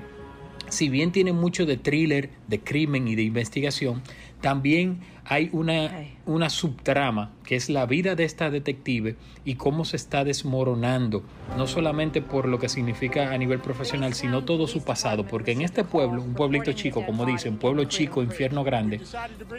si 0.68 0.88
bien 0.88 1.10
tiene 1.10 1.32
mucho 1.32 1.66
de 1.66 1.76
thriller, 1.76 2.30
de 2.46 2.60
crimen 2.60 3.08
y 3.08 3.16
de 3.16 3.22
investigación, 3.22 4.02
también 4.40 5.00
hay 5.30 5.48
una, 5.52 6.08
una 6.26 6.50
subtrama 6.50 7.30
que 7.44 7.54
es 7.54 7.70
la 7.70 7.86
vida 7.86 8.16
de 8.16 8.24
esta 8.24 8.50
detective 8.50 9.14
y 9.44 9.54
cómo 9.54 9.84
se 9.84 9.94
está 9.94 10.24
desmoronando, 10.24 11.22
no 11.56 11.68
solamente 11.68 12.20
por 12.20 12.48
lo 12.48 12.58
que 12.58 12.68
significa 12.68 13.30
a 13.30 13.38
nivel 13.38 13.60
profesional, 13.60 14.14
sino 14.14 14.44
todo 14.44 14.66
su 14.66 14.82
pasado, 14.82 15.24
porque 15.24 15.52
en 15.52 15.62
este 15.62 15.84
pueblo, 15.84 16.20
un 16.20 16.34
pueblito 16.34 16.72
chico, 16.72 17.06
como 17.06 17.24
dicen, 17.24 17.58
pueblo 17.58 17.84
chico, 17.84 18.24
infierno 18.24 18.64
grande, 18.64 19.00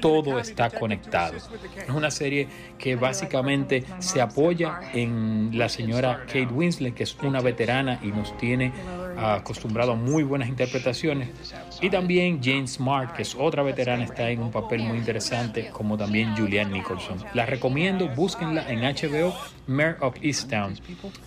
todo 0.02 0.40
está 0.40 0.70
conectado. 0.70 1.38
Es 1.38 1.90
una 1.90 2.12
serie 2.12 2.50
que 2.78 2.98
básicamente 2.98 3.86
se 4.00 4.20
apoya 4.20 4.82
en 4.94 5.52
la 5.54 5.70
señora 5.70 6.26
Kate 6.26 6.48
Winslet, 6.48 6.94
que 6.94 7.04
es 7.04 7.16
una 7.24 7.40
veterana 7.40 7.98
y 8.04 8.08
nos 8.08 8.38
tiene 8.38 8.74
acostumbrado 9.18 9.94
a 9.94 9.96
muy 9.96 10.24
buenas 10.24 10.50
interpretaciones. 10.50 11.30
Y 11.82 11.90
también 11.90 12.42
Jane 12.44 12.68
Smart, 12.68 13.16
que 13.16 13.24
es 13.24 13.36
otra 13.36 13.64
veterana, 13.64 14.04
está 14.04 14.30
en 14.30 14.44
un 14.44 14.52
papel 14.52 14.84
muy 14.84 15.00
interesante, 15.00 15.70
como 15.72 15.98
también 15.98 16.36
Julianne 16.38 16.78
Nicholson. 16.78 17.18
La 17.34 17.48
recomiendo, 17.48 18.08
búsquenla 18.08 18.70
en 18.70 18.82
HBO, 18.82 19.34
Mare 19.66 19.98
of 20.00 20.16
Easttown. 20.22 20.76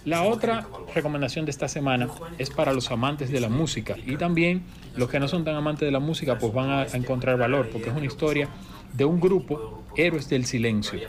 La 0.04 0.22
otra 0.22 0.66
recomendación 0.94 1.44
de 1.44 1.50
esta 1.50 1.66
semana 1.66 2.08
es 2.38 2.50
para 2.50 2.72
los 2.72 2.88
amantes 2.92 3.32
de 3.32 3.40
la 3.40 3.48
música 3.48 3.96
y 4.06 4.16
también 4.16 4.62
los 4.94 5.10
que 5.10 5.18
no 5.18 5.26
son 5.26 5.44
tan 5.44 5.56
amantes 5.56 5.86
de 5.86 5.90
la 5.90 5.98
música, 5.98 6.38
pues 6.38 6.52
van 6.54 6.70
a 6.70 6.86
encontrar 6.92 7.36
valor, 7.36 7.68
porque 7.70 7.88
es 7.88 7.96
una 7.96 8.06
historia 8.06 8.48
de 8.92 9.04
un 9.04 9.18
grupo, 9.20 9.82
Héroes 9.96 10.28
del 10.28 10.44
Silencio, 10.44 11.00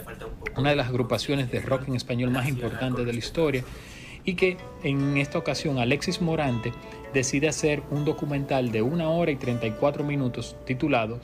una 0.58 0.71
de 0.71 0.75
las 0.75 0.88
agrupaciones 0.88 1.51
de 1.51 1.60
rock 1.60 1.88
en 1.88 1.95
español 1.95 2.31
más 2.31 2.47
importantes 2.47 3.05
de 3.05 3.13
la 3.13 3.19
historia, 3.19 3.63
y 4.25 4.33
que 4.33 4.57
en 4.83 5.17
esta 5.17 5.38
ocasión 5.38 5.77
Alexis 5.77 6.21
Morante 6.21 6.73
decide 7.13 7.47
hacer 7.47 7.83
un 7.91 8.03
documental 8.03 8.71
de 8.71 8.81
una 8.81 9.09
hora 9.09 9.31
y 9.31 9.35
34 9.35 10.03
minutos 10.03 10.55
titulado 10.65 11.19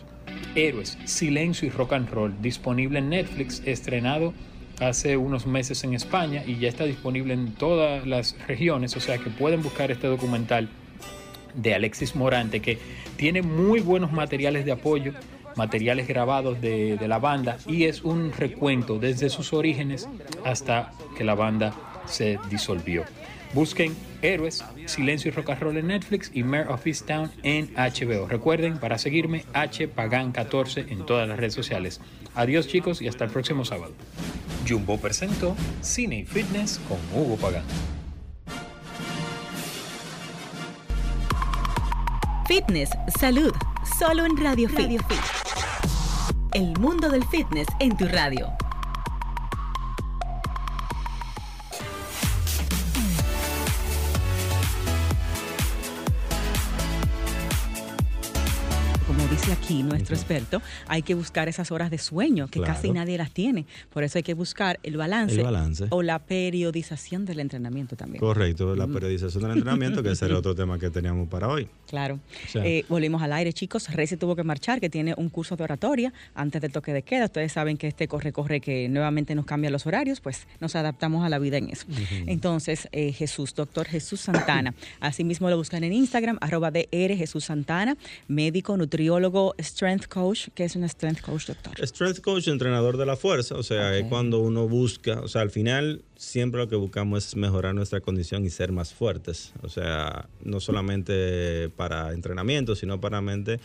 Héroes, 0.55 0.97
Silencio 1.05 1.67
y 1.67 1.71
Rock 1.71 1.93
and 1.93 2.09
Roll, 2.09 2.41
disponible 2.41 2.99
en 2.99 3.09
Netflix, 3.09 3.61
estrenado 3.65 4.33
hace 4.79 5.17
unos 5.17 5.45
meses 5.45 5.83
en 5.83 5.93
España 5.93 6.43
y 6.45 6.57
ya 6.57 6.69
está 6.69 6.85
disponible 6.85 7.33
en 7.33 7.53
todas 7.53 8.05
las 8.07 8.35
regiones, 8.47 8.95
o 8.95 8.99
sea 8.99 9.17
que 9.17 9.29
pueden 9.29 9.61
buscar 9.61 9.91
este 9.91 10.07
documental 10.07 10.69
de 11.55 11.75
Alexis 11.75 12.15
Morante 12.15 12.61
que 12.61 12.77
tiene 13.17 13.41
muy 13.41 13.81
buenos 13.81 14.11
materiales 14.11 14.65
de 14.65 14.71
apoyo, 14.71 15.13
materiales 15.55 16.07
grabados 16.07 16.61
de, 16.61 16.97
de 16.97 17.07
la 17.07 17.19
banda 17.19 17.57
y 17.67 17.83
es 17.83 18.03
un 18.03 18.31
recuento 18.31 18.99
desde 18.99 19.29
sus 19.29 19.53
orígenes 19.53 20.07
hasta 20.45 20.91
que 21.17 21.23
la 21.23 21.35
banda 21.35 21.73
se 22.11 22.37
disolvió. 22.49 23.05
Busquen 23.53 23.95
Héroes, 24.21 24.63
Silencio 24.85 25.29
y 25.29 25.33
Rock 25.33 25.49
and 25.49 25.61
Roll 25.61 25.77
en 25.77 25.87
Netflix 25.87 26.31
y 26.33 26.43
Mayor 26.43 26.71
of 26.71 26.85
Easttown 26.85 27.31
en 27.43 27.73
HBO. 27.75 28.27
Recuerden, 28.27 28.77
para 28.77 28.97
seguirme, 28.97 29.45
H 29.53 29.87
Pagan 29.87 30.31
14 30.31 30.85
en 30.89 31.05
todas 31.05 31.27
las 31.27 31.37
redes 31.37 31.53
sociales. 31.53 31.99
Adiós 32.35 32.67
chicos 32.67 33.01
y 33.01 33.07
hasta 33.07 33.25
el 33.25 33.31
próximo 33.31 33.65
sábado. 33.65 33.93
Jumbo 34.67 34.97
presentó 34.97 35.55
Cine 35.81 36.19
y 36.19 36.25
Fitness 36.25 36.79
con 36.87 36.97
Hugo 37.13 37.35
Pagán. 37.35 37.63
Fitness, 42.47 42.89
salud, 43.19 43.53
solo 43.97 44.25
en 44.25 44.37
Radio 44.37 44.69
Fit. 44.69 45.01
El 46.53 46.77
mundo 46.79 47.09
del 47.09 47.23
fitness 47.25 47.67
en 47.79 47.95
tu 47.95 48.07
radio. 48.07 48.51
Nuestro 59.83 60.15
experto, 60.15 60.61
hay 60.87 61.01
que 61.01 61.13
buscar 61.15 61.47
esas 61.49 61.71
horas 61.71 61.89
de 61.91 61.97
sueño 61.97 62.47
que 62.47 62.59
Claro. 62.59 62.73
casi 62.75 62.91
nadie 62.91 63.17
las 63.17 63.31
tiene. 63.31 63.65
Por 63.93 64.03
eso 64.03 64.17
hay 64.19 64.23
que 64.23 64.33
buscar 64.33 64.79
el 64.83 64.97
balance, 64.97 65.35
El 65.35 65.43
balance. 65.43 65.85
o 65.89 66.01
la 66.03 66.19
periodización 66.19 67.25
del 67.25 67.39
entrenamiento 67.39 67.95
también. 67.95 68.19
Correcto, 68.19 68.75
la 68.75 68.87
periodización 68.87 69.43
del 69.43 69.53
entrenamiento, 69.53 70.03
que 70.03 70.11
ese 70.11 70.25
era 70.25 70.37
otro 70.37 70.53
tema 70.55 70.77
que 70.77 70.89
teníamos 70.89 71.27
para 71.27 71.47
hoy. 71.47 71.67
Claro. 71.87 72.19
Eh, 72.55 72.85
volvimos 72.89 73.21
al 73.21 73.33
aire, 73.33 73.51
chicos. 73.53 73.89
Rey 73.93 74.07
se 74.07 74.17
tuvo 74.17 74.35
que 74.35 74.43
marchar, 74.43 74.79
que 74.79 74.89
tiene 74.89 75.13
un 75.17 75.29
curso 75.29 75.55
de 75.55 75.63
oratoria 75.63 76.13
antes 76.35 76.61
del 76.61 76.71
toque 76.71 76.93
de 76.93 77.01
queda. 77.03 77.25
Ustedes 77.25 77.51
saben 77.51 77.77
que 77.77 77.87
este 77.87 78.07
corre-corre 78.07 78.61
que 78.61 78.87
nuevamente 78.89 79.35
nos 79.35 79.45
cambia 79.45 79.69
los 79.69 79.85
horarios, 79.87 80.21
pues 80.21 80.47
nos 80.59 80.75
adaptamos 80.75 81.25
a 81.25 81.29
la 81.29 81.39
vida 81.39 81.57
en 81.57 81.69
eso. 81.69 81.85
Entonces, 82.27 82.87
eh, 82.91 83.11
Jesús, 83.11 83.53
doctor 83.55 83.87
Jesús 83.87 84.21
Santana. 84.21 84.73
Asimismo 84.99 85.49
lo 85.49 85.57
buscan 85.57 85.83
en 85.83 85.93
Instagram, 85.93 86.37
arroba 86.41 86.71
DR 86.71 87.15
Jesús 87.17 87.45
Santana, 87.45 87.97
médico, 88.27 88.77
nutriólogo, 88.77 89.53
strength 89.63 90.07
coach. 90.07 90.49
que 90.53 90.63
es 90.65 90.75
un 90.75 90.87
strength 90.87 91.21
coach, 91.21 91.47
doctor? 91.47 91.73
Strength 91.85 92.21
coach, 92.21 92.47
entrenador 92.47 92.97
de 92.97 93.05
la 93.05 93.15
fuerza, 93.15 93.55
o 93.55 93.63
sea, 93.63 93.97
es 93.97 94.05
cuando 94.05 94.39
uno 94.39 94.67
busca, 94.67 95.21
o 95.21 95.27
sea, 95.27 95.41
al 95.41 95.51
final 95.51 96.01
siempre 96.15 96.59
lo 96.59 96.67
que 96.69 96.75
buscamos 96.75 97.27
es 97.27 97.35
mejorar 97.35 97.73
nuestra 97.73 98.01
condición 98.01 98.45
y 98.45 98.49
ser 98.49 98.71
más 98.71 98.93
fuertes, 98.93 99.53
o 99.63 99.69
sea, 99.69 100.27
no 100.43 100.59
solamente 100.59 101.69
para 101.75 102.13
entrenamiento, 102.13 102.75
sino 102.75 102.99
para, 103.01 103.21
mente, 103.21 103.59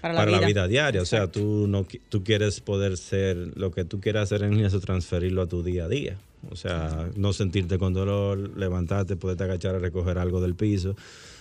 Para 0.00 0.14
para, 0.14 0.30
la 0.30 0.40
la, 0.40 0.46
vida. 0.46 0.68
diaria, 0.68 1.02
o 1.02 1.06
sea, 1.06 1.26
tú, 1.26 1.66
no, 1.68 1.86
tú 2.08 2.24
quieres 2.24 2.60
poder 2.60 2.96
ser 2.96 3.36
lo 3.56 3.70
que 3.70 3.84
tú 3.84 4.00
quieras 4.00 4.24
hacer 4.32 4.42
en 4.42 4.58
eso, 4.64 4.80
transferirlo 4.80 5.42
a 5.42 5.46
tu 5.46 5.62
día 5.62 5.84
a 5.84 5.88
día. 5.88 6.16
O 6.50 6.56
sea, 6.56 7.10
no 7.16 7.34
sentirte 7.34 7.78
con 7.78 7.92
dolor, 7.92 8.56
levantarte, 8.56 9.14
poderte 9.14 9.44
agachar 9.44 9.74
a 9.74 9.78
recoger 9.78 10.16
algo 10.16 10.40
del 10.40 10.54
piso. 10.54 10.96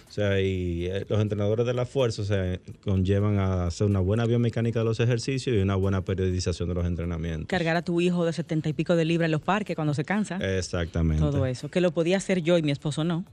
O 0.10 0.12
sea, 0.12 0.42
y 0.42 0.88
eh, 0.88 1.06
los 1.08 1.22
entrenadores 1.22 1.68
de 1.68 1.74
la 1.76 1.86
fuerza, 1.86 2.24
o 2.24 2.26
sea, 2.26 2.60
conllevan 2.84 3.38
a 3.38 3.68
hacer 3.68 3.86
una 3.86 4.00
buena 4.00 4.26
biomecánica 4.26 4.80
de 4.80 4.86
los 4.86 5.00
ejercicios 5.00 5.56
y 5.56 5.60
una 5.60 5.76
buena 5.76 6.02
periodización 6.02 6.68
de 6.68 6.74
los 6.74 6.86
entrenamientos. 6.86 7.48
Cargar 7.48 7.76
a 7.76 7.84
tu 7.84 8.02
hijo 8.02 8.26
de 8.26 8.34
setenta 8.34 8.70
y 8.70 8.74
pico 8.74 8.96
de 8.96 9.06
libras 9.06 9.28
en 9.28 9.34
los 9.34 9.42
parques 9.42 9.76
cuando 9.76 9.94
se 9.94 10.04
cansa. 10.04 10.38
Exactamente. 10.58 11.22
Todo 11.22 11.46
eso. 11.46 11.70
Que 11.70 11.80
lo 11.80 11.92
podía 11.92 12.18
hacer 12.18 12.42
yo 12.42 12.58
y 12.58 12.64
mi 12.64 12.72
esposo 12.72 13.04
no. 13.04 13.24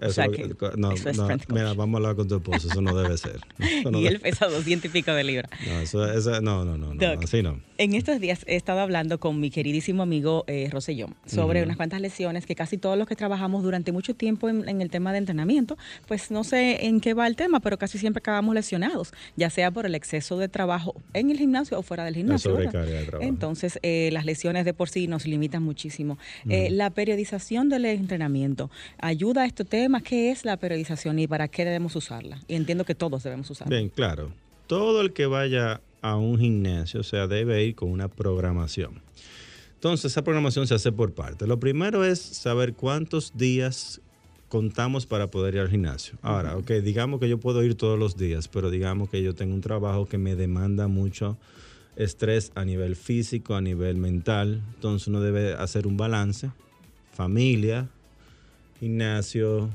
O 0.00 0.04
Eso 0.04 0.12
sea 0.12 0.26
lo- 0.26 0.32
que 0.32 0.48
no, 0.76 0.92
eso 0.92 1.08
es 1.10 1.16
no, 1.16 1.28
mira, 1.48 1.72
vamos 1.74 1.94
a 1.94 1.96
hablar 1.98 2.16
con 2.16 2.28
tu 2.28 2.36
esposo, 2.36 2.68
eso 2.68 2.80
no 2.80 2.94
debe 2.96 3.16
ser. 3.18 3.40
No, 3.90 3.98
y 3.98 4.02
de- 4.04 4.08
él 4.10 4.20
pesa 4.20 4.46
doscientos 4.46 4.86
y 4.90 4.92
pico 4.92 5.12
de 5.12 5.24
libras. 5.24 5.50
no, 5.66 5.80
eso, 5.80 6.10
eso- 6.12 6.40
no, 6.40 6.64
no, 6.64 6.76
no, 6.76 6.94
Doc. 6.94 7.24
así 7.24 7.42
no. 7.42 7.60
En 7.78 7.94
estos 7.94 8.20
días 8.20 8.44
he 8.46 8.56
estado 8.56 8.80
hablando 8.80 9.18
con 9.20 9.40
mi 9.40 9.50
queridísimo 9.50 10.02
amigo 10.02 10.44
eh, 10.46 10.68
Rosellón 10.70 11.14
sobre 11.26 11.62
unas 11.62 11.76
cuantas 11.78 12.00
lesiones 12.00 12.44
que 12.46 12.54
casi 12.54 12.76
todos 12.76 12.98
los 12.98 13.06
que 13.08 13.16
trabajamos 13.16 13.62
durante 13.62 13.90
mucho 13.92 14.14
tiempo 14.14 14.48
en, 14.48 14.68
en 14.68 14.82
el 14.82 14.90
tema 14.90 15.12
de 15.12 15.18
entrenamiento, 15.18 15.78
pues 16.06 16.30
no 16.30 16.44
sé 16.44 16.86
en 16.86 17.00
qué 17.00 17.14
va 17.14 17.26
el 17.26 17.36
tema, 17.36 17.60
pero 17.60 17.78
casi 17.78 17.96
siempre 17.98 18.18
acabamos 18.20 18.54
lesionados, 18.54 19.12
ya 19.36 19.48
sea 19.50 19.70
por 19.70 19.86
el 19.86 19.94
exceso 19.94 20.36
de 20.38 20.48
trabajo 20.48 20.94
en 21.14 21.30
el 21.30 21.38
gimnasio 21.38 21.78
o 21.78 21.82
fuera 21.82 22.04
del 22.04 22.14
gimnasio. 22.16 22.54
de. 22.54 22.68
Entonces, 23.20 23.78
eh, 23.82 24.10
las 24.12 24.24
lesiones 24.26 24.64
de 24.64 24.74
por 24.74 24.88
sí 24.90 25.06
nos 25.06 25.26
limitan 25.26 25.62
muchísimo. 25.62 26.18
Eh, 26.48 26.68
la 26.70 26.90
periodización 26.90 27.68
del 27.68 27.84
entrenamiento 27.86 28.70
ayuda 28.98 29.42
a 29.42 29.46
este 29.46 29.64
tema. 29.64 29.79
¿Qué 30.04 30.30
es 30.30 30.44
la 30.44 30.56
periodización 30.56 31.18
y 31.18 31.26
para 31.26 31.48
qué 31.48 31.64
debemos 31.64 31.96
usarla? 31.96 32.40
Y 32.48 32.54
entiendo 32.54 32.84
que 32.84 32.94
todos 32.94 33.22
debemos 33.22 33.50
usarla. 33.50 33.76
Bien, 33.76 33.88
claro. 33.88 34.32
Todo 34.66 35.00
el 35.00 35.12
que 35.12 35.26
vaya 35.26 35.80
a 36.02 36.16
un 36.16 36.38
gimnasio, 36.38 37.00
o 37.00 37.04
sea, 37.04 37.26
debe 37.26 37.64
ir 37.64 37.74
con 37.74 37.90
una 37.90 38.08
programación. 38.08 39.02
Entonces, 39.74 40.12
esa 40.12 40.22
programación 40.22 40.66
se 40.66 40.74
hace 40.74 40.92
por 40.92 41.12
partes. 41.12 41.48
Lo 41.48 41.58
primero 41.58 42.04
es 42.04 42.20
saber 42.20 42.74
cuántos 42.74 43.36
días 43.36 44.00
contamos 44.48 45.06
para 45.06 45.28
poder 45.28 45.54
ir 45.54 45.60
al 45.60 45.70
gimnasio. 45.70 46.18
Ahora, 46.22 46.56
ok, 46.56 46.70
digamos 46.82 47.20
que 47.20 47.28
yo 47.28 47.38
puedo 47.38 47.62
ir 47.62 47.76
todos 47.76 47.98
los 47.98 48.16
días, 48.16 48.48
pero 48.48 48.70
digamos 48.70 49.08
que 49.08 49.22
yo 49.22 49.34
tengo 49.34 49.54
un 49.54 49.60
trabajo 49.60 50.06
que 50.06 50.18
me 50.18 50.36
demanda 50.36 50.88
mucho 50.88 51.38
estrés 51.96 52.52
a 52.54 52.64
nivel 52.64 52.96
físico, 52.96 53.54
a 53.54 53.60
nivel 53.60 53.96
mental. 53.96 54.62
Entonces, 54.74 55.08
uno 55.08 55.20
debe 55.20 55.54
hacer 55.54 55.86
un 55.86 55.96
balance. 55.96 56.50
Familia, 57.12 57.88
gimnasio, 58.80 59.68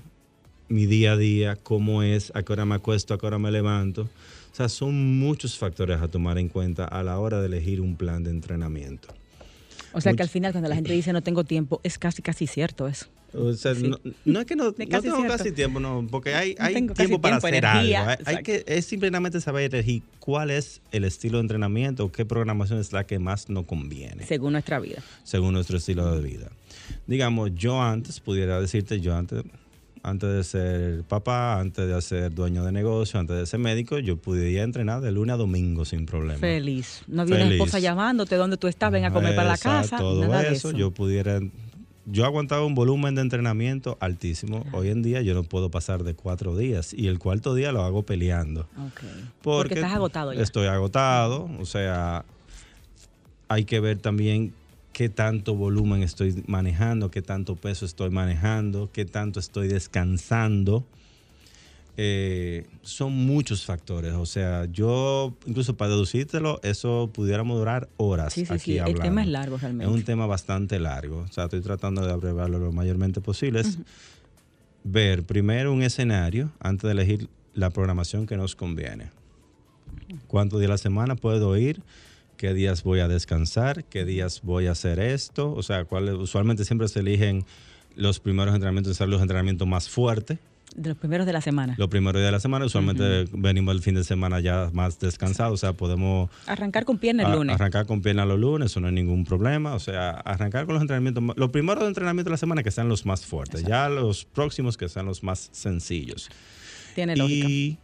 mi 0.67 0.87
día 0.87 1.11
a 1.11 1.17
día, 1.17 1.55
cómo 1.55 2.01
es, 2.01 2.31
a 2.35 2.41
qué 2.41 2.53
hora 2.53 2.65
me 2.65 2.73
acuesto, 2.73 3.13
a 3.13 3.19
qué 3.19 3.27
hora 3.27 3.37
me 3.37 3.51
levanto. 3.51 4.01
O 4.01 4.55
sea, 4.55 4.67
son 4.67 5.19
muchos 5.19 5.59
factores 5.59 6.01
a 6.01 6.07
tomar 6.07 6.39
en 6.39 6.49
cuenta 6.49 6.85
a 6.85 7.03
la 7.03 7.19
hora 7.19 7.39
de 7.39 7.45
elegir 7.45 7.81
un 7.81 7.95
plan 7.95 8.23
de 8.23 8.31
entrenamiento. 8.31 9.09
O 9.97 10.01
sea 10.01 10.13
que 10.13 10.21
al 10.23 10.29
final 10.29 10.51
cuando 10.51 10.69
la 10.69 10.75
gente 10.75 10.91
dice 10.93 11.13
no 11.13 11.21
tengo 11.23 11.43
tiempo, 11.45 11.79
es 11.83 11.97
casi 11.97 12.21
casi 12.21 12.47
cierto 12.47 12.87
eso. 12.87 13.07
O 13.33 13.51
sea, 13.53 13.75
Sí. 13.75 13.87
no, 13.89 13.97
no 14.23 14.39
es 14.39 14.45
que 14.45 14.55
no, 14.55 14.65
no 14.65 14.71
casi 14.73 15.03
tengo 15.03 15.17
cierto. 15.17 15.37
casi 15.37 15.51
tiempo, 15.51 15.79
no, 15.79 16.07
porque 16.09 16.35
hay, 16.35 16.55
hay 16.57 16.73
tiempo 16.87 17.19
para 17.19 17.37
hacer 17.37 17.55
energía, 17.55 17.99
algo. 18.01 18.11
Hay- 18.11 18.17
Hay, 18.25 18.35
exacto. 18.35 18.43
que, 18.43 18.77
es 18.77 18.85
simplemente 18.85 19.41
saber 19.41 19.73
elegir 19.75 20.03
cuál 20.19 20.51
es 20.51 20.79
el 20.91 21.03
estilo 21.03 21.37
de 21.37 21.41
entrenamiento, 21.41 22.11
qué 22.11 22.23
programación 22.25 22.79
es 22.79 22.93
la 22.93 23.05
que 23.05 23.19
más 23.19 23.49
nos 23.49 23.65
conviene, 23.65 24.25
Según 24.25 24.53
nuestra 24.53 24.79
vida. 24.79 25.01
según 25.23 25.53
nuestro 25.53 25.77
estilo 25.77 26.15
de 26.15 26.21
vida. 26.21 26.49
Digamos, 27.07 27.51
yo 27.55 27.81
antes, 27.81 28.19
pudiera 28.21 28.61
decirte, 28.61 29.01
yo 29.01 29.15
antes, 29.15 29.43
antes 30.05 30.29
de 30.29 30.43
ser 30.43 31.03
papá, 31.03 31.59
antes 31.59 31.87
de 31.87 32.01
ser 32.01 32.33
dueño 32.33 32.63
de 32.63 32.71
negocio, 32.71 33.19
antes 33.19 33.35
de 33.35 33.45
ser 33.47 33.59
médico, 33.59 33.97
yo 33.97 34.17
podía 34.17 34.61
entrenar 34.61 35.01
de 35.01 35.11
lunes 35.11 35.33
a 35.33 35.37
domingo 35.37 35.83
sin 35.83 36.05
problema. 36.05 36.39
Feliz. 36.39 37.01
No 37.07 37.23
había 37.23 37.35
una 37.35 37.45
Feliz. 37.45 37.59
esposa 37.59 37.79
llamándote 37.79 38.35
dónde 38.35 38.57
tú 38.57 38.67
estás, 38.67 38.91
ven 38.91 39.05
a 39.05 39.11
comer 39.11 39.35
para 39.35 39.49
la 39.49 39.57
casa. 39.57 39.97
Todo 39.97 40.21
nada 40.27 40.43
de 40.43 40.53
eso, 40.53 40.69
eso. 40.69 40.77
yo 40.77 40.91
pudiera. 40.91 41.39
Yo 42.05 42.23
aguantaba 42.23 42.63
un 42.65 42.75
volumen 42.75 43.15
de 43.15 43.21
entrenamiento 43.21 43.97
altísimo. 43.99 44.63
Hoy 44.73 44.89
en 44.89 45.01
día 45.01 45.23
yo 45.23 45.33
no 45.33 45.41
puedo 45.41 45.71
pasar 45.71 46.03
de 46.03 46.13
cuatro 46.13 46.55
días 46.55 46.93
y 46.93 47.07
el 47.07 47.17
cuarto 47.17 47.55
día 47.55 47.71
lo 47.71 47.81
hago 47.81 48.03
peleando. 48.03 48.61
Ok. 48.61 49.01
Porque, 49.01 49.09
Porque 49.41 49.73
estás 49.73 49.93
agotado 49.93 50.33
ya. 50.33 50.41
Estoy 50.43 50.67
agotado, 50.67 51.49
o 51.59 51.65
sea, 51.65 52.25
hay 53.47 53.65
que 53.65 53.79
ver 53.79 53.97
también 53.97 54.53
qué 54.95 55.09
tanto 55.09 55.55
volumen 55.55 56.03
estoy 56.03 56.41
manejando, 56.47 57.11
qué 57.11 57.21
tanto 57.21 57.57
peso 57.57 57.85
estoy 57.85 58.11
manejando, 58.11 58.89
qué 58.93 59.03
tanto 59.03 59.41
estoy 59.41 59.67
descansando. 59.67 60.85
Eh, 61.97 62.65
son 62.81 63.11
muchos 63.11 63.65
factores, 63.65 64.13
o 64.13 64.25
sea, 64.25 64.65
yo 64.71 65.35
incluso 65.45 65.75
para 65.75 65.91
deducírtelo, 65.91 66.61
eso 66.63 67.09
pudiéramos 67.13 67.57
durar 67.57 67.89
horas. 67.97 68.31
Sí, 68.31 68.45
sí, 68.45 68.53
aquí 68.53 68.63
sí. 68.63 68.73
El 68.75 68.79
hablando. 68.83 69.01
tema 69.01 69.21
es 69.23 69.27
largo 69.27 69.55
Es 69.57 69.61
realmente. 69.63 69.91
un 69.93 70.03
tema 70.03 70.27
bastante 70.27 70.79
largo, 70.79 71.25
o 71.29 71.33
sea, 71.33 71.43
estoy 71.45 71.59
tratando 71.59 72.05
de 72.05 72.13
abrevarlo 72.13 72.57
lo 72.57 72.71
mayormente 72.71 73.19
posible. 73.19 73.59
Es 73.59 73.77
ver 74.85 75.23
primero 75.23 75.73
un 75.73 75.83
escenario 75.83 76.51
antes 76.61 76.83
de 76.83 76.91
elegir 76.93 77.27
la 77.53 77.69
programación 77.69 78.27
que 78.27 78.37
nos 78.37 78.55
conviene. 78.55 79.09
¿Cuántos 80.27 80.61
días 80.61 80.69
a 80.69 80.73
la 80.75 80.77
semana 80.77 81.15
puedo 81.17 81.57
ir? 81.57 81.81
¿Qué 82.37 82.53
días 82.53 82.83
voy 82.83 82.99
a 82.99 83.07
descansar? 83.07 83.83
¿Qué 83.85 84.05
días 84.05 84.41
voy 84.43 84.67
a 84.67 84.71
hacer 84.71 84.99
esto? 84.99 85.53
O 85.53 85.63
sea, 85.63 85.85
cuál- 85.85 86.09
usualmente 86.15 86.65
siempre 86.65 86.87
se 86.87 86.99
eligen 86.99 87.45
los 87.95 88.19
primeros 88.19 88.53
entrenamientos, 88.53 88.97
ser 88.97 89.07
los 89.09 89.21
entrenamientos 89.21 89.67
más 89.67 89.89
fuertes. 89.89 90.37
de 90.75 90.89
los 90.89 90.97
primeros 90.97 91.25
de 91.25 91.31
la 91.31 91.39
semana. 91.39 91.75
Los 91.77 91.87
primeros 91.87 92.19
días 92.19 92.27
de 92.27 92.31
la 92.33 92.39
semana, 92.41 92.65
usualmente 92.65 93.25
venimos 93.31 93.73
el 93.73 93.81
fin 93.81 93.95
de 93.95 94.03
semana 94.03 94.41
ya 94.41 94.69
más 94.73 94.99
descansados, 94.99 95.53
o 95.53 95.57
sea, 95.57 95.71
podemos... 95.71 96.29
Arrancar 96.47 96.83
con 96.83 96.97
pierna 96.97 97.23
el 97.23 97.31
lunes. 97.31 97.55
Arrancar 97.55 97.85
con 97.85 98.01
pierna 98.01 98.25
los 98.25 98.37
lunes, 98.37 98.71
eso 98.71 98.81
no 98.81 98.87
hay 98.87 98.93
ningún 98.93 99.23
problema, 99.23 99.73
o 99.73 99.79
sea, 99.79 100.09
arrancar 100.09 100.65
con 100.65 100.73
los 100.73 100.81
entrenamientos, 100.81 101.23
los 101.37 101.49
primeros 101.51 101.81
de 101.83 101.87
entrenamiento 101.87 102.29
de 102.29 102.33
la 102.33 102.37
semana 102.37 102.61
que 102.61 102.71
sean 102.71 102.89
los 102.89 103.05
más 103.05 103.25
fuertes, 103.25 103.63
ya 103.63 103.87
los 103.87 104.25
próximos 104.25 104.75
que 104.75 104.89
sean 104.89 105.05
los 105.05 105.23
más 105.23 105.47
sencillos. 105.53 106.29
Tiene 106.93 107.15
lógica. 107.15 107.47
Y 107.47 107.77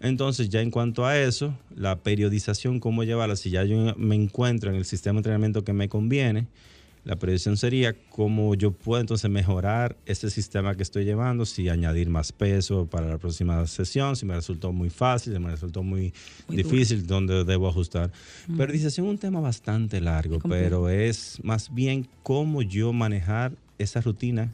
entonces, 0.00 0.48
ya 0.48 0.60
en 0.60 0.70
cuanto 0.70 1.06
a 1.06 1.18
eso, 1.18 1.56
la 1.74 1.96
periodización, 1.96 2.80
cómo 2.80 3.04
llevarla, 3.04 3.36
si 3.36 3.50
ya 3.50 3.64
yo 3.64 3.94
me 3.96 4.14
encuentro 4.14 4.70
en 4.70 4.76
el 4.76 4.84
sistema 4.84 5.14
de 5.14 5.18
entrenamiento 5.20 5.64
que 5.64 5.72
me 5.72 5.88
conviene, 5.88 6.46
la 7.06 7.14
periodización 7.14 7.56
sería 7.56 7.94
cómo 8.10 8.56
yo 8.56 8.72
puedo 8.72 9.00
entonces 9.00 9.30
mejorar 9.30 9.96
este 10.06 10.28
sistema 10.28 10.74
que 10.74 10.82
estoy 10.82 11.04
llevando, 11.04 11.46
si 11.46 11.68
añadir 11.68 12.10
más 12.10 12.32
peso 12.32 12.86
para 12.86 13.06
la 13.06 13.16
próxima 13.16 13.64
sesión, 13.68 14.16
si 14.16 14.26
me 14.26 14.34
resultó 14.34 14.72
muy 14.72 14.90
fácil, 14.90 15.32
si 15.32 15.38
me 15.38 15.50
resultó 15.50 15.84
muy, 15.84 16.12
difícil, 16.48 17.06
dónde 17.06 17.44
debo 17.44 17.68
ajustar. 17.68 18.10
Periodización 18.56 19.06
es 19.06 19.10
un 19.12 19.18
tema 19.18 19.38
bastante 19.38 20.00
largo, 20.00 20.40
pero 20.40 20.88
es 20.88 21.38
más 21.44 21.72
bien 21.72 22.08
cómo 22.24 22.60
yo 22.62 22.92
manejar 22.92 23.52
esa 23.78 24.00
rutina, 24.00 24.50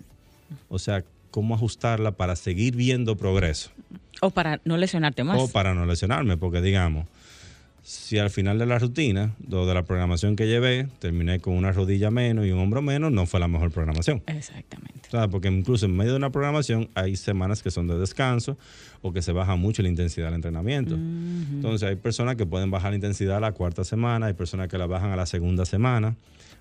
o 0.69 0.79
sea, 0.79 1.03
cómo 1.33 1.57
ajustarla 1.57 2.13
para 2.13 2.37
seguir 2.37 2.77
viendo 2.77 3.17
progreso. 3.17 3.73
O 4.21 4.31
para 4.31 4.61
no 4.65 4.77
lesionarte 4.77 5.25
más. 5.25 5.41
O 5.41 5.49
para 5.49 5.75
no 5.75 5.85
lesionarme, 5.85 6.37
porque 6.37 6.63
digamos, 6.63 7.09
si 7.83 8.19
al 8.19 8.31
final 8.31 8.59
de 8.59 8.67
la 8.67 8.79
rutina 8.79 9.35
o 9.51 9.67
de 9.67 9.75
la 9.75 9.83
programación 9.83 10.37
que 10.37 10.47
llevé 10.47 10.87
terminé 11.01 11.41
con 11.41 11.55
una 11.55 11.73
rodilla 11.73 12.13
menos 12.13 12.47
y 12.47 12.53
un 12.53 12.61
hombro 12.61 12.81
menos, 12.81 13.11
no 13.11 13.27
fue 13.27 13.41
la 13.41 13.49
mejor 13.49 13.73
programación. 13.73 14.23
Exactamente. 14.29 15.09
porque 15.31 15.49
incluso 15.49 15.87
en 15.87 15.97
medio 15.97 16.13
de 16.13 16.19
una 16.19 16.31
programación 16.31 16.89
hay 16.95 17.17
semanas 17.17 17.63
que 17.63 17.73
son 17.73 17.89
de 17.89 17.99
descanso 17.99 18.57
o 19.01 19.13
que 19.13 19.21
se 19.21 19.33
baja 19.33 19.57
mucho 19.57 19.83
la 19.83 19.89
intensidad 19.89 20.27
del 20.27 20.37
entrenamiento. 20.37 20.95
Entonces 20.95 21.89
hay 21.89 21.97
personas 21.97 22.37
que 22.37 22.47
pueden 22.47 22.71
bajar 22.71 22.93
la 22.93 22.97
intensidad 22.97 23.39
a 23.39 23.41
la 23.41 23.53
cuarta 23.53 23.83
semana, 23.83 24.27
hay 24.27 24.35
personas 24.35 24.69
que 24.69 24.79
la 24.79 24.87
bajan 24.87 25.11
a 25.11 25.17
la 25.17 25.27
segunda 25.27 25.65
semana. 25.65 26.15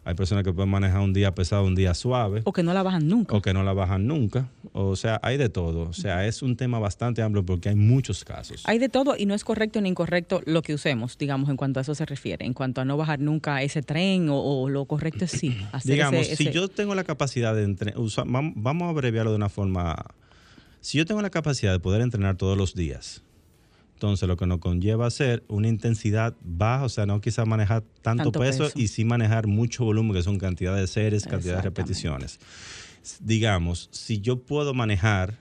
Hay 0.03 0.15
personas 0.15 0.43
que 0.43 0.51
pueden 0.51 0.69
manejar 0.69 1.01
un 1.01 1.13
día 1.13 1.35
pesado, 1.35 1.63
un 1.63 1.75
día 1.75 1.93
suave. 1.93 2.41
O 2.45 2.53
que 2.53 2.63
no 2.63 2.73
la 2.73 2.81
bajan 2.81 3.07
nunca. 3.07 3.35
O 3.35 3.41
que 3.41 3.53
no 3.53 3.63
la 3.63 3.73
bajan 3.73 4.07
nunca. 4.07 4.49
O 4.73 4.95
sea, 4.95 5.19
hay 5.21 5.37
de 5.37 5.49
todo. 5.49 5.89
O 5.89 5.93
sea, 5.93 6.25
es 6.25 6.41
un 6.41 6.57
tema 6.57 6.79
bastante 6.79 7.21
amplio 7.21 7.45
porque 7.45 7.69
hay 7.69 7.75
muchos 7.75 8.25
casos. 8.25 8.63
Hay 8.65 8.79
de 8.79 8.89
todo 8.89 9.15
y 9.15 9.27
no 9.27 9.35
es 9.35 9.43
correcto 9.43 9.79
ni 9.79 9.89
incorrecto 9.89 10.41
lo 10.45 10.63
que 10.63 10.73
usemos, 10.73 11.19
digamos, 11.19 11.49
en 11.49 11.57
cuanto 11.57 11.79
a 11.79 11.83
eso 11.83 11.93
se 11.93 12.05
refiere. 12.07 12.45
En 12.45 12.53
cuanto 12.53 12.81
a 12.81 12.85
no 12.85 12.97
bajar 12.97 13.19
nunca 13.19 13.61
ese 13.61 13.83
tren 13.83 14.27
o, 14.31 14.69
lo 14.69 14.85
correcto 14.85 15.25
es 15.25 15.31
sí. 15.31 15.55
Hacer 15.71 15.93
digamos, 15.93 16.25
si 16.25 16.49
yo 16.49 16.67
tengo 16.67 16.95
la 16.95 17.03
capacidad 17.03 17.53
de 17.53 17.63
entrenar, 17.63 17.95
vamos 18.25 18.87
a 18.87 18.89
abreviarlo 18.89 19.29
de 19.29 19.37
una 19.37 19.49
forma. 19.49 20.03
Si 20.79 20.97
yo 20.97 21.05
tengo 21.05 21.21
la 21.21 21.29
capacidad 21.29 21.71
de 21.71 21.79
poder 21.79 22.01
entrenar 22.01 22.37
todos 22.37 22.57
los 22.57 22.73
días, 22.73 23.21
entonces, 24.01 24.27
lo 24.27 24.35
que 24.35 24.47
nos 24.47 24.57
conlleva 24.57 25.05
hacer 25.05 25.43
una 25.47 25.67
intensidad 25.67 26.35
baja, 26.43 26.85
o 26.85 26.89
sea, 26.89 27.05
no 27.05 27.21
quizás 27.21 27.45
manejar 27.45 27.83
tanto, 28.01 28.31
peso, 28.31 28.67
y 28.73 28.87
sí 28.87 29.05
manejar 29.05 29.45
mucho 29.45 29.85
volumen, 29.85 30.15
que 30.15 30.23
son 30.23 30.39
cantidad 30.39 30.75
de 30.75 30.87
series, 30.87 31.27
cantidad 31.27 31.57
de 31.57 31.61
repeticiones. 31.61 32.39
Digamos, 33.19 33.89
si 33.91 34.19
yo 34.19 34.39
puedo 34.41 34.73
manejar, 34.73 35.37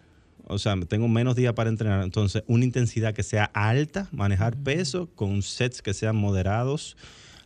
o 0.46 0.58
sea, 0.58 0.78
tengo 0.80 1.08
menos 1.08 1.36
días 1.36 1.54
para 1.54 1.70
entrenar, 1.70 2.02
entonces 2.02 2.44
una 2.48 2.66
intensidad 2.66 3.14
que 3.14 3.22
sea 3.22 3.44
alta, 3.44 4.08
manejar 4.12 4.58
peso 4.58 5.08
con 5.14 5.40
sets 5.40 5.80
que 5.80 5.94
sean 5.94 6.16
moderados. 6.16 6.98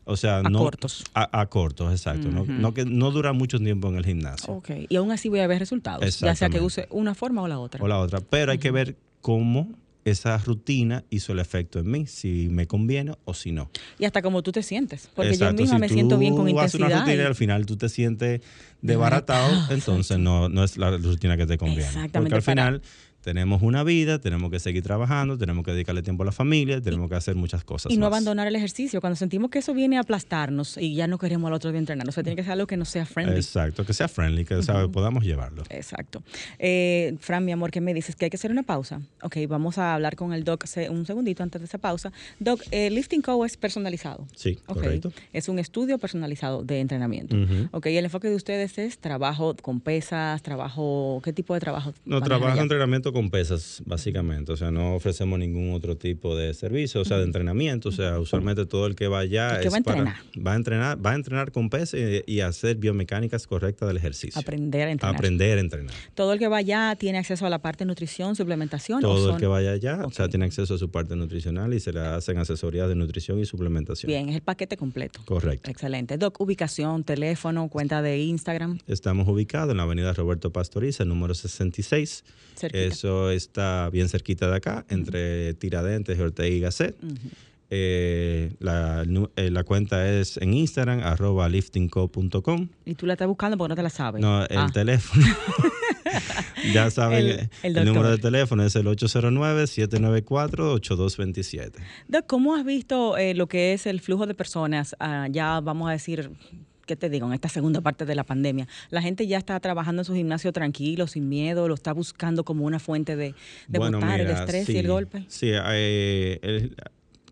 O 0.06 0.16
sea, 0.16 0.38
a 0.38 0.42
no. 0.42 0.58
cortos. 0.58 1.04
A, 1.14 1.46
cortos, 1.46 1.92
exacto. 1.92 2.28
no, 2.28 2.74
que 2.74 2.84
no 2.84 3.12
dura 3.12 3.32
mucho 3.32 3.60
tiempo 3.60 3.88
en 3.88 3.94
el 3.94 4.04
gimnasio. 4.04 4.52
Ok. 4.52 4.70
Y 4.88 4.96
aún 4.96 5.12
así 5.12 5.28
voy 5.28 5.38
a 5.38 5.46
ver 5.46 5.60
resultados. 5.60 6.18
Ya 6.18 6.34
sea 6.34 6.50
que 6.50 6.60
use 6.60 6.88
una 6.90 7.14
forma 7.14 7.40
o 7.40 7.46
la 7.46 7.60
otra. 7.60 7.82
O 7.84 7.86
la 7.86 8.00
otra. 8.00 8.18
Pero 8.18 8.50
hay 8.50 8.58
que 8.58 8.72
ver 8.72 8.96
cómo 9.20 9.72
esa 10.04 10.36
rutina 10.38 11.04
hizo 11.10 11.32
el 11.32 11.38
efecto 11.38 11.78
en 11.78 11.90
mí, 11.90 12.06
si 12.06 12.48
me 12.50 12.66
conviene 12.66 13.14
o 13.24 13.34
si 13.34 13.52
no. 13.52 13.70
Y 13.98 14.04
hasta 14.04 14.22
como 14.22 14.42
tú 14.42 14.52
te 14.52 14.62
sientes, 14.62 15.08
porque 15.14 15.36
yo 15.36 15.52
misma 15.52 15.78
me 15.78 15.88
siento 15.88 16.18
bien 16.18 16.36
con 16.36 16.48
intensidad. 16.48 16.86
Una 16.86 17.00
rutina 17.00 17.22
y... 17.22 17.26
al 17.26 17.34
final 17.34 17.66
tú 17.66 17.76
te 17.76 17.88
sientes 17.88 18.40
desbaratado, 18.82 19.50
entonces 19.70 20.18
no, 20.18 20.48
no 20.48 20.64
es 20.64 20.76
la 20.76 20.96
rutina 20.96 21.36
que 21.36 21.46
te 21.46 21.56
conviene. 21.56 21.84
Exactamente. 21.84 22.18
Porque 22.20 22.34
al 22.34 22.42
final 22.42 22.82
tenemos 23.24 23.62
una 23.62 23.82
vida, 23.82 24.18
tenemos 24.20 24.50
que 24.50 24.60
seguir 24.60 24.82
trabajando, 24.82 25.38
tenemos 25.38 25.64
que 25.64 25.72
dedicarle 25.72 26.02
tiempo 26.02 26.24
a 26.24 26.26
la 26.26 26.32
familia, 26.32 26.80
tenemos 26.82 27.08
que 27.08 27.16
hacer 27.16 27.34
muchas 27.34 27.64
cosas. 27.64 27.90
Y 27.90 27.96
no 27.96 28.06
abandonar 28.06 28.46
el 28.46 28.54
ejercicio. 28.54 29.00
Cuando 29.00 29.16
sentimos 29.16 29.50
que 29.50 29.60
eso 29.60 29.72
viene 29.72 29.96
a 29.96 30.00
aplastarnos 30.00 30.76
y 30.76 30.94
ya 30.94 31.06
no 31.06 31.16
queremos 31.18 31.48
al 31.48 31.54
otro 31.54 31.72
día 31.72 31.78
entrenar, 31.78 32.06
o 32.06 32.12
sea, 32.12 32.22
tiene 32.22 32.36
que 32.36 32.42
ser 32.42 32.52
algo 32.52 32.66
que 32.66 32.76
no 32.76 32.84
sea 32.84 33.06
friendly. 33.06 33.36
Exacto, 33.36 33.86
que 33.86 33.94
sea 33.94 34.08
friendly, 34.08 34.44
que 34.44 34.56
podamos 34.92 35.24
llevarlo. 35.24 35.62
Exacto. 35.70 36.22
Eh, 36.58 37.16
Fran, 37.18 37.44
mi 37.46 37.52
amor, 37.52 37.70
¿qué 37.70 37.80
me 37.80 37.94
dices? 37.94 38.14
Que 38.14 38.26
hay 38.26 38.30
que 38.30 38.36
hacer 38.36 38.50
una 38.50 38.62
pausa. 38.62 39.00
Ok, 39.22 39.38
vamos 39.48 39.78
a 39.78 39.94
hablar 39.94 40.16
con 40.16 40.34
el 40.34 40.44
doc 40.44 40.64
un 40.90 41.06
segundito 41.06 41.42
antes 41.42 41.62
de 41.62 41.64
esa 41.64 41.78
pausa. 41.78 42.12
Doc, 42.38 42.60
eh, 42.72 42.90
Lifting 42.90 43.22
Co 43.22 43.46
es 43.46 43.56
personalizado. 43.56 44.26
Sí, 44.36 44.56
correcto. 44.66 45.12
Es 45.32 45.48
un 45.48 45.58
estudio 45.58 45.96
personalizado 45.96 46.62
de 46.62 46.80
entrenamiento. 46.80 47.36
Ok, 47.70 47.86
y 47.86 47.96
el 47.96 48.04
enfoque 48.04 48.28
de 48.28 48.34
ustedes 48.34 48.76
es 48.76 48.98
trabajo 48.98 49.56
con 49.62 49.80
pesas, 49.80 50.42
trabajo, 50.42 51.22
¿qué 51.24 51.32
tipo 51.32 51.54
de 51.54 51.60
trabajo? 51.60 51.94
No, 52.04 52.20
trabajo 52.20 52.60
entrenamiento 52.60 53.13
con 53.14 53.30
pesas, 53.30 53.82
básicamente. 53.86 54.52
O 54.52 54.56
sea, 54.56 54.70
no 54.70 54.96
ofrecemos 54.96 55.38
ningún 55.38 55.72
otro 55.72 55.96
tipo 55.96 56.36
de 56.36 56.52
servicio, 56.52 57.00
o 57.00 57.04
sea, 57.04 57.16
de 57.16 57.24
entrenamiento. 57.24 57.88
O 57.88 57.92
sea, 57.92 58.18
usualmente 58.18 58.66
todo 58.66 58.86
el 58.86 58.94
que 58.94 59.08
va 59.08 59.20
allá 59.20 59.60
es 59.62 59.72
va 59.72 59.76
a 59.76 59.78
entrenar? 59.78 60.14
va 60.46 60.52
a 60.52 60.56
entrenar, 60.56 61.06
va 61.06 61.12
a 61.12 61.14
entrenar 61.14 61.52
con 61.52 61.70
pesas 61.70 62.00
y, 62.26 62.40
hacer 62.40 62.76
biomecánicas 62.76 63.46
correctas 63.46 63.88
del 63.88 63.96
ejercicio. 63.96 64.38
Aprender 64.38 64.88
a 64.88 64.90
entrenar. 64.90 65.14
Aprender 65.14 65.58
a 65.58 65.60
entrenar. 65.60 65.94
Todo 66.14 66.34
el 66.34 66.38
que 66.38 66.48
va 66.48 66.58
allá 66.58 66.94
tiene 66.96 67.16
acceso 67.16 67.46
a 67.46 67.50
la 67.50 67.60
parte 67.60 67.84
de 67.84 67.88
nutrición, 67.88 68.36
suplementación. 68.36 69.00
Todo 69.00 69.34
el 69.34 69.40
que 69.40 69.46
vaya 69.46 69.70
allá, 69.70 70.04
o 70.04 70.10
sea, 70.10 70.28
tiene 70.28 70.44
acceso 70.44 70.74
a 70.74 70.78
su 70.78 70.90
parte 70.90 71.16
nutricional 71.16 71.72
y 71.72 71.80
se 71.80 71.92
le 71.92 72.00
hacen 72.00 72.36
asesorías 72.36 72.88
de 72.88 72.96
nutrición 72.96 73.38
y 73.38 73.46
suplementación. 73.46 74.08
Bien, 74.08 74.28
es 74.28 74.34
el 74.34 74.42
paquete 74.42 74.76
completo. 74.76 75.20
Correcto. 75.24 75.70
Excelente. 75.70 76.18
Doc, 76.18 76.38
ubicación, 76.40 77.04
teléfono, 77.04 77.68
cuenta 77.68 78.02
de 78.02 78.18
Instagram. 78.18 78.80
Estamos 78.88 79.28
ubicados 79.28 79.70
en 79.70 79.76
la 79.78 79.84
avenida 79.84 80.12
Roberto 80.12 80.52
Pastoriza, 80.52 81.04
número 81.04 81.34
66. 81.34 82.24
Eso 83.04 83.30
está 83.30 83.90
bien 83.90 84.08
cerquita 84.08 84.48
de 84.48 84.56
acá, 84.56 84.86
entre 84.88 85.52
Tiradentes, 85.52 86.18
Ortega 86.18 86.48
y 86.48 86.60
Gasset. 86.60 86.96
Eh, 87.68 88.54
la, 88.60 89.04
eh, 89.36 89.50
la, 89.50 89.62
cuenta 89.62 90.10
es 90.10 90.38
en 90.38 90.54
Instagram, 90.54 91.00
arroba 91.00 91.46
liftingco.com. 91.50 92.68
¿Y 92.86 92.94
tú 92.94 93.04
la 93.04 93.12
estás 93.12 93.28
buscando 93.28 93.58
porque 93.58 93.72
no 93.72 93.76
te 93.76 93.82
la 93.82 93.90
sabes? 93.90 94.22
No, 94.22 94.46
el 94.46 94.56
ah. 94.56 94.70
teléfono. 94.72 95.22
ya 96.72 96.90
saben, 96.90 97.50
el, 97.62 97.84
número 97.84 98.10
de 98.10 98.16
teléfono 98.16 98.64
es 98.64 98.74
el 98.74 98.86
809-794-8227. 98.86 101.72
¿Cómo 102.26 102.54
has 102.54 102.64
visto 102.64 103.18
eh, 103.18 103.34
lo 103.34 103.48
que 103.48 103.74
es 103.74 103.84
el 103.84 104.00
flujo 104.00 104.26
de 104.26 104.32
personas? 104.32 104.96
Ah, 104.98 105.28
ya 105.30 105.60
vamos 105.60 105.90
a 105.90 105.92
decir 105.92 106.30
¿qué 106.86 106.96
te 106.96 107.08
digo? 107.08 107.26
En 107.26 107.32
esta 107.34 107.48
segunda 107.48 107.80
parte 107.80 108.04
de 108.04 108.14
la 108.14 108.24
pandemia, 108.24 108.68
la 108.90 109.02
gente 109.02 109.26
ya 109.26 109.38
está 109.38 109.58
trabajando 109.60 110.02
en 110.02 110.06
su 110.06 110.14
gimnasio 110.14 110.52
tranquilo, 110.52 111.06
sin 111.06 111.28
miedo, 111.28 111.68
lo 111.68 111.74
está 111.74 111.92
buscando 111.92 112.44
como 112.44 112.64
una 112.64 112.78
fuente 112.78 113.16
de, 113.16 113.34
de 113.68 113.78
botar 113.78 114.20
el 114.20 114.30
estrés 114.30 114.68
y 114.68 114.78
el 114.78 114.88
golpe. 114.88 115.24
Sí, 115.28 115.50
eh, 115.52 116.70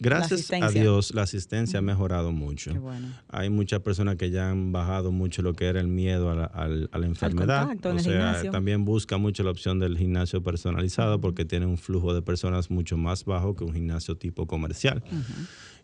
gracias 0.03 0.53
a 0.53 0.68
Dios 0.70 1.14
la 1.14 1.22
asistencia 1.22 1.78
ha 1.78 1.82
mejorado 1.82 2.32
mucho. 2.32 2.72
Hay 3.28 3.50
muchas 3.50 3.80
personas 3.80 4.16
que 4.16 4.30
ya 4.30 4.50
han 4.50 4.72
bajado 4.72 5.12
mucho 5.12 5.42
lo 5.42 5.55
que 5.55 5.66
era 5.66 5.80
el 5.80 5.88
miedo 5.88 6.30
a 6.30 6.68
la, 6.68 7.07
enfermedad. 7.07 7.68
o 7.84 7.98
sea, 7.98 8.42
también 8.50 8.84
busca 8.84 9.16
mucho 9.16 9.42
la 9.42 9.50
opción 9.50 9.78
del 9.78 9.96
gimnasio 9.96 10.42
personalizado 10.42 11.20
porque 11.20 11.44
tiene 11.44 11.66
un 11.66 11.78
flujo 11.78 12.14
de 12.14 12.22
personas 12.22 12.70
mucho 12.70 12.96
más 12.96 13.24
bajo 13.24 13.55
que 13.55 13.64
un 13.64 13.72
gimnasio 13.72 14.16
tipo 14.16 14.46
comercial 14.46 15.03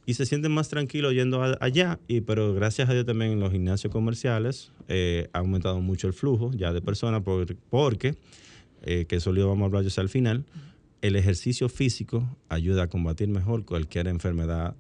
y 0.09 0.15
se 0.15 0.25
sienten 0.25 0.53
más 0.53 0.71
tranquilos 0.71 1.13
yendo 1.13 1.43
allá, 1.61 2.01
y, 2.09 2.23
pero 2.23 2.55
gracias 2.55 2.89
a 2.89 2.95
Dios 2.95 3.05
también 3.05 3.33
en 3.33 3.41
los 3.41 3.53
gimnasios 3.53 3.93
comerciales 3.93 4.73
eh, 4.89 5.29
ha 5.35 5.41
aumentado 5.41 5.83
mucho 5.83 6.07
el 6.07 6.15
flujo 6.15 6.51
ya 6.55 6.73
de 6.73 6.81
personas 6.81 7.23
porque, 7.69 8.15
eh, 8.85 9.05
que 9.05 9.17
eso 9.17 9.33
lo 9.33 9.47
vamos 9.47 9.65
a 9.65 9.67
hablar 9.67 9.85
yo 9.85 10.01
al 10.01 10.09
final, 10.09 10.47
el 11.03 11.15
ejercicio 11.15 11.69
físico 11.69 12.27
ayuda 12.49 12.85
a 12.85 12.87
combatir 12.87 13.29
mejor 13.29 13.67
cualquier 13.67 14.09
enfermedad 14.09 14.75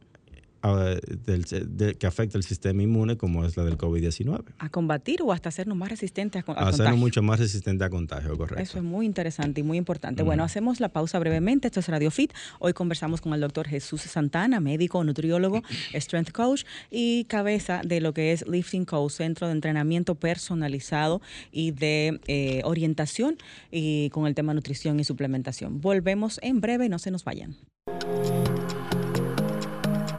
del, 0.62 1.96
que 1.96 2.06
afecta 2.06 2.36
el 2.38 2.44
sistema 2.44 2.82
inmune 2.82 3.16
como 3.16 3.44
es 3.44 3.56
la 3.56 3.64
del 3.64 3.78
COVID-19. 3.78 4.44
A 4.58 4.68
combatir 4.68 5.22
o 5.22 5.32
hasta 5.32 5.48
hacernos 5.48 5.76
más 5.76 5.88
resistentes 5.88 6.44
a, 6.46 6.52
a, 6.52 6.64
a 6.64 6.68
hacernos 6.68 6.98
mucho 6.98 7.22
más 7.22 7.38
resistentes 7.38 7.86
a 7.86 7.90
contagio, 7.90 8.36
correcto. 8.36 8.62
Eso 8.62 8.78
es 8.78 8.84
muy 8.84 9.06
interesante 9.06 9.60
y 9.60 9.64
muy 9.64 9.78
importante. 9.78 10.22
Bueno, 10.22 10.44
hacemos 10.44 10.80
la 10.80 10.88
pausa 10.88 11.18
brevemente. 11.18 11.68
Esto 11.68 11.80
es 11.80 11.88
Radio 11.88 12.10
Fit. 12.10 12.32
Hoy 12.58 12.72
conversamos 12.72 13.20
con 13.20 13.34
el 13.34 13.40
doctor 13.40 13.68
Jesús 13.68 14.02
Santana, 14.02 14.60
médico, 14.60 15.02
nutriólogo, 15.04 15.62
strength 15.94 16.32
coach 16.32 16.64
y 16.90 17.24
cabeza 17.24 17.82
de 17.84 18.00
lo 18.00 18.12
que 18.12 18.32
es 18.32 18.46
Lifting 18.46 18.84
Coach, 18.84 19.12
centro 19.12 19.46
de 19.46 19.52
entrenamiento 19.52 20.14
personalizado 20.14 21.20
y 21.52 21.70
de 21.72 22.20
eh, 22.26 22.62
orientación 22.64 23.36
y 23.70 24.10
con 24.10 24.26
el 24.26 24.34
tema 24.34 24.54
nutrición 24.54 25.00
y 25.00 25.04
suplementación. 25.04 25.80
Volvemos 25.80 26.38
en 26.42 26.60
breve, 26.60 26.88
no 26.88 26.98
se 26.98 27.10
nos 27.10 27.24
vayan. 27.24 27.56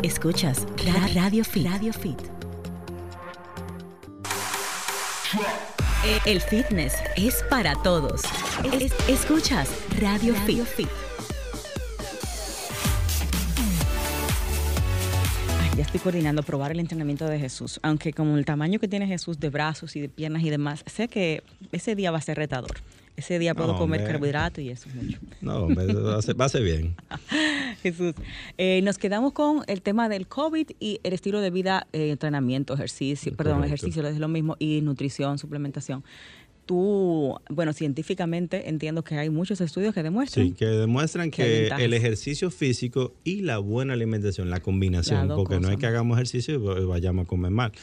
Escuchas 0.03 0.65
Radio 1.13 1.43
Fit. 1.43 1.65
Radio 1.67 1.93
Fit. 1.93 2.19
El 6.25 6.41
fitness 6.41 6.93
es 7.17 7.43
para 7.49 7.75
todos. 7.83 8.21
Es- 8.73 8.93
escuchas 9.09 9.69
Radio, 9.99 10.33
Fit. 10.45 10.87
Ay, 15.61 15.69
ya 15.77 15.83
estoy 15.83 15.99
coordinando 15.99 16.41
probar 16.43 16.71
el 16.71 16.79
entrenamiento 16.79 17.25
de 17.25 17.37
Jesús, 17.39 17.79
aunque 17.83 18.13
como 18.13 18.37
el 18.37 18.45
tamaño 18.45 18.79
que 18.79 18.87
tiene 18.87 19.05
Jesús 19.07 19.39
de 19.39 19.49
brazos 19.49 19.95
y 19.95 20.01
de 20.01 20.09
piernas 20.09 20.43
y 20.43 20.49
demás, 20.49 20.83
sé 20.87 21.07
que 21.09 21.43
ese 21.71 21.95
día 21.95 22.11
va 22.11 22.17
a 22.17 22.21
ser 22.21 22.37
retador. 22.37 22.77
Ese 23.19 23.37
día 23.37 23.53
puedo 23.53 23.73
No, 23.73 23.77
comer 23.77 24.05
carbohidratos 24.05 24.63
y 24.63 24.69
eso 24.69 24.87
es 24.87 24.95
mucho. 24.95 25.19
No, 25.41 25.65
hombre, 25.65 25.93
va 25.93 26.17
a 26.17 26.21
ser, 26.21 26.39
va 26.39 26.45
a 26.45 26.49
ser 26.49 26.63
bien. 26.63 26.95
Jesús, 27.83 28.13
eh, 28.57 28.79
nos 28.81 28.97
quedamos 28.97 29.33
con 29.33 29.63
el 29.67 29.81
tema 29.81 30.07
del 30.07 30.25
COVID 30.25 30.71
y 30.79 31.01
el 31.03 31.11
estilo 31.11 31.41
de 31.41 31.49
vida, 31.51 31.85
eh, 31.91 32.11
entrenamiento, 32.11 32.73
ejercicio, 32.73 33.35
perdón, 33.35 33.65
ejercicio 33.65 34.07
es 34.07 34.17
lo 34.19 34.29
mismo, 34.29 34.55
y 34.57 34.79
nutrición, 34.79 35.37
suplementación. 35.37 36.05
Tú, 36.65 37.35
bueno, 37.49 37.73
científicamente 37.73 38.69
entiendo 38.69 39.03
que 39.03 39.15
hay 39.15 39.29
muchos 39.29 39.59
estudios 39.59 39.93
que 39.93 40.01
demuestran. 40.01 40.47
Sí, 40.47 40.53
que 40.53 40.65
demuestran 40.65 41.29
Que 41.29 41.67
el 41.67 41.93
ejercicio 41.93 42.51
físico 42.51 43.15
y 43.25 43.41
la 43.41 43.57
buena 43.57 43.93
alimentación, 43.93 44.49
la 44.49 44.61
combinación, 44.61 45.27
porque 45.27 45.59
no 45.59 45.69
es 45.69 45.77
que 45.77 45.87
hagamos 45.87 46.17
ejercicio 46.17 46.55
y 46.55 46.85
vayamos 46.85 47.25
a 47.25 47.27
comer 47.27 47.51
mal. 47.51 47.73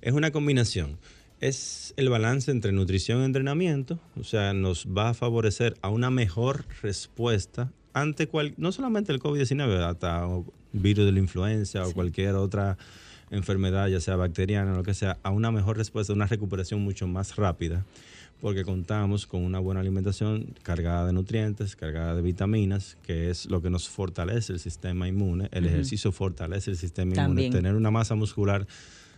Es 0.00 0.14
una 0.14 0.30
combinación. 0.30 0.96
Es 1.40 1.94
el 1.96 2.10
balance 2.10 2.50
entre 2.50 2.70
nutrición 2.70 3.22
y 3.22 3.24
entrenamiento, 3.24 3.98
o 4.18 4.24
sea, 4.24 4.52
nos 4.52 4.86
va 4.86 5.08
a 5.08 5.14
favorecer 5.14 5.74
a 5.80 5.88
una 5.88 6.10
mejor 6.10 6.66
respuesta 6.82 7.72
ante 7.94 8.26
cual, 8.28 8.54
no 8.58 8.72
solamente 8.72 9.10
el 9.12 9.20
COVID-19, 9.20 9.82
hasta 9.82 10.26
virus 10.72 11.06
de 11.06 11.12
la 11.12 11.18
influenza 11.18 11.86
o 11.86 11.92
cualquier 11.92 12.34
otra 12.34 12.76
enfermedad, 13.30 13.88
ya 13.88 14.00
sea 14.00 14.16
bacteriana 14.16 14.72
o 14.72 14.76
lo 14.76 14.82
que 14.82 14.94
sea, 14.94 15.18
a 15.22 15.30
una 15.30 15.50
mejor 15.50 15.76
respuesta, 15.76 16.12
una 16.12 16.26
recuperación 16.26 16.82
mucho 16.82 17.06
más 17.06 17.36
rápida, 17.36 17.86
porque 18.40 18.64
contamos 18.64 19.26
con 19.26 19.42
una 19.42 19.58
buena 19.60 19.80
alimentación 19.80 20.54
cargada 20.62 21.06
de 21.06 21.12
nutrientes, 21.12 21.74
cargada 21.74 22.14
de 22.14 22.22
vitaminas, 22.22 22.96
que 23.02 23.30
es 23.30 23.46
lo 23.46 23.62
que 23.62 23.70
nos 23.70 23.88
fortalece 23.88 24.52
el 24.52 24.60
sistema 24.60 25.08
inmune. 25.08 25.48
El 25.52 25.66
ejercicio 25.66 26.12
fortalece 26.12 26.70
el 26.70 26.76
sistema 26.76 27.14
También. 27.14 27.46
inmune. 27.46 27.62
Tener 27.62 27.76
una 27.76 27.90
masa 27.90 28.14
muscular 28.14 28.66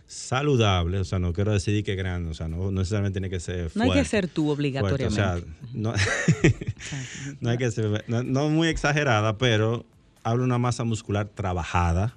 saludable, 0.07 0.99
o 0.99 1.03
sea, 1.03 1.19
no 1.19 1.33
quiero 1.33 1.51
decir 1.51 1.83
que 1.83 1.95
grande, 1.95 2.29
o 2.29 2.33
sea, 2.33 2.47
no, 2.47 2.57
no 2.57 2.71
necesariamente 2.71 3.19
tiene 3.19 3.29
que 3.29 3.39
ser 3.39 3.71
No 3.75 3.83
hay 3.83 3.91
que 3.91 4.05
ser 4.05 4.27
tú 4.27 4.45
fuerte, 4.45 4.49
o 4.49 4.53
obligatoriamente. 4.53 5.15
sea, 5.15 5.39
no, 5.73 5.93
no 7.41 7.49
hay 7.49 7.57
que 7.57 7.71
ser, 7.71 8.03
no, 8.07 8.23
no 8.23 8.49
muy 8.49 8.67
exagerada, 8.67 9.37
pero 9.37 9.85
hablo 10.23 10.43
una 10.43 10.57
masa 10.57 10.83
muscular 10.83 11.27
trabajada, 11.29 12.15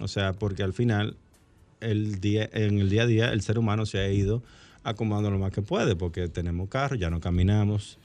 o 0.00 0.08
sea, 0.08 0.32
porque 0.32 0.62
al 0.62 0.72
final, 0.72 1.16
el 1.80 2.20
día, 2.20 2.48
en 2.52 2.78
el 2.78 2.90
día 2.90 3.02
a 3.02 3.06
día, 3.06 3.32
el 3.32 3.42
ser 3.42 3.58
humano 3.58 3.86
se 3.86 3.98
ha 3.98 4.08
ido 4.10 4.42
acomodando 4.82 5.30
lo 5.30 5.38
más 5.38 5.52
que 5.52 5.62
puede, 5.62 5.96
porque 5.96 6.28
tenemos 6.28 6.68
carro, 6.68 6.96
ya 6.96 7.10
no 7.10 7.20
caminamos, 7.20 7.98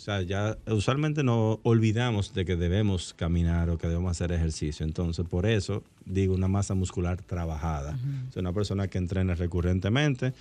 o 0.00 0.02
sea, 0.02 0.22
ya 0.22 0.56
usualmente 0.66 1.22
nos 1.22 1.58
olvidamos 1.62 2.32
de 2.32 2.46
que 2.46 2.56
debemos 2.56 3.12
caminar 3.12 3.68
o 3.68 3.76
que 3.76 3.86
debemos 3.86 4.12
hacer 4.12 4.32
ejercicio. 4.32 4.86
Entonces, 4.86 5.26
por 5.28 5.44
eso 5.44 5.84
digo 6.06 6.34
una 6.34 6.48
masa 6.48 6.72
muscular 6.74 7.20
trabajada. 7.20 7.98
O 8.26 8.32
sea, 8.32 8.40
una 8.40 8.54
persona 8.54 8.88
que 8.88 8.96
entrene 8.96 9.34
recurrentemente. 9.34 10.32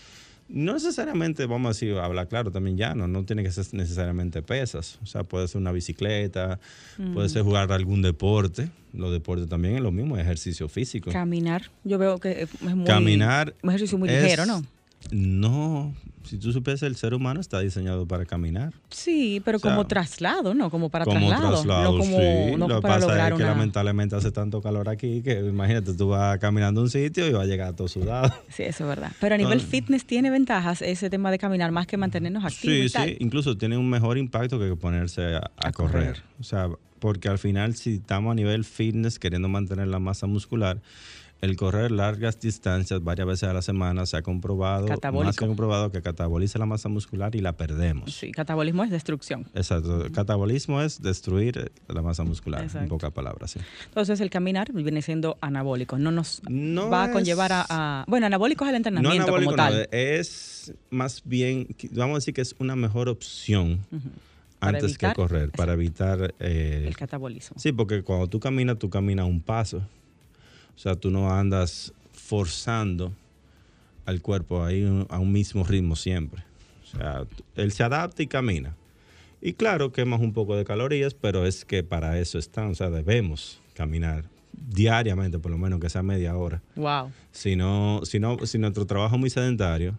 No 0.48 0.72
necesariamente, 0.72 1.46
vamos 1.46 1.66
a 1.66 1.70
decir, 1.74 1.98
hablar 1.98 2.30
claro 2.30 2.52
también 2.54 2.78
ya, 2.78 2.96
no, 2.96 3.10
no 3.10 3.26
tiene 3.26 3.44
que 3.44 3.52
ser 3.52 3.66
necesariamente 3.74 4.42
pesas. 4.42 4.98
O 5.04 5.06
sea, 5.06 5.26
puede 5.26 5.46
ser 5.50 5.60
una 5.60 5.74
bicicleta, 5.74 6.58
puede 7.14 7.28
ser 7.28 7.44
jugar 7.44 7.70
algún 7.74 8.02
deporte. 8.02 8.70
Los 8.94 9.12
deportes 9.12 9.50
también 9.50 9.76
es 9.76 9.82
lo 9.82 9.92
mismo, 9.92 10.18
ejercicio 10.18 10.70
físico. 10.70 11.12
Caminar, 11.12 11.70
yo 11.84 11.98
veo 11.98 12.18
que 12.18 12.44
es 12.44 12.62
muy... 12.62 12.86
Caminar. 12.86 13.54
Un 13.62 13.72
ejercicio 13.72 13.98
muy 13.98 14.08
es- 14.08 14.24
ligero, 14.24 14.46
¿no? 14.46 14.64
No, 15.12 15.94
si 16.24 16.38
tú 16.38 16.52
supieras, 16.52 16.84
el 16.84 16.96
ser 16.96 17.14
humano 17.14 17.40
está 17.40 17.60
diseñado 17.60 18.06
para 18.08 18.26
caminar. 18.26 18.74
Sí, 18.90 19.42
pero 19.46 19.58
O 19.58 19.60
sea, 19.60 19.72
como 19.72 19.88
traslado, 19.88 20.54
¿no? 20.54 20.70
Como 20.70 20.90
para 20.90 21.06
como 21.06 21.28
traslado. 21.28 21.54
traslado, 21.56 21.92
no 21.94 21.98
como, 22.00 22.18
sí. 22.20 22.52
no 22.58 22.68
Lo 22.68 22.76
que 22.78 22.82
para 22.82 22.96
pasa 22.96 23.08
lograr 23.08 23.32
es 23.32 23.38
que 23.38 23.44
una... 23.44 23.52
lamentablemente 23.54 24.16
hace 24.16 24.32
tanto 24.32 24.62
calor 24.62 24.90
aquí 24.90 25.22
que 25.22 25.40
imagínate, 25.40 25.94
tú 25.94 26.10
vas 26.10 26.38
caminando 26.40 26.82
a 26.82 26.84
un 26.84 26.90
sitio 26.90 27.28
y 27.28 27.32
vas 27.32 27.44
a 27.44 27.46
llegar 27.46 27.76
todo 27.76 27.88
sudado. 27.88 28.34
Sí, 28.50 28.64
eso 28.64 28.84
es 28.84 28.90
verdad. 28.90 29.12
Pero 29.20 29.36
a 29.36 29.38
nivel 29.38 29.62
fitness 29.62 30.06
tiene 30.06 30.30
ventajas 30.30 30.82
ese 30.82 31.10
tema 31.10 31.32
de 31.32 31.38
caminar 31.40 31.72
más 31.72 31.88
que 31.88 31.98
mantenernos 31.98 32.44
activos 32.44 32.62
Sí, 32.62 32.82
y 32.86 32.90
tal. 32.90 33.10
sí, 33.10 33.18
incluso 33.20 33.58
tiene 33.58 33.78
un 33.78 33.90
mejor 33.90 34.18
impacto 34.18 34.60
que 34.60 34.76
ponerse 34.76 35.36
a, 35.36 35.38
a 35.58 35.68
A 35.70 35.72
correr. 35.72 35.92
correr. 36.14 36.24
O 36.40 36.44
sea, 36.44 36.68
porque 37.00 37.30
al 37.30 37.40
final 37.40 37.76
si 37.76 37.96
estamos 37.96 38.34
a 38.34 38.36
nivel 38.36 38.66
fitness 38.66 39.20
queriendo 39.20 39.48
mantener 39.48 39.88
la 39.88 40.00
masa 40.00 40.28
muscular, 40.28 40.82
el 41.42 41.56
correr 41.56 41.90
largas 41.92 42.40
distancias 42.40 43.02
varias 43.04 43.26
veces 43.28 43.50
a 43.50 43.54
la 43.54 43.62
semana 43.62 44.06
se 44.06 44.18
ha 44.18 44.22
comprobado, 44.22 44.88
más 45.24 45.38
que 45.38 45.46
comprobado 45.48 45.90
que 45.92 46.02
cataboliza 46.02 46.60
la 46.60 46.66
masa 46.66 46.90
muscular 46.90 47.34
y 47.36 47.40
la 47.40 47.56
perdemos. 47.56 48.14
Sí, 48.14 48.32
catabolismo 48.32 48.84
es 48.84 48.90
destrucción. 48.92 49.46
Exacto. 49.54 50.06
Catabolismo 50.14 50.82
es 50.82 51.02
destruir 51.02 51.72
la 51.88 52.02
masa 52.02 52.24
muscular, 52.26 52.68
en 52.74 52.88
pocas 52.90 53.12
palabras. 53.14 53.52
sí. 53.52 53.60
Entonces 53.86 54.20
el 54.20 54.30
caminar 54.30 54.72
viene 54.74 55.02
siendo 55.02 55.38
anabólico. 55.42 55.98
No 55.98 56.12
nos 56.12 56.42
No 56.50 56.90
va 56.90 57.06
a 57.06 57.12
conllevar 57.12 57.52
a, 57.54 57.66
a- 57.70 58.06
Bueno, 58.08 58.26
anabólico 58.26 58.66
es 58.66 58.70
el 58.70 58.74
No 58.74 58.78
entrenamiento 58.78 59.24
anabólico, 59.24 59.52
como 59.52 59.58
no, 59.58 59.70
tal. 59.70 59.88
es 59.92 60.74
más 60.90 61.22
bien, 61.24 61.68
vamos 61.92 62.16
a 62.16 62.18
decir 62.20 62.34
que 62.34 62.42
es 62.42 62.54
una 62.60 62.76
mejor 62.76 63.08
opción 63.10 63.80
antes 64.60 64.84
evitar- 64.84 65.12
que 65.12 65.16
correr, 65.16 65.52
para 65.52 65.74
evitar... 65.74 66.34
eh, 66.40 66.84
El 66.86 66.98
catabolismo. 66.98 67.58
sí, 67.60 67.72
porque 67.72 68.04
cuando 68.04 68.28
tú 68.28 68.40
caminas, 68.42 68.78
tú 68.78 68.90
caminas 68.90 69.26
un 69.26 69.40
paso. 69.42 69.82
O 70.80 70.82
sea, 70.82 70.96
tú 70.96 71.12
no 71.12 71.30
andas 71.30 71.94
forzando 72.14 73.12
al 74.06 74.22
cuerpo 74.22 74.64
a 74.64 74.72
ir 74.72 74.88
a 75.10 75.20
un 75.20 75.30
mismo 75.30 75.66
ritmo 75.66 75.98
siempre. 75.98 76.42
O 76.84 76.88
sea, 76.88 77.26
él 77.58 77.74
se 77.74 77.84
adapta 77.84 78.24
y 78.24 78.28
camina. 78.28 78.78
Y 79.42 79.52
claro, 79.52 79.92
quemas 79.92 80.22
un 80.22 80.32
poco 80.32 80.56
de 80.56 80.64
calorías, 80.64 81.16
pero 81.16 81.46
es 81.46 81.66
que 81.66 81.84
para 81.84 82.18
eso 82.18 82.40
están. 82.40 82.72
O 82.72 82.76
sea, 82.76 82.90
debemos 82.90 83.60
caminar 83.74 84.24
diariamente, 84.54 85.38
por 85.38 85.52
lo 85.52 85.58
menos 85.58 85.82
que 85.82 85.90
sea 85.90 86.02
media 86.02 86.38
hora. 86.38 86.62
Wow. 86.78 87.12
Si 87.34 87.58
no, 87.58 88.00
si 88.06 88.22
no, 88.22 88.38
si 88.46 88.58
nuestro 88.58 88.86
trabajo 88.86 89.16
es 89.16 89.20
muy 89.20 89.30
sedentario, 89.30 89.98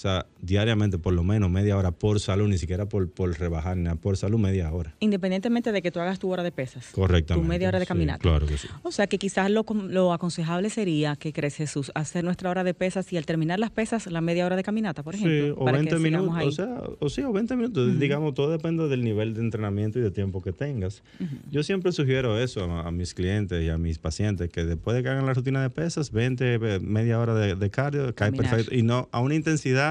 sea, 0.00 0.26
diariamente 0.40 0.98
por 0.98 1.12
lo 1.12 1.22
menos 1.24 1.50
media 1.50 1.76
hora 1.76 1.90
por 1.92 2.20
salud, 2.20 2.48
ni 2.48 2.58
siquiera 2.58 2.86
por, 2.86 3.10
por 3.10 3.38
rebajar, 3.38 3.76
ni 3.76 3.84
nada, 3.84 3.96
por 3.96 4.16
salud 4.16 4.38
media 4.38 4.72
hora. 4.72 4.94
Independientemente 5.00 5.72
de 5.72 5.82
que 5.82 5.90
tú 5.90 6.00
hagas 6.00 6.18
tu 6.18 6.30
hora 6.30 6.42
de 6.42 6.52
pesas. 6.52 6.86
Correctamente. 6.92 7.44
Tu 7.44 7.48
media 7.48 7.68
hora 7.68 7.78
de 7.78 7.84
sí, 7.84 7.88
caminata. 7.88 8.18
claro 8.20 8.46
que 8.46 8.56
sí. 8.58 8.68
O 8.82 8.92
sea 8.92 9.06
que 9.06 9.18
quizás 9.18 9.50
lo, 9.50 9.64
lo 9.88 10.12
aconsejable 10.12 10.70
sería, 10.70 11.16
que 11.16 11.32
crees 11.32 11.56
Jesús, 11.56 11.92
hacer 11.94 12.24
nuestra 12.24 12.50
hora 12.50 12.64
de 12.64 12.72
pesas 12.74 13.12
y 13.12 13.16
al 13.16 13.26
terminar 13.26 13.58
las 13.58 13.70
pesas, 13.70 14.06
la 14.06 14.20
media 14.20 14.46
hora 14.46 14.56
de 14.56 14.62
caminata, 14.62 15.02
por 15.02 15.14
ejemplo. 15.14 15.46
Sí, 15.46 15.54
o 15.56 15.64
para 15.64 15.78
que 15.78 15.84
20 15.90 15.96
sigamos 16.08 16.34
minutos, 16.36 16.40
ahí. 16.40 16.46
o 16.48 16.52
sea, 16.52 16.82
o 17.00 17.08
sí, 17.08 17.22
o 17.22 17.32
20 17.32 17.56
minutos, 17.56 17.98
digamos, 18.00 18.34
todo 18.34 18.50
depende 18.50 18.88
del 18.88 19.02
nivel 19.04 19.34
de 19.34 19.40
entrenamiento 19.40 19.98
y 19.98 20.02
de 20.02 20.10
tiempo 20.10 20.40
que 20.42 20.52
tengas. 20.52 21.02
Yo 21.50 21.62
siempre 21.62 21.92
sugiero 21.92 22.38
eso 22.38 22.64
a, 22.64 22.88
a 22.88 22.90
mis 22.90 23.12
clientes 23.14 23.62
y 23.62 23.68
a 23.68 23.76
mis 23.78 23.98
pacientes, 23.98 24.48
que 24.50 24.64
después 24.64 24.96
de 24.96 25.02
que 25.02 25.08
hagan 25.08 25.26
la 25.26 25.34
rutina 25.34 25.62
de 25.62 25.70
pesas, 25.70 26.12
20, 26.12 26.58
ve- 26.58 26.80
media 26.80 27.18
hora 27.18 27.34
de, 27.34 27.54
de 27.56 27.70
cardio, 27.70 28.04
cae 28.14 28.30
Caminar. 28.30 28.50
perfecto, 28.50 28.74
y 28.74 28.82
no 28.82 29.08
a 29.12 29.20
una 29.20 29.34
intensidad 29.34 29.89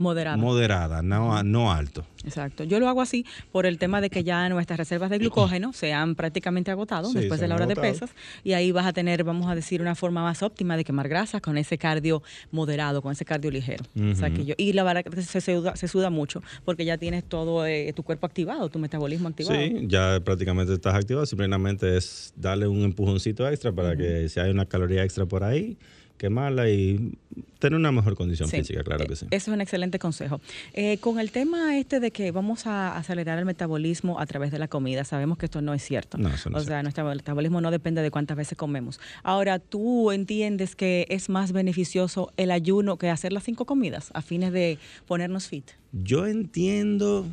Moderada. 0.00 0.38
moderada, 0.38 1.02
no, 1.02 1.72
alto. 1.72 2.06
Exacto. 2.24 2.64
Yo 2.64 2.80
lo 2.80 2.88
hago 2.88 3.02
así 3.02 3.26
por 3.52 3.66
el 3.66 3.76
tema 3.76 4.00
de 4.00 4.08
que 4.08 4.24
ya 4.24 4.48
nuestras 4.48 4.78
reservas 4.78 5.10
de 5.10 5.18
glucógeno 5.18 5.74
se 5.74 5.92
han 5.92 6.14
prácticamente 6.14 6.70
agotado 6.70 7.10
Sí, 7.10 7.18
después 7.18 7.38
de 7.38 7.48
la 7.48 7.54
hora 7.56 7.66
de 7.66 7.76
pesas 7.76 8.10
y 8.42 8.54
ahí 8.54 8.72
vas 8.72 8.86
a 8.86 8.94
tener, 8.94 9.24
vamos 9.24 9.50
a 9.50 9.54
decir, 9.54 9.82
una 9.82 9.94
forma 9.94 10.22
más 10.22 10.42
óptima 10.42 10.78
de 10.78 10.84
quemar 10.84 11.06
grasas 11.08 11.42
con 11.42 11.58
ese 11.58 11.76
cardio 11.76 12.22
moderado, 12.50 13.02
con 13.02 13.12
ese 13.12 13.26
cardio 13.26 13.50
ligero. 13.50 13.84
O 14.10 14.14
sea 14.14 14.30
que 14.30 14.46
yo, 14.46 14.54
y 14.56 14.72
la 14.72 14.84
verdad 14.84 15.04
que 15.04 15.20
se 15.20 15.40
suda, 15.42 15.76
se 15.76 15.86
suda 15.86 16.08
mucho 16.08 16.42
porque 16.64 16.86
ya 16.86 16.96
tienes 16.96 17.22
todo 17.24 17.66
eh, 17.66 17.92
tu 17.94 18.02
cuerpo 18.02 18.26
activado, 18.26 18.70
tu 18.70 18.78
metabolismo 18.78 19.28
activado. 19.28 19.60
Sí, 19.60 19.84
ya 19.86 20.18
prácticamente 20.24 20.72
estás 20.72 20.94
activado, 20.94 21.26
simplemente 21.26 21.98
es 21.98 22.32
darle 22.36 22.66
un 22.66 22.84
empujoncito 22.84 23.46
extra 23.46 23.70
para 23.70 23.94
que 23.94 24.30
si 24.30 24.40
hay 24.40 24.50
una 24.50 24.64
caloría 24.64 25.04
extra 25.04 25.26
por 25.26 25.44
ahí, 25.44 25.76
quemarla 26.20 26.68
y 26.68 27.14
tener 27.58 27.78
una 27.78 27.90
mejor 27.92 28.14
condición 28.14 28.46
Sí. 28.50 28.58
física, 28.58 28.84
claro 28.84 29.06
que 29.06 29.16
sí. 29.16 29.24
Eso 29.30 29.50
es 29.50 29.54
un 29.54 29.62
excelente 29.62 29.98
consejo. 29.98 30.38
Eh, 30.74 30.98
con 30.98 31.18
el 31.18 31.30
tema 31.30 31.78
este 31.78 31.98
de 31.98 32.10
que 32.10 32.30
vamos 32.30 32.66
a 32.66 32.94
acelerar 32.96 33.38
el 33.38 33.46
metabolismo 33.46 34.20
a 34.20 34.26
través 34.26 34.50
de 34.50 34.58
la 34.58 34.68
comida, 34.68 35.04
sabemos 35.04 35.38
que 35.38 35.46
esto 35.46 35.62
no 35.62 35.72
es 35.72 35.82
cierto. 35.82 36.18
No, 36.18 36.28
eso 36.28 36.50
no 36.50 36.58
o 36.58 36.60
es 36.60 36.66
sea, 36.66 36.82
nuestro 36.82 37.04
metabolismo 37.06 37.62
no 37.62 37.70
depende 37.70 38.02
de 38.02 38.10
cuántas 38.10 38.36
veces 38.36 38.58
comemos. 38.58 39.00
Ahora, 39.22 39.58
¿tú 39.58 40.12
entiendes 40.12 40.76
que 40.76 41.06
es 41.08 41.30
más 41.30 41.52
beneficioso 41.52 42.32
el 42.36 42.50
ayuno 42.50 42.98
que 42.98 43.08
hacer 43.08 43.32
las 43.32 43.44
cinco 43.44 43.64
comidas 43.64 44.10
a 44.12 44.20
fines 44.20 44.52
de 44.52 44.78
ponernos 45.06 45.48
fit? 45.48 45.64
Yo 45.92 46.26
entiendo 46.26 47.26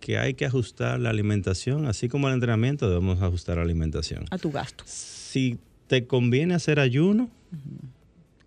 que 0.00 0.18
hay 0.18 0.34
que 0.34 0.44
ajustar 0.44 1.00
la 1.00 1.08
alimentación, 1.08 1.86
así 1.86 2.10
como 2.10 2.28
el 2.28 2.34
entrenamiento 2.34 2.86
debemos 2.90 3.22
ajustar 3.22 3.56
la 3.56 3.62
alimentación. 3.62 4.26
A 4.30 4.36
tu 4.36 4.50
gasto. 4.52 4.84
Si 4.86 5.56
te 5.86 6.06
conviene 6.06 6.54
hacer 6.54 6.80
ayuno, 6.80 7.30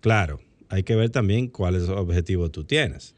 claro, 0.00 0.40
hay 0.68 0.82
que 0.82 0.96
ver 0.96 1.10
también 1.10 1.48
cuáles 1.48 1.88
objetivos 1.88 2.52
tú 2.52 2.64
tienes. 2.64 3.14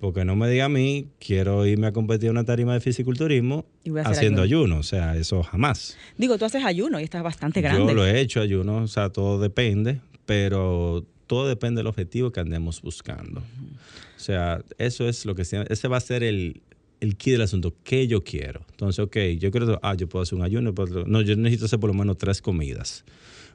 Porque 0.00 0.24
no 0.24 0.36
me 0.36 0.48
diga 0.48 0.66
a 0.66 0.68
mí, 0.68 1.08
quiero 1.18 1.66
irme 1.66 1.88
a 1.88 1.92
competir 1.92 2.26
en 2.26 2.32
una 2.32 2.44
tarima 2.44 2.72
de 2.72 2.80
fisiculturismo 2.80 3.66
haciendo 4.04 4.42
ayuno. 4.42 4.78
O 4.78 4.82
sea, 4.84 5.16
eso 5.16 5.42
jamás. 5.42 5.96
Digo, 6.16 6.38
tú 6.38 6.44
haces 6.44 6.64
ayuno 6.64 7.00
y 7.00 7.02
estás 7.02 7.24
bastante 7.24 7.60
grande. 7.60 7.84
Yo 7.84 7.94
lo 7.94 8.06
he 8.06 8.20
hecho 8.20 8.40
ayuno, 8.40 8.76
o 8.76 8.86
sea, 8.86 9.10
todo 9.10 9.40
depende, 9.40 10.00
pero 10.24 11.04
todo 11.26 11.48
depende 11.48 11.80
del 11.80 11.88
objetivo 11.88 12.30
que 12.30 12.38
andemos 12.38 12.80
buscando. 12.80 13.40
O 13.40 14.20
sea, 14.20 14.62
eso 14.78 15.08
es 15.08 15.26
lo 15.26 15.34
que 15.34 15.42
ese 15.42 15.88
va 15.88 15.96
a 15.96 16.00
ser 16.00 16.22
el, 16.22 16.62
el 17.00 17.16
key 17.16 17.32
del 17.32 17.42
asunto, 17.42 17.74
¿qué 17.84 18.06
yo 18.06 18.22
quiero? 18.22 18.64
Entonces, 18.70 18.98
ok, 19.00 19.16
yo 19.38 19.50
quiero, 19.50 19.78
ah, 19.82 19.94
yo 19.94 20.08
puedo 20.08 20.22
hacer 20.22 20.38
un 20.38 20.44
ayuno, 20.44 20.74
no, 21.06 21.22
yo 21.22 21.36
necesito 21.36 21.66
hacer 21.66 21.80
por 21.80 21.88
lo 21.90 21.94
menos 21.94 22.18
tres 22.18 22.40
comidas 22.40 23.04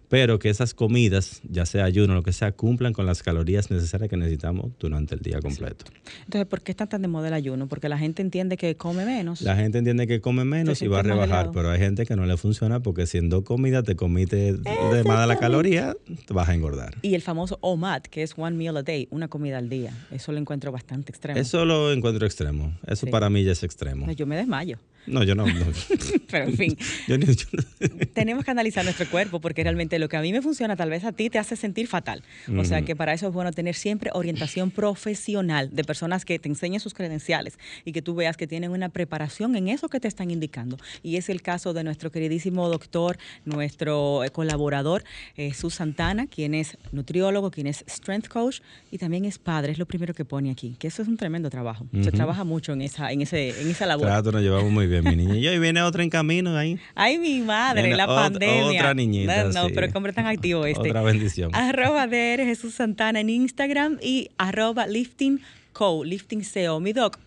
pero 0.10 0.39
que 0.39 0.49
esas 0.49 0.74
comidas, 0.74 1.41
ya 1.49 1.66
sea 1.66 1.86
ayuno 1.86 2.14
o 2.14 2.16
lo 2.16 2.24
que 2.24 2.34
sea, 2.34 2.51
cumplan 2.51 2.93
con 2.93 3.06
las 3.06 3.24
calorías 3.24 3.72
necesarias 3.72 4.10
que 4.10 4.18
necesitamos 4.18 4.72
durante 4.80 5.16
el 5.16 5.22
día 5.22 5.39
completo. 5.39 5.86
Entonces, 6.26 6.47
¿por 6.47 6.62
qué 6.62 6.72
está 6.72 6.88
tan 6.88 7.01
de 7.01 7.08
moda 7.08 7.30
el 7.30 7.34
ayuno? 7.34 7.68
Porque 7.68 7.89
la 7.89 7.97
gente 7.97 8.22
entiende 8.22 8.58
que 8.58 8.76
come 8.76 9.06
menos. 9.06 9.41
La 9.41 9.56
gente 9.56 9.80
entiende 9.80 10.08
que 10.08 10.22
come 10.22 10.45
menos 10.45 10.82
y 10.82 10.88
va 10.88 10.99
a 10.99 11.04
rebajar, 11.04 11.51
pero 11.51 11.70
hay 11.70 11.80
gente 11.80 12.06
que 12.06 12.16
no 12.16 12.26
le 12.26 12.38
funciona 12.38 12.82
porque 12.82 13.08
si 13.08 13.18
en 13.18 13.30
dos 13.30 13.43
comidas 13.43 13.84
te 13.84 13.95
comiste 13.95 14.54
de 14.54 15.04
más 15.06 15.22
de 15.22 15.28
la 15.28 15.38
caloría, 15.38 15.95
te 16.26 16.34
vas 16.34 16.49
a 16.49 16.54
engordar. 16.54 16.95
Y 17.01 17.16
el 17.16 17.22
famoso 17.22 17.58
OMAD, 17.62 18.04
que 18.04 18.24
es 18.24 18.34
one 18.38 18.56
meal 18.56 18.78
a 18.78 18.84
day, 18.84 19.08
una 19.12 19.28
comida 19.28 19.58
al 19.58 19.70
día, 19.70 19.93
eso 20.12 20.32
lo 20.32 20.38
encuentro 20.38 20.72
bastante 20.72 21.12
extremo. 21.12 21.39
Eso 21.39 21.66
lo 21.66 21.91
encuentro 21.91 22.26
extremo. 22.26 22.74
Eso 22.88 23.08
para 23.08 23.30
mí 23.30 23.43
ya 23.43 23.51
es 23.51 23.64
extremo. 23.64 24.12
yo 24.12 24.26
me 24.26 24.36
desmayo. 24.36 24.78
No, 25.06 25.24
yo 25.24 25.36
no. 25.36 25.45
Pero 26.32 26.45
en 26.45 26.58
fin, 26.58 26.78
tenemos 28.14 28.45
que 28.45 28.51
analizar 28.51 28.84
nuestro 28.84 29.10
cuerpo 29.10 29.39
porque 29.41 29.64
realmente 29.64 29.99
lo 29.99 30.10
que 30.10 30.18
a 30.18 30.22
mí 30.22 30.32
me 30.32 30.41
funciona 30.41 30.76
tal 30.76 30.89
vez 30.89 31.04
a 31.04 31.12
ti 31.12 31.30
te 31.30 31.39
hace 31.39 31.56
sentir 31.56 31.88
fatal. 31.88 32.24
O 32.58 32.64
sea 32.64 32.84
que 32.84 32.95
para 32.95 33.14
eso 33.14 33.28
es 33.28 33.34
bueno 33.34 33.51
tener 33.51 33.76
siempre 33.76 34.12
orientación 34.14 34.72
profesional 34.72 35.70
de 35.72 35.84
personas 35.84 36.26
que 36.26 36.39
te 36.39 36.49
enseñen 36.49 36.80
sus 36.80 36.93
credenciales 36.93 37.58
y 37.86 37.91
que 37.91 38.01
tú 38.01 38.16
veas 38.16 38.38
que 38.38 38.47
tienen 38.47 38.72
una 38.72 38.89
preparación 38.89 39.56
en 39.56 39.68
eso 39.68 39.89
que 39.89 39.99
te 39.99 40.08
están 40.08 40.32
indicando. 40.32 40.78
Y 41.01 41.18
es 41.18 41.30
el 41.30 41.41
caso 41.41 41.74
de 41.74 41.84
nuestro 41.84 42.12
queridísimo 42.12 42.70
doctor, 42.70 43.18
nuestro 43.45 44.24
eh, 44.24 44.30
colaborador, 44.30 45.04
Jesús 45.36 45.76
Santana, 45.76 46.28
quien 46.28 46.54
es 46.54 46.78
nutriólogo, 46.91 47.51
quien 47.51 47.68
es 47.68 47.84
strength 47.88 48.28
coach 48.28 48.62
y 48.91 48.97
también 48.97 49.26
es 49.26 49.39
padre, 49.39 49.72
es 49.72 49.80
lo 49.80 49.86
primero 49.86 50.14
que 50.14 50.26
pone 50.26 50.51
aquí, 50.51 50.76
que 50.80 50.88
eso 50.88 51.01
es 51.01 51.08
un 51.08 51.18
tremendo 51.18 51.49
trabajo. 51.49 51.86
Se 52.01 52.12
trabaja 52.12 52.43
mucho 52.43 52.74
en 52.74 52.82
esa, 52.82 53.12
en 53.12 53.22
ese, 53.22 53.62
en 53.62 53.70
esa 53.70 53.86
labor. 53.86 54.08
Claro, 54.08 54.32
nos 54.32 54.41
llevamos 54.41 54.72
muy 54.72 54.88
bien 54.88 54.93
mi 55.02 55.16
niña. 55.16 55.36
Y 55.36 55.48
hoy 55.48 55.60
viene 55.60 55.82
otra 55.82 56.04
en 56.04 56.10
camino 56.10 56.56
ahí. 56.56 56.78
Ay, 56.96 57.18
mi 57.18 57.41
madre, 57.41 57.96
la 57.96 58.08
pandemia. 58.08 58.82
Otra 58.82 58.94
niñita. 58.94 59.46
No, 59.46 59.68
pero 59.74 59.91
qué 59.91 59.98
hombre 59.98 60.14
tan 60.14 60.28
activo 60.28 60.66
este. 60.66 60.89
Otra 60.89 61.02
bendición. 61.02 61.54
Arroba 61.54 62.08
DR 62.08 62.44
Jesús 62.46 62.76
Santana 62.76 63.20
en 63.20 63.30
Instagram 63.30 63.98
y 64.02 64.30
arroba 64.38 64.88
lifting 64.88 65.41
co, 65.74 66.04
lifting 66.04 66.44
CO. 66.44 66.80
Mi 66.80 66.94
doc, 66.94 67.18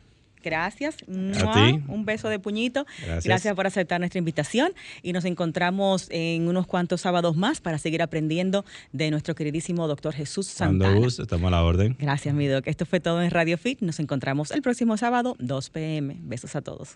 gracias. 0.43 0.97
Un 1.09 2.05
beso 2.07 2.29
de 2.29 2.39
puñito. 2.39 2.87
Gracias. 3.25 3.55
por 3.55 3.67
aceptar 3.67 4.01
nuestra 4.01 4.19
invitación 4.19 4.73
y 5.03 5.13
nos 5.13 5.25
encontramos 5.25 6.07
en 6.11 6.49
unos 6.49 6.67
cuantos 6.67 7.03
sábados 7.03 7.37
más 7.37 7.61
para 7.61 7.79
seguir 7.79 8.01
aprendiendo 8.01 8.65
de 8.93 9.11
nuestro 9.11 9.35
queridísimo 9.35 9.87
doctor 9.89 10.15
Jesús 10.15 10.47
Santana. 10.47 10.91
Cuando 10.91 11.05
guste, 11.05 11.23
estamos 11.23 11.49
a 11.49 11.51
la 11.51 11.65
orden. 11.65 11.97
Gracias, 11.99 12.35
mi 12.35 12.47
doc. 12.47 12.67
Esto 12.67 12.87
fue 12.87 13.01
todo 13.01 13.23
en 13.23 13.31
Radio 13.31 13.59
Fit. 13.59 13.81
Nos 13.81 13.99
encontramos 13.99 14.53
el 14.53 14.63
próximo 14.63 14.97
sábado, 14.97 15.37
2 15.41 15.71
p.m. 15.71 16.17
Besos 16.21 16.55
a 16.57 16.63
todos. 16.63 16.95